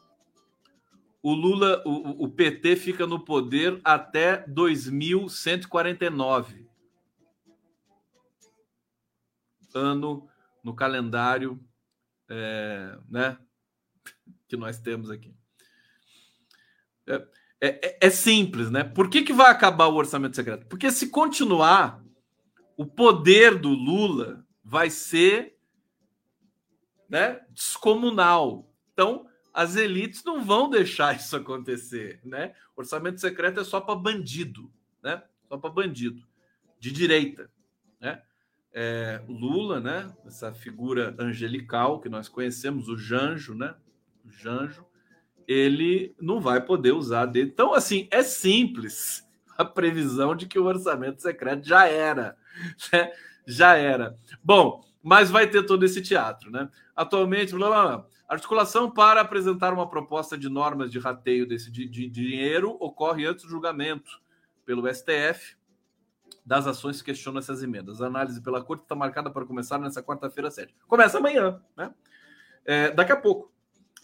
o 1.24 1.32
Lula, 1.32 1.82
o, 1.86 2.24
o 2.24 2.28
PT 2.28 2.76
fica 2.76 3.06
no 3.06 3.18
poder 3.18 3.80
até 3.82 4.44
2149. 4.46 6.68
Ano 9.74 10.28
no 10.62 10.74
calendário 10.74 11.58
é, 12.28 12.98
né, 13.08 13.38
que 14.46 14.54
nós 14.54 14.78
temos 14.78 15.08
aqui. 15.08 15.34
É, 17.06 17.26
é, 17.58 17.98
é, 18.02 18.10
simples, 18.10 18.70
né? 18.70 18.84
Por 18.84 19.08
que, 19.08 19.22
que 19.22 19.32
vai 19.32 19.50
acabar 19.50 19.86
o 19.86 19.94
orçamento 19.94 20.36
secreto? 20.36 20.66
Porque 20.66 20.90
se 20.90 21.08
continuar, 21.08 22.04
o 22.76 22.84
poder 22.84 23.58
do 23.58 23.70
Lula 23.70 24.46
vai 24.62 24.90
ser 24.90 25.56
né, 27.08 27.40
descomunal. 27.50 28.70
Então, 28.92 29.26
as 29.54 29.76
elites 29.76 30.24
não 30.24 30.44
vão 30.44 30.68
deixar 30.68 31.14
isso 31.16 31.36
acontecer, 31.36 32.20
né? 32.24 32.52
Orçamento 32.76 33.20
secreto 33.20 33.60
é 33.60 33.64
só 33.64 33.80
para 33.80 33.94
bandido, 33.94 34.70
né? 35.00 35.22
Só 35.48 35.56
para 35.56 35.70
bandido 35.70 36.26
de 36.80 36.90
direita, 36.90 37.48
né? 38.00 38.20
É, 38.72 39.22
Lula, 39.28 39.80
né? 39.80 40.12
Essa 40.26 40.52
figura 40.52 41.14
angelical 41.16 42.00
que 42.00 42.08
nós 42.08 42.28
conhecemos, 42.28 42.88
o 42.88 42.98
Janjo, 42.98 43.54
né? 43.54 43.76
O 44.24 44.30
Janjo, 44.32 44.84
ele 45.46 46.14
não 46.20 46.40
vai 46.40 46.60
poder 46.60 46.92
usar 46.92 47.26
dele. 47.26 47.50
Então, 47.52 47.72
assim, 47.72 48.08
é 48.10 48.24
simples 48.24 49.24
a 49.56 49.64
previsão 49.64 50.34
de 50.34 50.46
que 50.46 50.58
o 50.58 50.64
orçamento 50.64 51.22
secreto 51.22 51.64
já 51.64 51.86
era, 51.86 52.36
né? 52.92 53.12
Já 53.46 53.76
era. 53.76 54.18
Bom, 54.42 54.84
mas 55.00 55.30
vai 55.30 55.48
ter 55.48 55.64
todo 55.64 55.84
esse 55.84 56.02
teatro, 56.02 56.50
né? 56.50 56.68
Atualmente, 56.96 57.54
blá, 57.54 57.68
blá, 57.68 57.96
blá. 57.96 58.06
Articulação 58.28 58.90
para 58.90 59.20
apresentar 59.20 59.72
uma 59.74 59.88
proposta 59.88 60.36
de 60.36 60.48
normas 60.48 60.90
de 60.90 60.98
rateio 60.98 61.46
desse 61.46 61.70
de, 61.70 61.86
de 61.86 62.08
dinheiro 62.08 62.76
ocorre 62.80 63.26
antes 63.26 63.44
do 63.44 63.50
julgamento 63.50 64.20
pelo 64.64 64.92
STF 64.92 65.56
das 66.44 66.66
ações 66.66 67.00
que 67.00 67.06
questionam 67.06 67.38
essas 67.38 67.62
emendas. 67.62 68.00
A 68.00 68.06
análise 68.06 68.40
pela 68.40 68.62
Corte 68.62 68.82
está 68.82 68.94
marcada 68.94 69.30
para 69.30 69.44
começar 69.44 69.78
nessa 69.78 70.02
quarta-feira, 70.02 70.50
7. 70.50 70.74
Começa 70.86 71.18
amanhã, 71.18 71.60
né? 71.76 71.92
É, 72.64 72.90
daqui 72.90 73.12
a 73.12 73.16
pouco. 73.16 73.52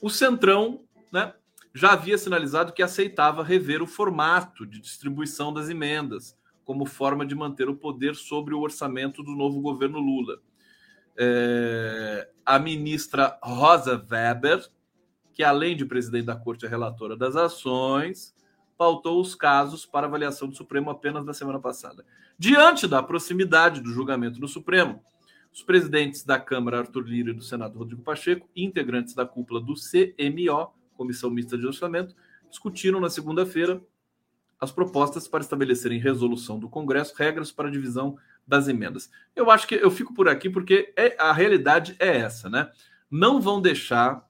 O 0.03 0.11
Centrão 0.11 0.85
né, 1.13 1.35
já 1.75 1.93
havia 1.93 2.17
sinalizado 2.17 2.73
que 2.73 2.83
aceitava 2.83 3.43
rever 3.43 3.83
o 3.83 3.87
formato 3.87 4.67
de 4.67 4.81
distribuição 4.81 5.53
das 5.53 5.69
emendas 5.69 6.39
como 6.65 6.87
forma 6.87 7.27
de 7.27 7.35
manter 7.35 7.69
o 7.69 7.77
poder 7.77 8.15
sobre 8.15 8.55
o 8.55 8.61
orçamento 8.61 9.23
do 9.23 9.33
novo 9.33 9.61
governo 9.61 9.99
Lula 9.99 10.41
é, 11.23 12.31
a 12.47 12.59
ministra 12.59 13.39
Rosa 13.43 14.03
Weber, 14.11 14.67
que 15.35 15.43
além 15.43 15.77
de 15.77 15.85
presidente 15.85 16.25
da 16.25 16.35
Corte 16.35 16.65
é 16.65 16.69
relatora 16.69 17.15
das 17.15 17.37
ações, 17.37 18.35
pautou 18.79 19.21
os 19.21 19.35
casos 19.35 19.85
para 19.85 20.07
avaliação 20.07 20.49
do 20.49 20.57
Supremo 20.57 20.89
apenas 20.89 21.27
na 21.27 21.35
semana 21.35 21.61
passada. 21.61 22.07
Diante 22.39 22.89
da 22.89 23.03
proximidade 23.03 23.83
do 23.83 23.93
julgamento 23.93 24.41
no 24.41 24.49
Supremo, 24.49 25.05
os 25.53 25.63
presidentes 25.63 26.25
da 26.25 26.41
Câmara, 26.41 26.79
Arthur 26.79 27.03
Lira, 27.03 27.31
e 27.33 27.35
do 27.35 27.43
Senado, 27.43 27.79
Rodrigo 27.79 28.03
Pacheco, 28.03 28.49
integrantes 28.57 29.13
da 29.13 29.27
cúpula 29.27 29.61
do 29.61 29.75
CMO, 29.75 30.73
Comissão 30.97 31.29
Mista 31.29 31.59
de 31.59 31.67
Orçamento, 31.67 32.15
discutiram 32.49 32.99
na 32.99 33.11
segunda-feira 33.11 33.83
as 34.59 34.73
propostas 34.73 35.29
para 35.29 35.41
estabelecer 35.41 35.93
em 35.93 35.99
resolução 35.99 36.59
do 36.59 36.69
Congresso 36.69 37.15
regras 37.15 37.53
para 37.53 37.69
a 37.69 37.71
divisão 37.71 38.17
das 38.47 38.69
emendas. 38.69 39.11
Eu 39.35 39.51
acho 39.51 39.67
que 39.67 39.75
eu 39.75 39.91
fico 39.91 40.13
por 40.15 40.29
aqui 40.29 40.51
porque 40.51 40.93
é, 40.97 41.17
a 41.19 41.33
realidade 41.33 41.97
é 41.99 42.19
essa, 42.19 42.49
né? 42.49 42.71
Não 43.11 43.41
vão 43.41 43.61
deixar. 43.61 44.27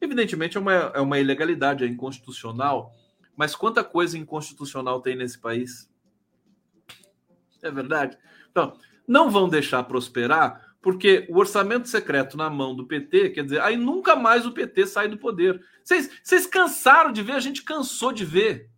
Evidentemente 0.00 0.56
é 0.56 0.60
uma, 0.60 0.72
é 0.72 1.00
uma 1.00 1.18
ilegalidade, 1.18 1.84
é 1.84 1.86
inconstitucional, 1.86 2.92
mas 3.36 3.54
quanta 3.54 3.84
coisa 3.84 4.18
inconstitucional 4.18 5.00
tem 5.00 5.16
nesse 5.16 5.38
país? 5.38 5.90
É 7.62 7.70
verdade? 7.70 8.16
Então, 8.50 8.76
não 9.06 9.30
vão 9.30 9.48
deixar 9.48 9.82
prosperar 9.84 10.70
porque 10.82 11.26
o 11.28 11.38
orçamento 11.38 11.88
secreto 11.88 12.36
na 12.36 12.48
mão 12.48 12.74
do 12.74 12.86
PT, 12.86 13.30
quer 13.30 13.44
dizer, 13.44 13.60
aí 13.60 13.76
nunca 13.76 14.16
mais 14.16 14.46
o 14.46 14.52
PT 14.52 14.86
sai 14.86 15.08
do 15.08 15.18
poder. 15.18 15.62
Vocês, 15.84 16.10
vocês 16.22 16.46
cansaram 16.46 17.12
de 17.12 17.22
ver, 17.22 17.32
a 17.32 17.40
gente 17.40 17.62
cansou 17.62 18.12
de 18.12 18.24
ver, 18.24 18.70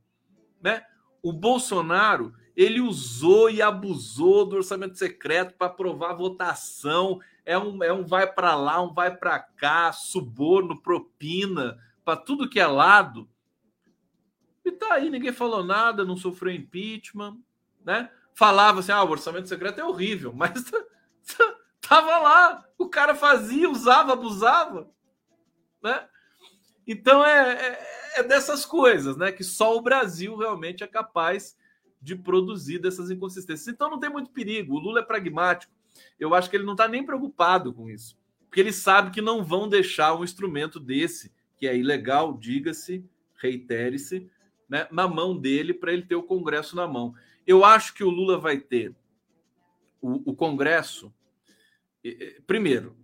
né? 0.60 0.82
O 1.22 1.32
Bolsonaro 1.32 2.34
ele 2.56 2.80
usou 2.80 3.50
e 3.50 3.62
abusou 3.62 4.44
do 4.44 4.56
orçamento 4.56 4.98
secreto 4.98 5.54
para 5.54 5.68
aprovar 5.68 6.14
votação. 6.14 7.20
É 7.44 7.58
um, 7.58 7.82
é 7.82 7.92
um 7.92 8.04
vai 8.04 8.30
para 8.30 8.54
lá, 8.54 8.80
um 8.82 8.92
vai 8.92 9.16
para 9.16 9.38
cá, 9.38 9.92
suborno, 9.92 10.80
propina, 10.80 11.78
para 12.04 12.16
tudo 12.16 12.48
que 12.48 12.60
é 12.60 12.66
lado. 12.66 13.28
E 14.64 14.70
tá 14.70 14.94
aí, 14.94 15.10
ninguém 15.10 15.32
falou 15.32 15.64
nada, 15.64 16.04
não 16.04 16.16
sofreu 16.16 16.52
impeachment, 16.52 17.38
né? 17.84 18.10
Falava 18.34 18.80
assim: 18.80 18.92
ah, 18.92 19.02
o 19.02 19.10
orçamento 19.10 19.48
secreto 19.48 19.80
é 19.80 19.84
horrível, 19.84 20.32
mas 20.36 20.52
tava 21.80 22.18
lá, 22.18 22.64
o 22.78 22.88
cara 22.88 23.14
fazia, 23.14 23.68
usava, 23.68 24.12
abusava, 24.12 24.88
né? 25.82 26.06
Então 26.86 27.24
é, 27.24 27.52
é, 27.52 28.20
é 28.20 28.22
dessas 28.22 28.64
coisas, 28.66 29.16
né? 29.16 29.32
Que 29.32 29.42
só 29.42 29.76
o 29.76 29.82
Brasil 29.82 30.36
realmente 30.36 30.84
é 30.84 30.86
capaz 30.86 31.56
de 32.02 32.16
produzir 32.16 32.80
dessas 32.80 33.10
inconsistências. 33.10 33.68
Então 33.68 33.88
não 33.88 34.00
tem 34.00 34.10
muito 34.10 34.30
perigo. 34.30 34.74
O 34.74 34.78
Lula 34.78 35.00
é 35.00 35.04
pragmático. 35.04 35.72
Eu 36.18 36.34
acho 36.34 36.50
que 36.50 36.56
ele 36.56 36.64
não 36.64 36.72
está 36.72 36.88
nem 36.88 37.04
preocupado 37.04 37.72
com 37.72 37.88
isso, 37.88 38.18
porque 38.48 38.60
ele 38.60 38.72
sabe 38.72 39.10
que 39.10 39.20
não 39.20 39.44
vão 39.44 39.68
deixar 39.68 40.14
um 40.14 40.24
instrumento 40.24 40.80
desse, 40.80 41.32
que 41.56 41.66
é 41.66 41.76
ilegal, 41.76 42.36
diga-se, 42.36 43.04
reitere-se, 43.36 44.28
né, 44.68 44.88
na 44.90 45.06
mão 45.06 45.38
dele 45.38 45.74
para 45.74 45.92
ele 45.92 46.02
ter 46.02 46.16
o 46.16 46.22
Congresso 46.22 46.74
na 46.74 46.88
mão. 46.88 47.14
Eu 47.46 47.64
acho 47.64 47.94
que 47.94 48.02
o 48.02 48.10
Lula 48.10 48.38
vai 48.38 48.58
ter 48.58 48.94
o, 50.00 50.30
o 50.30 50.34
Congresso. 50.34 51.12
Primeiro, 52.46 52.96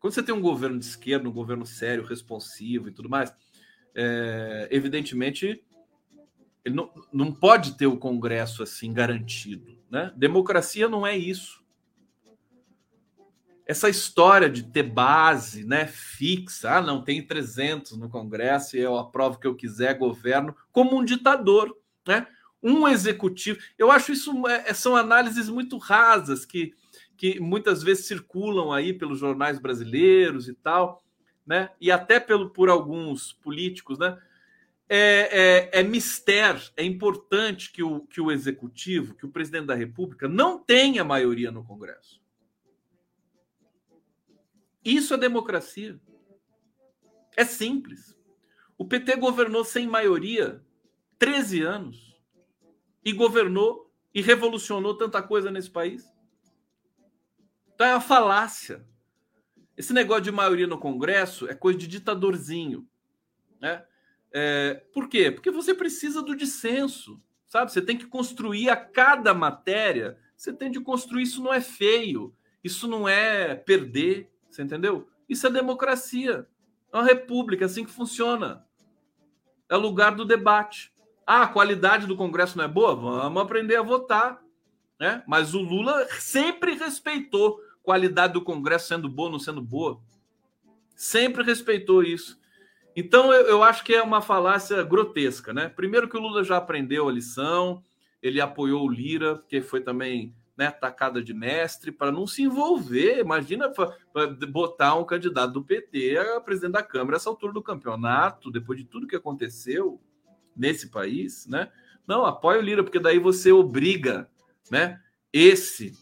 quando 0.00 0.14
você 0.14 0.22
tem 0.22 0.34
um 0.34 0.40
governo 0.40 0.78
de 0.78 0.84
esquerda, 0.84 1.28
um 1.28 1.32
governo 1.32 1.66
sério, 1.66 2.04
responsivo 2.04 2.88
e 2.88 2.92
tudo 2.92 3.08
mais, 3.08 3.34
é, 3.94 4.68
evidentemente 4.70 5.64
ele 6.68 6.76
não, 6.76 6.90
não 7.12 7.32
pode 7.32 7.76
ter 7.76 7.86
o 7.86 7.96
Congresso 7.96 8.62
assim 8.62 8.92
garantido. 8.92 9.76
Né? 9.90 10.12
Democracia 10.16 10.88
não 10.88 11.06
é 11.06 11.16
isso. 11.16 11.62
Essa 13.66 13.88
história 13.88 14.48
de 14.48 14.62
ter 14.62 14.82
base 14.82 15.64
né, 15.64 15.86
fixa, 15.86 16.76
ah, 16.76 16.80
não, 16.80 17.02
tem 17.02 17.26
300 17.26 17.98
no 17.98 18.08
Congresso 18.08 18.76
e 18.76 18.80
eu 18.80 18.96
aprovo 18.96 19.36
o 19.36 19.40
que 19.40 19.46
eu 19.46 19.54
quiser, 19.54 19.98
governo, 19.98 20.56
como 20.72 20.96
um 20.96 21.04
ditador. 21.04 21.76
Né? 22.06 22.26
Um 22.62 22.88
executivo. 22.88 23.58
Eu 23.76 23.90
acho 23.90 24.12
isso 24.12 24.46
é, 24.48 24.72
são 24.72 24.96
análises 24.96 25.48
muito 25.48 25.76
rasas 25.76 26.44
que, 26.44 26.74
que 27.16 27.38
muitas 27.40 27.82
vezes 27.82 28.06
circulam 28.06 28.72
aí 28.72 28.92
pelos 28.92 29.18
jornais 29.18 29.58
brasileiros 29.58 30.48
e 30.48 30.54
tal, 30.54 31.02
né? 31.46 31.70
E 31.80 31.90
até 31.90 32.18
pelo, 32.18 32.50
por 32.50 32.68
alguns 32.68 33.32
políticos, 33.32 33.98
né? 33.98 34.18
É, 34.88 35.70
é, 35.72 35.80
é 35.80 35.82
mistério, 35.82 36.62
é 36.76 36.82
importante 36.82 37.70
que 37.70 37.82
o, 37.82 38.00
que 38.06 38.20
o 38.20 38.30
executivo, 38.30 39.14
que 39.14 39.26
o 39.26 39.30
presidente 39.30 39.66
da 39.66 39.74
República 39.74 40.26
não 40.26 40.58
tenha 40.58 41.04
maioria 41.04 41.50
no 41.50 41.62
Congresso. 41.64 42.20
Isso 44.84 45.12
é 45.12 45.18
democracia. 45.18 46.00
É 47.36 47.44
simples. 47.44 48.16
O 48.78 48.84
PT 48.84 49.16
governou 49.16 49.64
sem 49.64 49.86
maioria 49.86 50.64
13 51.18 51.62
anos 51.62 52.18
e 53.04 53.12
governou 53.12 53.92
e 54.14 54.22
revolucionou 54.22 54.96
tanta 54.96 55.22
coisa 55.22 55.50
nesse 55.50 55.70
país. 55.70 56.10
Então 57.74 57.86
é 57.86 57.92
uma 57.92 58.00
falácia. 58.00 58.84
Esse 59.76 59.92
negócio 59.92 60.24
de 60.24 60.32
maioria 60.32 60.66
no 60.66 60.78
Congresso 60.78 61.46
é 61.48 61.54
coisa 61.54 61.78
de 61.78 61.86
ditadorzinho. 61.86 62.88
Né? 63.60 63.84
É, 64.32 64.82
por 64.92 65.08
quê? 65.08 65.30
Porque 65.30 65.50
você 65.50 65.74
precisa 65.74 66.22
do 66.22 66.36
dissenso, 66.36 67.20
sabe? 67.48 67.72
Você 67.72 67.80
tem 67.80 67.96
que 67.96 68.06
construir 68.06 68.68
a 68.68 68.76
cada 68.76 69.32
matéria, 69.32 70.18
você 70.36 70.52
tem 70.52 70.70
de 70.70 70.80
construir. 70.80 71.22
Isso 71.22 71.42
não 71.42 71.52
é 71.52 71.60
feio, 71.60 72.34
isso 72.62 72.86
não 72.86 73.08
é 73.08 73.54
perder, 73.54 74.30
você 74.48 74.62
entendeu? 74.62 75.08
Isso 75.28 75.46
é 75.46 75.50
democracia, 75.50 76.46
é 76.92 76.96
uma 76.96 77.04
república, 77.04 77.64
é 77.64 77.66
assim 77.66 77.84
que 77.84 77.90
funciona. 77.90 78.64
É 79.68 79.76
lugar 79.76 80.14
do 80.14 80.24
debate. 80.24 80.92
Ah, 81.26 81.42
a 81.42 81.48
qualidade 81.48 82.06
do 82.06 82.16
Congresso 82.16 82.56
não 82.56 82.64
é 82.64 82.68
boa? 82.68 82.94
Vamos 82.94 83.42
aprender 83.42 83.76
a 83.76 83.82
votar. 83.82 84.42
Né? 84.98 85.22
Mas 85.26 85.54
o 85.54 85.60
Lula 85.60 86.06
sempre 86.18 86.74
respeitou 86.74 87.60
qualidade 87.82 88.32
do 88.32 88.42
Congresso 88.42 88.88
sendo 88.88 89.08
boa 89.08 89.26
ou 89.26 89.32
não 89.32 89.38
sendo 89.38 89.60
boa. 89.60 90.00
Sempre 90.96 91.44
respeitou 91.44 92.02
isso. 92.02 92.38
Então, 93.00 93.32
eu, 93.32 93.46
eu, 93.46 93.62
acho 93.62 93.84
que 93.84 93.94
é 93.94 94.02
uma 94.02 94.20
falácia 94.20 94.82
grotesca, 94.82 95.52
né? 95.52 95.68
Primeiro 95.68 96.08
que 96.08 96.16
o 96.16 96.20
Lula 96.20 96.42
já 96.42 96.56
aprendeu 96.56 97.08
a 97.08 97.12
lição, 97.12 97.80
ele 98.20 98.40
apoiou 98.40 98.84
o 98.84 98.90
Lira, 98.90 99.36
porque 99.36 99.62
foi 99.62 99.80
também 99.80 100.34
né, 100.56 100.68
tacada 100.72 101.22
de 101.22 101.32
mestre, 101.32 101.92
para 101.92 102.10
não 102.10 102.26
se 102.26 102.42
envolver. 102.42 103.20
Imagina 103.20 103.72
botar 104.50 104.96
um 104.96 105.04
candidato 105.04 105.52
do 105.52 105.62
PT 105.62 106.18
a 106.18 106.40
presidente 106.40 106.72
da 106.72 106.82
Câmara 106.82 107.18
essa 107.18 107.30
altura 107.30 107.52
do 107.52 107.62
campeonato, 107.62 108.50
depois 108.50 108.76
de 108.76 108.84
tudo 108.84 109.06
que 109.06 109.14
aconteceu 109.14 110.00
nesse 110.56 110.90
país, 110.90 111.46
né? 111.46 111.70
Não, 112.04 112.26
apoia 112.26 112.58
o 112.58 112.62
Lira, 112.62 112.82
porque 112.82 112.98
daí 112.98 113.20
você 113.20 113.52
obriga 113.52 114.28
né, 114.72 115.00
esse 115.32 115.96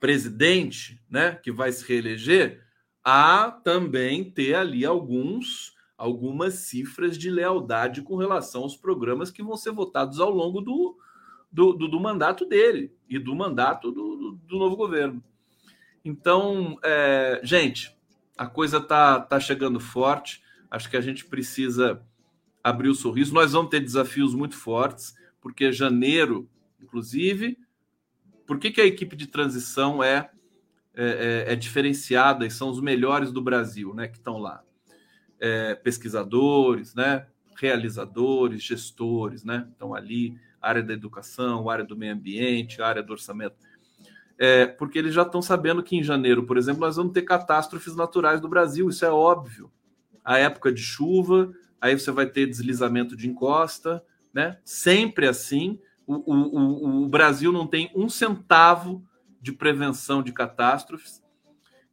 presidente 0.00 0.98
né, 1.10 1.32
que 1.42 1.52
vai 1.52 1.70
se 1.70 1.86
reeleger 1.86 2.64
a 3.04 3.50
também 3.50 4.30
ter 4.30 4.54
ali 4.54 4.86
alguns 4.86 5.78
algumas 6.00 6.54
cifras 6.54 7.18
de 7.18 7.28
lealdade 7.28 8.00
com 8.00 8.16
relação 8.16 8.62
aos 8.62 8.74
programas 8.74 9.30
que 9.30 9.42
vão 9.42 9.54
ser 9.54 9.70
votados 9.70 10.18
ao 10.18 10.30
longo 10.30 10.62
do, 10.62 10.96
do, 11.52 11.74
do, 11.74 11.88
do 11.88 12.00
mandato 12.00 12.46
dele 12.46 12.90
e 13.06 13.18
do 13.18 13.36
mandato 13.36 13.92
do, 13.92 14.38
do 14.48 14.58
novo 14.58 14.76
governo. 14.76 15.22
Então, 16.02 16.78
é, 16.82 17.42
gente, 17.44 17.94
a 18.34 18.46
coisa 18.46 18.80
tá, 18.80 19.20
tá 19.20 19.38
chegando 19.38 19.78
forte. 19.78 20.42
Acho 20.70 20.88
que 20.88 20.96
a 20.96 21.02
gente 21.02 21.26
precisa 21.26 22.02
abrir 22.64 22.88
o 22.88 22.94
sorriso. 22.94 23.34
Nós 23.34 23.52
vamos 23.52 23.68
ter 23.68 23.80
desafios 23.80 24.34
muito 24.34 24.56
fortes, 24.56 25.14
porque 25.38 25.70
janeiro, 25.70 26.48
inclusive, 26.80 27.58
por 28.46 28.58
que, 28.58 28.70
que 28.70 28.80
a 28.80 28.86
equipe 28.86 29.14
de 29.14 29.26
transição 29.26 30.02
é, 30.02 30.30
é, 30.94 31.44
é, 31.48 31.52
é 31.52 31.56
diferenciada 31.56 32.46
e 32.46 32.50
são 32.50 32.70
os 32.70 32.80
melhores 32.80 33.30
do 33.30 33.42
Brasil, 33.42 33.92
né, 33.92 34.08
que 34.08 34.16
estão 34.16 34.38
lá? 34.38 34.64
É, 35.40 35.74
pesquisadores, 35.74 36.94
né, 36.94 37.26
realizadores, 37.56 38.62
gestores, 38.62 39.44
né, 39.44 39.66
estão 39.72 39.94
ali, 39.94 40.36
área 40.60 40.82
da 40.82 40.92
educação, 40.92 41.70
área 41.70 41.84
do 41.84 41.96
meio 41.96 42.12
ambiente, 42.12 42.82
área 42.82 43.02
do 43.02 43.12
orçamento, 43.12 43.56
é, 44.38 44.66
porque 44.66 44.98
eles 44.98 45.12
já 45.12 45.22
estão 45.22 45.42
sabendo 45.42 45.82
que 45.82 45.96
em 45.96 46.02
janeiro, 46.02 46.46
por 46.46 46.56
exemplo, 46.56 46.80
nós 46.80 46.96
vamos 46.96 47.12
ter 47.12 47.22
catástrofes 47.22 47.94
naturais 47.94 48.40
do 48.40 48.48
Brasil, 48.48 48.88
isso 48.88 49.04
é 49.04 49.10
óbvio. 49.10 49.70
A 50.24 50.38
época 50.38 50.72
de 50.72 50.80
chuva, 50.80 51.52
aí 51.78 51.98
você 51.98 52.10
vai 52.10 52.26
ter 52.26 52.46
deslizamento 52.46 53.14
de 53.14 53.28
encosta, 53.28 54.02
né? 54.32 54.58
Sempre 54.64 55.26
assim. 55.26 55.78
O, 56.06 56.14
o, 56.14 56.34
o, 56.34 57.04
o 57.04 57.08
Brasil 57.08 57.52
não 57.52 57.66
tem 57.66 57.90
um 57.94 58.08
centavo 58.08 59.04
de 59.42 59.52
prevenção 59.52 60.22
de 60.22 60.32
catástrofes. 60.32 61.22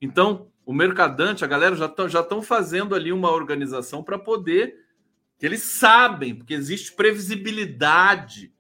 Então, 0.02 0.48
o 0.68 0.74
mercadante, 0.74 1.46
a 1.46 1.48
galera 1.48 1.78
já 1.78 1.86
estão 1.86 2.10
já 2.10 2.28
fazendo 2.42 2.94
ali 2.94 3.14
uma 3.14 3.32
organização 3.32 4.04
para 4.04 4.20
poder. 4.20 4.86
que 5.40 5.46
Eles 5.46 5.62
sabem, 5.62 6.36
porque 6.36 6.54
existe 6.54 6.92
previsibilidade, 6.92 8.54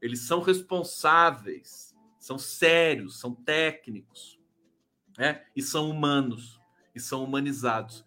eles 0.00 0.22
são 0.22 0.40
responsáveis, 0.40 1.94
são 2.18 2.36
sérios, 2.36 3.20
são 3.20 3.32
técnicos, 3.32 4.40
né? 5.16 5.44
e 5.54 5.62
são 5.62 5.88
humanos, 5.88 6.58
e 6.96 6.98
são 6.98 7.22
humanizados. 7.22 8.04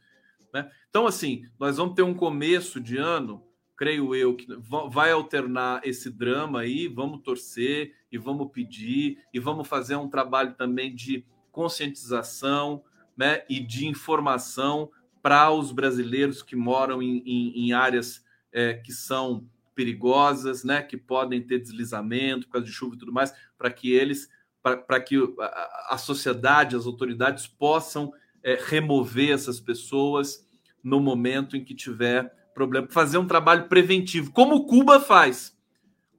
Né? 0.54 0.70
Então, 0.90 1.08
assim, 1.08 1.46
nós 1.58 1.78
vamos 1.78 1.96
ter 1.96 2.02
um 2.02 2.14
começo 2.14 2.82
de 2.82 2.98
ano, 2.98 3.42
creio 3.78 4.14
eu, 4.14 4.36
que 4.36 4.48
vai 4.90 5.12
alternar 5.12 5.80
esse 5.88 6.10
drama 6.10 6.60
aí, 6.60 6.90
vamos 6.90 7.22
torcer 7.22 7.96
e 8.12 8.18
vamos 8.18 8.52
pedir, 8.52 9.18
e 9.34 9.40
vamos 9.40 9.66
fazer 9.66 9.96
um 9.96 10.10
trabalho 10.10 10.56
também 10.56 10.94
de 10.94 11.26
conscientização 11.54 12.84
né, 13.18 13.44
e 13.50 13.60
de 13.60 13.88
informação 13.88 14.90
para 15.22 15.52
os 15.52 15.72
brasileiros 15.72 16.44
que 16.44 16.56
moram 16.56 17.02
em, 17.02 17.24
em, 17.26 17.66
em 17.66 17.74
áreas 17.74 18.24
é, 18.52 18.74
que 18.76 18.92
são 18.92 19.50
perigosas, 19.74 20.64
né, 20.64 20.82
que 20.82 20.96
podem 20.96 21.42
ter 21.42 21.60
deslizamento 21.60 22.48
por 22.48 22.54
causa 22.54 22.68
de 22.68 22.72
chuva 22.72 22.96
e 22.96 22.98
tudo 22.98 23.12
mais, 23.12 23.34
para 23.58 23.70
que 23.70 23.92
eles, 23.92 24.30
para 24.62 25.00
que 25.00 25.18
a, 25.40 25.96
a, 25.96 25.98
sociedade, 25.98 26.76
as 26.76 26.86
autoridades 26.86 27.48
possam 27.48 28.14
é, 28.44 28.58
remover 28.66 29.32
essas 29.32 29.60
pessoas 29.60 30.48
no 30.84 31.00
momento 31.00 31.58
em 31.58 31.64
que 31.64 31.76
tiver 31.76 32.32
problema, 32.54 32.88
fazer 32.90 33.18
um 33.18 33.28
trabalho 33.28 33.68
preventivo, 33.68 34.32
como 34.32 34.66
Cuba 34.66 35.02
faz. 35.02 35.56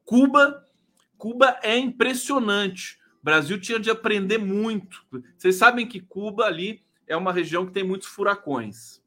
Cuba, 0.04 0.64
Cuba 1.16 1.58
é 1.62 1.78
impressionante. 1.78 2.98
O 3.20 3.24
Brasil 3.24 3.58
tinha 3.60 3.80
de 3.80 3.90
aprender 3.90 4.38
muito. 4.38 5.04
Vocês 5.36 5.56
sabem 5.56 5.86
que 5.86 6.00
Cuba 6.00 6.44
ali 6.44 6.84
é 7.06 7.16
uma 7.16 7.32
região 7.32 7.66
que 7.66 7.72
tem 7.72 7.84
muitos 7.84 8.08
furacões, 8.08 9.02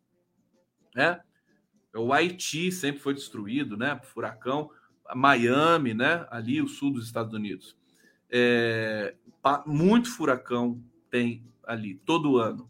né? 0.96 1.22
O 1.94 2.14
Haiti 2.14 2.72
sempre 2.72 3.02
foi 3.02 3.14
destruído, 3.14 3.76
né? 3.76 4.00
Furacão, 4.04 4.70
Miami, 5.16 5.94
né? 5.94 6.28
Ali 6.30 6.62
o 6.62 6.68
sul 6.68 6.92
dos 6.92 7.06
Estados 7.06 7.34
Unidos, 7.34 7.76
é, 8.30 9.16
muito 9.66 10.10
furacão 10.16 10.84
tem 11.10 11.44
ali 11.64 11.96
todo 11.96 12.38
ano. 12.38 12.70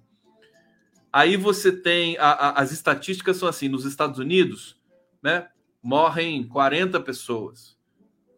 Aí 1.12 1.36
você 1.36 1.72
tem 1.72 2.18
a, 2.18 2.32
a, 2.32 2.62
as 2.62 2.72
estatísticas 2.72 3.38
são 3.38 3.50
assim: 3.50 3.68
nos 3.68 3.86
Estados 3.86 4.20
Unidos, 4.20 4.80
né? 5.22 5.50
Morrem 5.82 6.48
40 6.48 7.00
pessoas. 7.02 7.78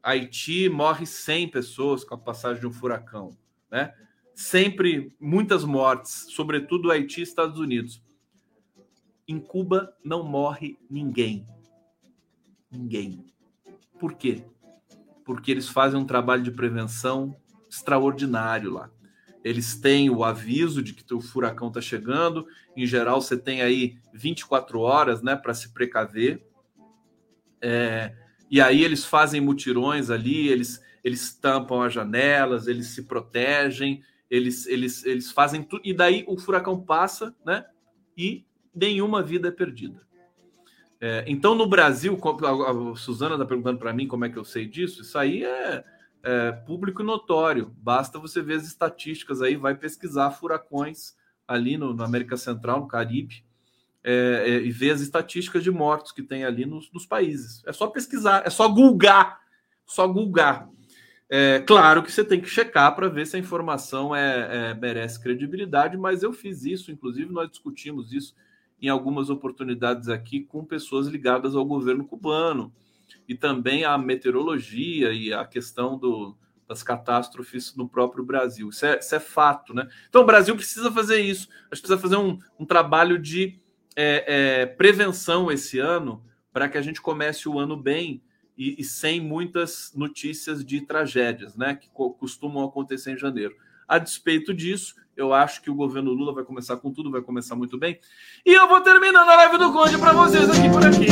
Haiti 0.03 0.67
morre 0.67 1.05
100 1.05 1.49
pessoas 1.49 2.03
com 2.03 2.15
a 2.15 2.17
passagem 2.17 2.59
de 2.59 2.67
um 2.67 2.71
furacão, 2.71 3.37
né? 3.69 3.93
Sempre 4.33 5.15
muitas 5.19 5.63
mortes, 5.63 6.27
sobretudo 6.29 6.91
Haiti 6.91 7.19
e 7.19 7.23
Estados 7.23 7.59
Unidos. 7.59 8.01
Em 9.27 9.39
Cuba 9.39 9.95
não 10.03 10.23
morre 10.23 10.77
ninguém. 10.89 11.47
Ninguém. 12.69 13.25
Por 13.99 14.13
quê? 14.13 14.43
Porque 15.23 15.51
eles 15.51 15.69
fazem 15.69 15.99
um 15.99 16.05
trabalho 16.05 16.43
de 16.43 16.51
prevenção 16.51 17.35
extraordinário 17.69 18.71
lá. 18.71 18.89
Eles 19.43 19.75
têm 19.75 20.09
o 20.09 20.23
aviso 20.23 20.83
de 20.83 20.93
que 20.93 21.13
o 21.13 21.21
furacão 21.21 21.69
está 21.69 21.81
chegando. 21.81 22.45
Em 22.75 22.85
geral, 22.85 23.21
você 23.21 23.37
tem 23.37 23.61
aí 23.61 23.97
24 24.13 24.79
horas 24.79 25.21
né, 25.21 25.35
para 25.35 25.53
se 25.53 25.73
precaver. 25.73 26.45
É, 27.61 28.15
e 28.49 28.59
aí 28.61 28.83
eles 28.83 29.05
fazem 29.05 29.41
mutirões 29.41 30.09
ali, 30.09 30.47
eles, 30.49 30.81
eles 31.03 31.33
tampam 31.33 31.81
as 31.81 31.93
janelas, 31.93 32.67
eles 32.67 32.87
se 32.87 33.03
protegem, 33.03 34.03
eles, 34.31 34.65
eles, 34.65 35.05
eles 35.05 35.29
fazem 35.29 35.61
tudo, 35.61 35.81
e 35.83 35.93
daí 35.93 36.23
o 36.25 36.39
furacão 36.39 36.79
passa, 36.81 37.35
né? 37.45 37.65
E 38.17 38.45
nenhuma 38.73 39.21
vida 39.21 39.49
é 39.49 39.51
perdida. 39.51 39.99
É, 41.01 41.25
então, 41.27 41.53
no 41.53 41.67
Brasil, 41.67 42.17
a, 42.23 42.91
a 42.91 42.95
Suzana 42.95 43.35
está 43.35 43.45
perguntando 43.45 43.77
para 43.77 43.91
mim 43.91 44.07
como 44.07 44.23
é 44.23 44.29
que 44.29 44.37
eu 44.37 44.45
sei 44.45 44.65
disso. 44.65 45.01
Isso 45.01 45.17
aí 45.17 45.43
é, 45.43 45.83
é 46.23 46.51
público 46.53 47.03
notório. 47.03 47.75
Basta 47.77 48.19
você 48.19 48.41
ver 48.41 48.55
as 48.55 48.65
estatísticas 48.65 49.41
aí, 49.41 49.57
vai 49.57 49.75
pesquisar 49.75 50.31
furacões 50.31 51.15
ali 51.45 51.77
no, 51.77 51.93
no 51.93 52.03
América 52.03 52.37
Central, 52.37 52.79
no 52.79 52.87
Caribe, 52.87 53.43
é, 54.01 54.43
é, 54.45 54.49
e 54.61 54.71
ver 54.71 54.91
as 54.91 55.01
estatísticas 55.01 55.61
de 55.61 55.71
mortos 55.71 56.13
que 56.13 56.23
tem 56.23 56.45
ali 56.45 56.65
nos, 56.65 56.89
nos 56.93 57.05
países. 57.05 57.61
É 57.65 57.73
só 57.73 57.87
pesquisar, 57.87 58.43
é 58.45 58.49
só 58.49 58.69
gulgar, 58.69 59.41
só 59.85 60.07
gulgar. 60.07 60.69
É, 61.33 61.61
claro 61.61 62.03
que 62.03 62.11
você 62.11 62.25
tem 62.25 62.41
que 62.41 62.49
checar 62.49 62.93
para 62.93 63.07
ver 63.07 63.25
se 63.25 63.37
a 63.37 63.39
informação 63.39 64.13
é, 64.13 64.71
é, 64.71 64.73
merece 64.73 65.17
credibilidade, 65.17 65.95
mas 65.95 66.23
eu 66.23 66.33
fiz 66.33 66.65
isso, 66.65 66.91
inclusive 66.91 67.31
nós 67.31 67.49
discutimos 67.49 68.11
isso 68.11 68.35
em 68.81 68.89
algumas 68.89 69.29
oportunidades 69.29 70.09
aqui 70.09 70.41
com 70.41 70.65
pessoas 70.65 71.07
ligadas 71.07 71.55
ao 71.55 71.63
governo 71.63 72.03
cubano 72.03 72.73
e 73.29 73.33
também 73.33 73.85
à 73.85 73.97
meteorologia 73.97 75.13
e 75.13 75.31
à 75.31 75.45
questão 75.45 75.97
do, 75.97 76.35
das 76.67 76.83
catástrofes 76.83 77.77
no 77.77 77.87
próprio 77.87 78.25
Brasil. 78.25 78.67
Isso 78.67 78.85
é, 78.85 78.99
isso 78.99 79.15
é, 79.15 79.19
fato, 79.21 79.73
né? 79.73 79.87
Então 80.09 80.23
o 80.23 80.25
Brasil 80.25 80.53
precisa 80.53 80.91
fazer 80.91 81.21
isso. 81.21 81.47
A 81.71 81.75
gente 81.75 81.83
precisa 81.83 81.97
fazer 81.97 82.17
um, 82.17 82.37
um 82.59 82.65
trabalho 82.65 83.17
de 83.17 83.57
é, 83.95 84.61
é 84.61 84.65
prevenção 84.65 85.49
esse 85.49 85.79
ano 85.79 86.21
para 86.51 86.67
que 86.67 86.77
a 86.77 86.81
gente 86.81 87.01
comece 87.01 87.47
o 87.47 87.57
ano 87.57 87.77
bem 87.77 88.21
e, 88.61 88.75
e, 88.77 88.83
sem 88.83 89.19
muitas 89.19 89.91
notícias 89.95 90.63
de 90.63 90.81
tragédias, 90.81 91.55
né, 91.55 91.73
que 91.73 91.89
co 91.89 92.13
costumam 92.13 92.63
acontecer 92.63 93.11
em 93.11 93.17
janeiro. 93.17 93.55
A 93.87 93.97
despeito 93.97 94.53
disso, 94.53 95.01
Eu 95.17 95.33
acho 95.33 95.61
que 95.61 95.69
o 95.69 95.75
governo 95.75 96.13
Lula 96.13 96.33
vai 96.33 96.43
começar 96.43 96.77
com 96.77 96.89
tudo, 96.89 97.11
vai 97.11 97.21
começar 97.21 97.53
muito 97.53 97.77
bem. 97.77 97.99
E 98.45 98.53
eu 98.53 98.67
vou 98.67 98.79
terminando 98.79 99.27
a 99.29 99.35
live 99.35 99.57
do 99.57 99.73
Conde 99.73 99.97
para 99.97 100.13
vocês 100.13 100.49
aqui 100.49 100.69
por 100.69 100.85
aqui. 100.85 101.07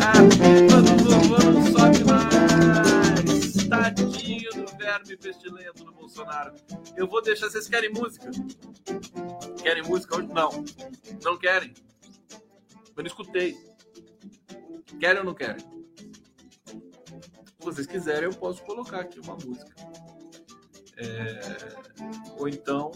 a 0.00 0.14
não 1.42 1.66
sobe 1.72 2.04
mais. 2.04 3.68
Tadinho 3.68 4.50
do 4.52 4.78
verme 4.78 5.16
pestilento 5.16 5.84
do 5.84 5.92
Bolsonaro. 5.92 6.54
Eu 6.96 7.08
vou 7.08 7.20
deixar. 7.20 7.50
Vocês 7.50 7.68
querem 7.68 7.90
música? 7.90 8.30
Querem 9.60 9.82
música 9.82 10.16
hoje? 10.16 10.28
Não. 10.28 10.64
Não 11.24 11.36
querem. 11.36 11.74
Eu 12.96 13.02
não 13.02 13.06
escutei. 13.06 13.71
Querem 14.98 15.18
ou 15.20 15.24
não 15.24 15.34
querem? 15.34 15.60
Se 16.66 17.64
vocês 17.64 17.86
quiserem, 17.86 18.24
eu 18.24 18.34
posso 18.34 18.62
colocar 18.64 19.00
aqui 19.00 19.20
uma 19.20 19.34
música. 19.34 19.74
É... 20.96 21.82
Ou 22.38 22.48
então, 22.48 22.90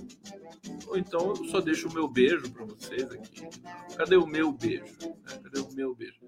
ou 0.87 0.97
então 0.97 1.29
eu 1.29 1.45
só 1.47 1.61
deixo 1.61 1.89
o 1.89 1.93
meu 1.93 2.09
beijo 2.09 2.51
para 2.51 2.65
vocês 2.65 3.11
aqui. 3.11 3.49
Cadê 3.97 4.17
o 4.17 4.27
meu 4.27 4.53
beijo? 4.53 4.97
É, 5.03 5.39
cadê 5.39 5.61
o 5.61 5.73
meu 5.73 5.95
beijo? 5.95 6.21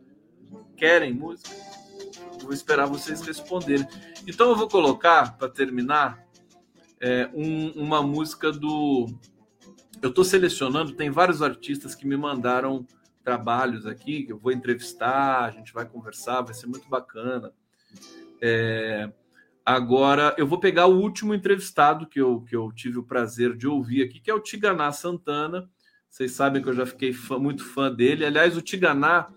Querem 0.76 1.12
música? 1.12 1.50
Vou 2.42 2.52
esperar 2.52 2.86
vocês 2.86 3.20
responderem. 3.22 3.86
Então 4.26 4.48
eu 4.50 4.56
vou 4.56 4.68
colocar, 4.68 5.36
para 5.36 5.48
terminar, 5.48 6.24
é, 7.00 7.28
um, 7.34 7.70
uma 7.72 8.02
música 8.02 8.50
do. 8.50 9.06
Eu 10.00 10.10
estou 10.10 10.24
selecionando, 10.24 10.94
tem 10.94 11.10
vários 11.10 11.42
artistas 11.42 11.94
que 11.94 12.06
me 12.06 12.16
mandaram 12.16 12.86
trabalhos 13.28 13.84
aqui, 13.84 14.22
que 14.22 14.32
eu 14.32 14.38
vou 14.38 14.50
entrevistar, 14.50 15.44
a 15.44 15.50
gente 15.50 15.70
vai 15.74 15.84
conversar, 15.84 16.40
vai 16.40 16.54
ser 16.54 16.66
muito 16.66 16.88
bacana. 16.88 17.52
É, 18.40 19.12
agora, 19.66 20.34
eu 20.38 20.46
vou 20.46 20.58
pegar 20.58 20.86
o 20.86 20.98
último 20.98 21.34
entrevistado 21.34 22.06
que 22.06 22.18
eu, 22.18 22.40
que 22.40 22.56
eu 22.56 22.72
tive 22.72 22.96
o 22.96 23.02
prazer 23.02 23.54
de 23.54 23.68
ouvir 23.68 24.02
aqui, 24.02 24.18
que 24.18 24.30
é 24.30 24.34
o 24.34 24.40
Tiganá 24.40 24.90
Santana. 24.92 25.68
Vocês 26.08 26.32
sabem 26.32 26.62
que 26.62 26.70
eu 26.70 26.72
já 26.72 26.86
fiquei 26.86 27.12
fã, 27.12 27.38
muito 27.38 27.62
fã 27.62 27.94
dele. 27.94 28.24
Aliás, 28.24 28.56
o 28.56 28.62
Tiganá 28.62 29.28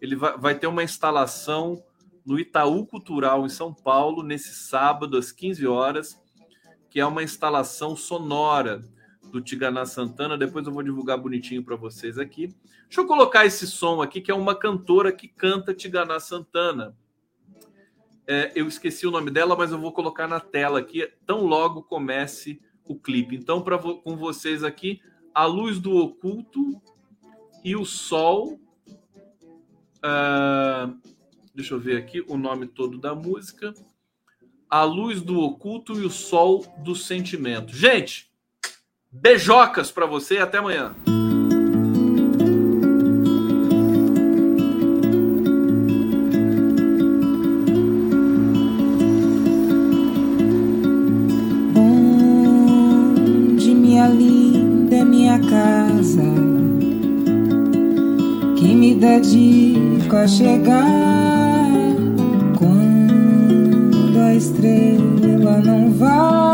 ele 0.00 0.14
vai, 0.14 0.38
vai 0.38 0.54
ter 0.54 0.68
uma 0.68 0.84
instalação 0.84 1.82
no 2.24 2.38
Itaú 2.38 2.86
Cultural, 2.86 3.44
em 3.44 3.48
São 3.48 3.74
Paulo, 3.74 4.22
nesse 4.22 4.54
sábado, 4.54 5.18
às 5.18 5.32
15 5.32 5.66
horas, 5.66 6.16
que 6.88 7.00
é 7.00 7.04
uma 7.04 7.24
instalação 7.24 7.96
sonora 7.96 8.84
do 9.32 9.40
Tiganá 9.40 9.86
Santana. 9.86 10.36
Depois 10.36 10.66
eu 10.66 10.72
vou 10.72 10.82
divulgar 10.82 11.16
bonitinho 11.16 11.64
para 11.64 11.74
vocês 11.74 12.18
aqui. 12.18 12.54
Deixa 12.84 13.00
eu 13.00 13.06
colocar 13.06 13.46
esse 13.46 13.66
som 13.66 14.02
aqui, 14.02 14.20
que 14.20 14.30
é 14.30 14.34
uma 14.34 14.54
cantora 14.54 15.10
que 15.10 15.26
canta 15.26 15.74
Tiganá 15.74 16.20
Santana. 16.20 16.94
É, 18.26 18.52
eu 18.54 18.68
esqueci 18.68 19.06
o 19.06 19.10
nome 19.10 19.30
dela, 19.30 19.56
mas 19.56 19.72
eu 19.72 19.78
vou 19.78 19.90
colocar 19.90 20.28
na 20.28 20.38
tela 20.38 20.78
aqui, 20.78 21.10
tão 21.26 21.44
logo 21.44 21.82
comece 21.82 22.60
o 22.84 22.94
clipe. 22.94 23.34
Então, 23.34 23.62
pra, 23.62 23.78
com 23.78 24.16
vocês 24.16 24.62
aqui, 24.62 25.00
A 25.34 25.46
Luz 25.46 25.80
do 25.80 25.96
Oculto 25.96 26.80
e 27.64 27.74
o 27.74 27.84
Sol. 27.84 28.60
Uh, 30.04 30.98
deixa 31.54 31.74
eu 31.74 31.80
ver 31.80 31.96
aqui 31.96 32.22
o 32.28 32.36
nome 32.36 32.66
todo 32.66 32.98
da 32.98 33.14
música. 33.14 33.72
A 34.68 34.84
Luz 34.84 35.20
do 35.22 35.40
Oculto 35.40 35.94
e 36.00 36.04
o 36.04 36.10
Sol 36.10 36.64
do 36.78 36.94
Sentimento. 36.94 37.74
Gente, 37.74 38.31
beijocas 39.12 39.90
para 39.90 40.06
você 40.06 40.36
e 40.36 40.38
até 40.38 40.58
amanhã. 40.58 40.92
dedico 59.02 60.16
a 60.16 60.28
chegar 60.28 60.86
quando 62.56 64.18
a 64.18 64.34
estrela 64.34 65.60
não 65.64 65.90
vaza. 65.90 66.51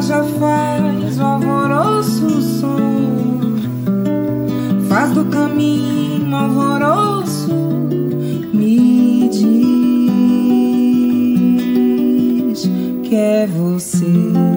Já 0.00 0.22
faz 0.22 1.18
o 1.18 1.22
alvoroço 1.22 2.40
som, 2.40 3.56
faz 4.88 5.12
do 5.12 5.24
caminho 5.24 6.34
alvoroço. 6.34 7.52
Me 8.54 9.28
diz 9.28 9.42
que 13.02 13.16
é 13.16 13.46
você. 13.48 14.47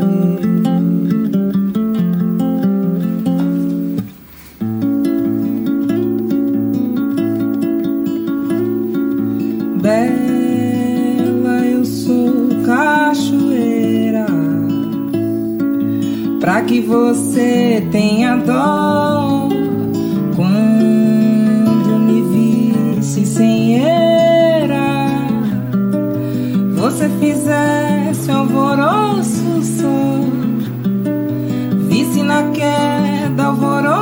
Que 16.82 16.88
você 16.88 17.88
tenha 17.92 18.38
dó 18.38 19.48
quando 20.36 22.00
me 22.00 22.22
visse 22.96 23.26
sem 23.26 23.80
era. 23.80 25.08
Você 26.76 27.08
fizesse 27.20 28.32
alvoroço 28.32 29.62
só, 29.64 30.20
visse 31.88 32.24
na 32.24 32.50
queda 32.52 33.46
alvoroço, 33.46 34.01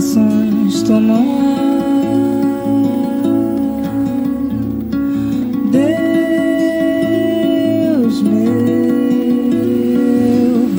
os 0.00 0.14
corações 0.14 0.82
tomam 0.82 1.40
Deus 6.90 8.22
meu, 8.22 8.40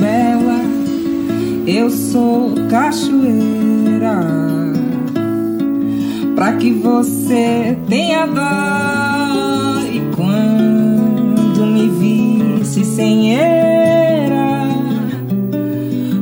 bela, 0.00 0.60
eu 1.66 1.88
sou 1.88 2.54
cachoeira, 2.68 4.20
pra 6.34 6.54
que 6.54 6.72
você 6.72 7.78
tenha 7.88 8.26
dó 8.26 9.80
e 9.88 10.00
quando 10.16 11.64
me 11.66 11.88
visse 11.88 12.84
sem 12.84 13.36
era, 13.36 14.66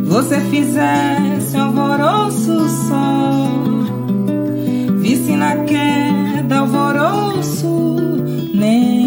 você 0.05 0.39
fizesse 0.43 1.57
alvoroço 1.57 2.60
visse 4.99 5.37
na 5.37 5.57
queda 5.65 6.59
alvoroço, 6.59 7.97
nem 8.55 9.00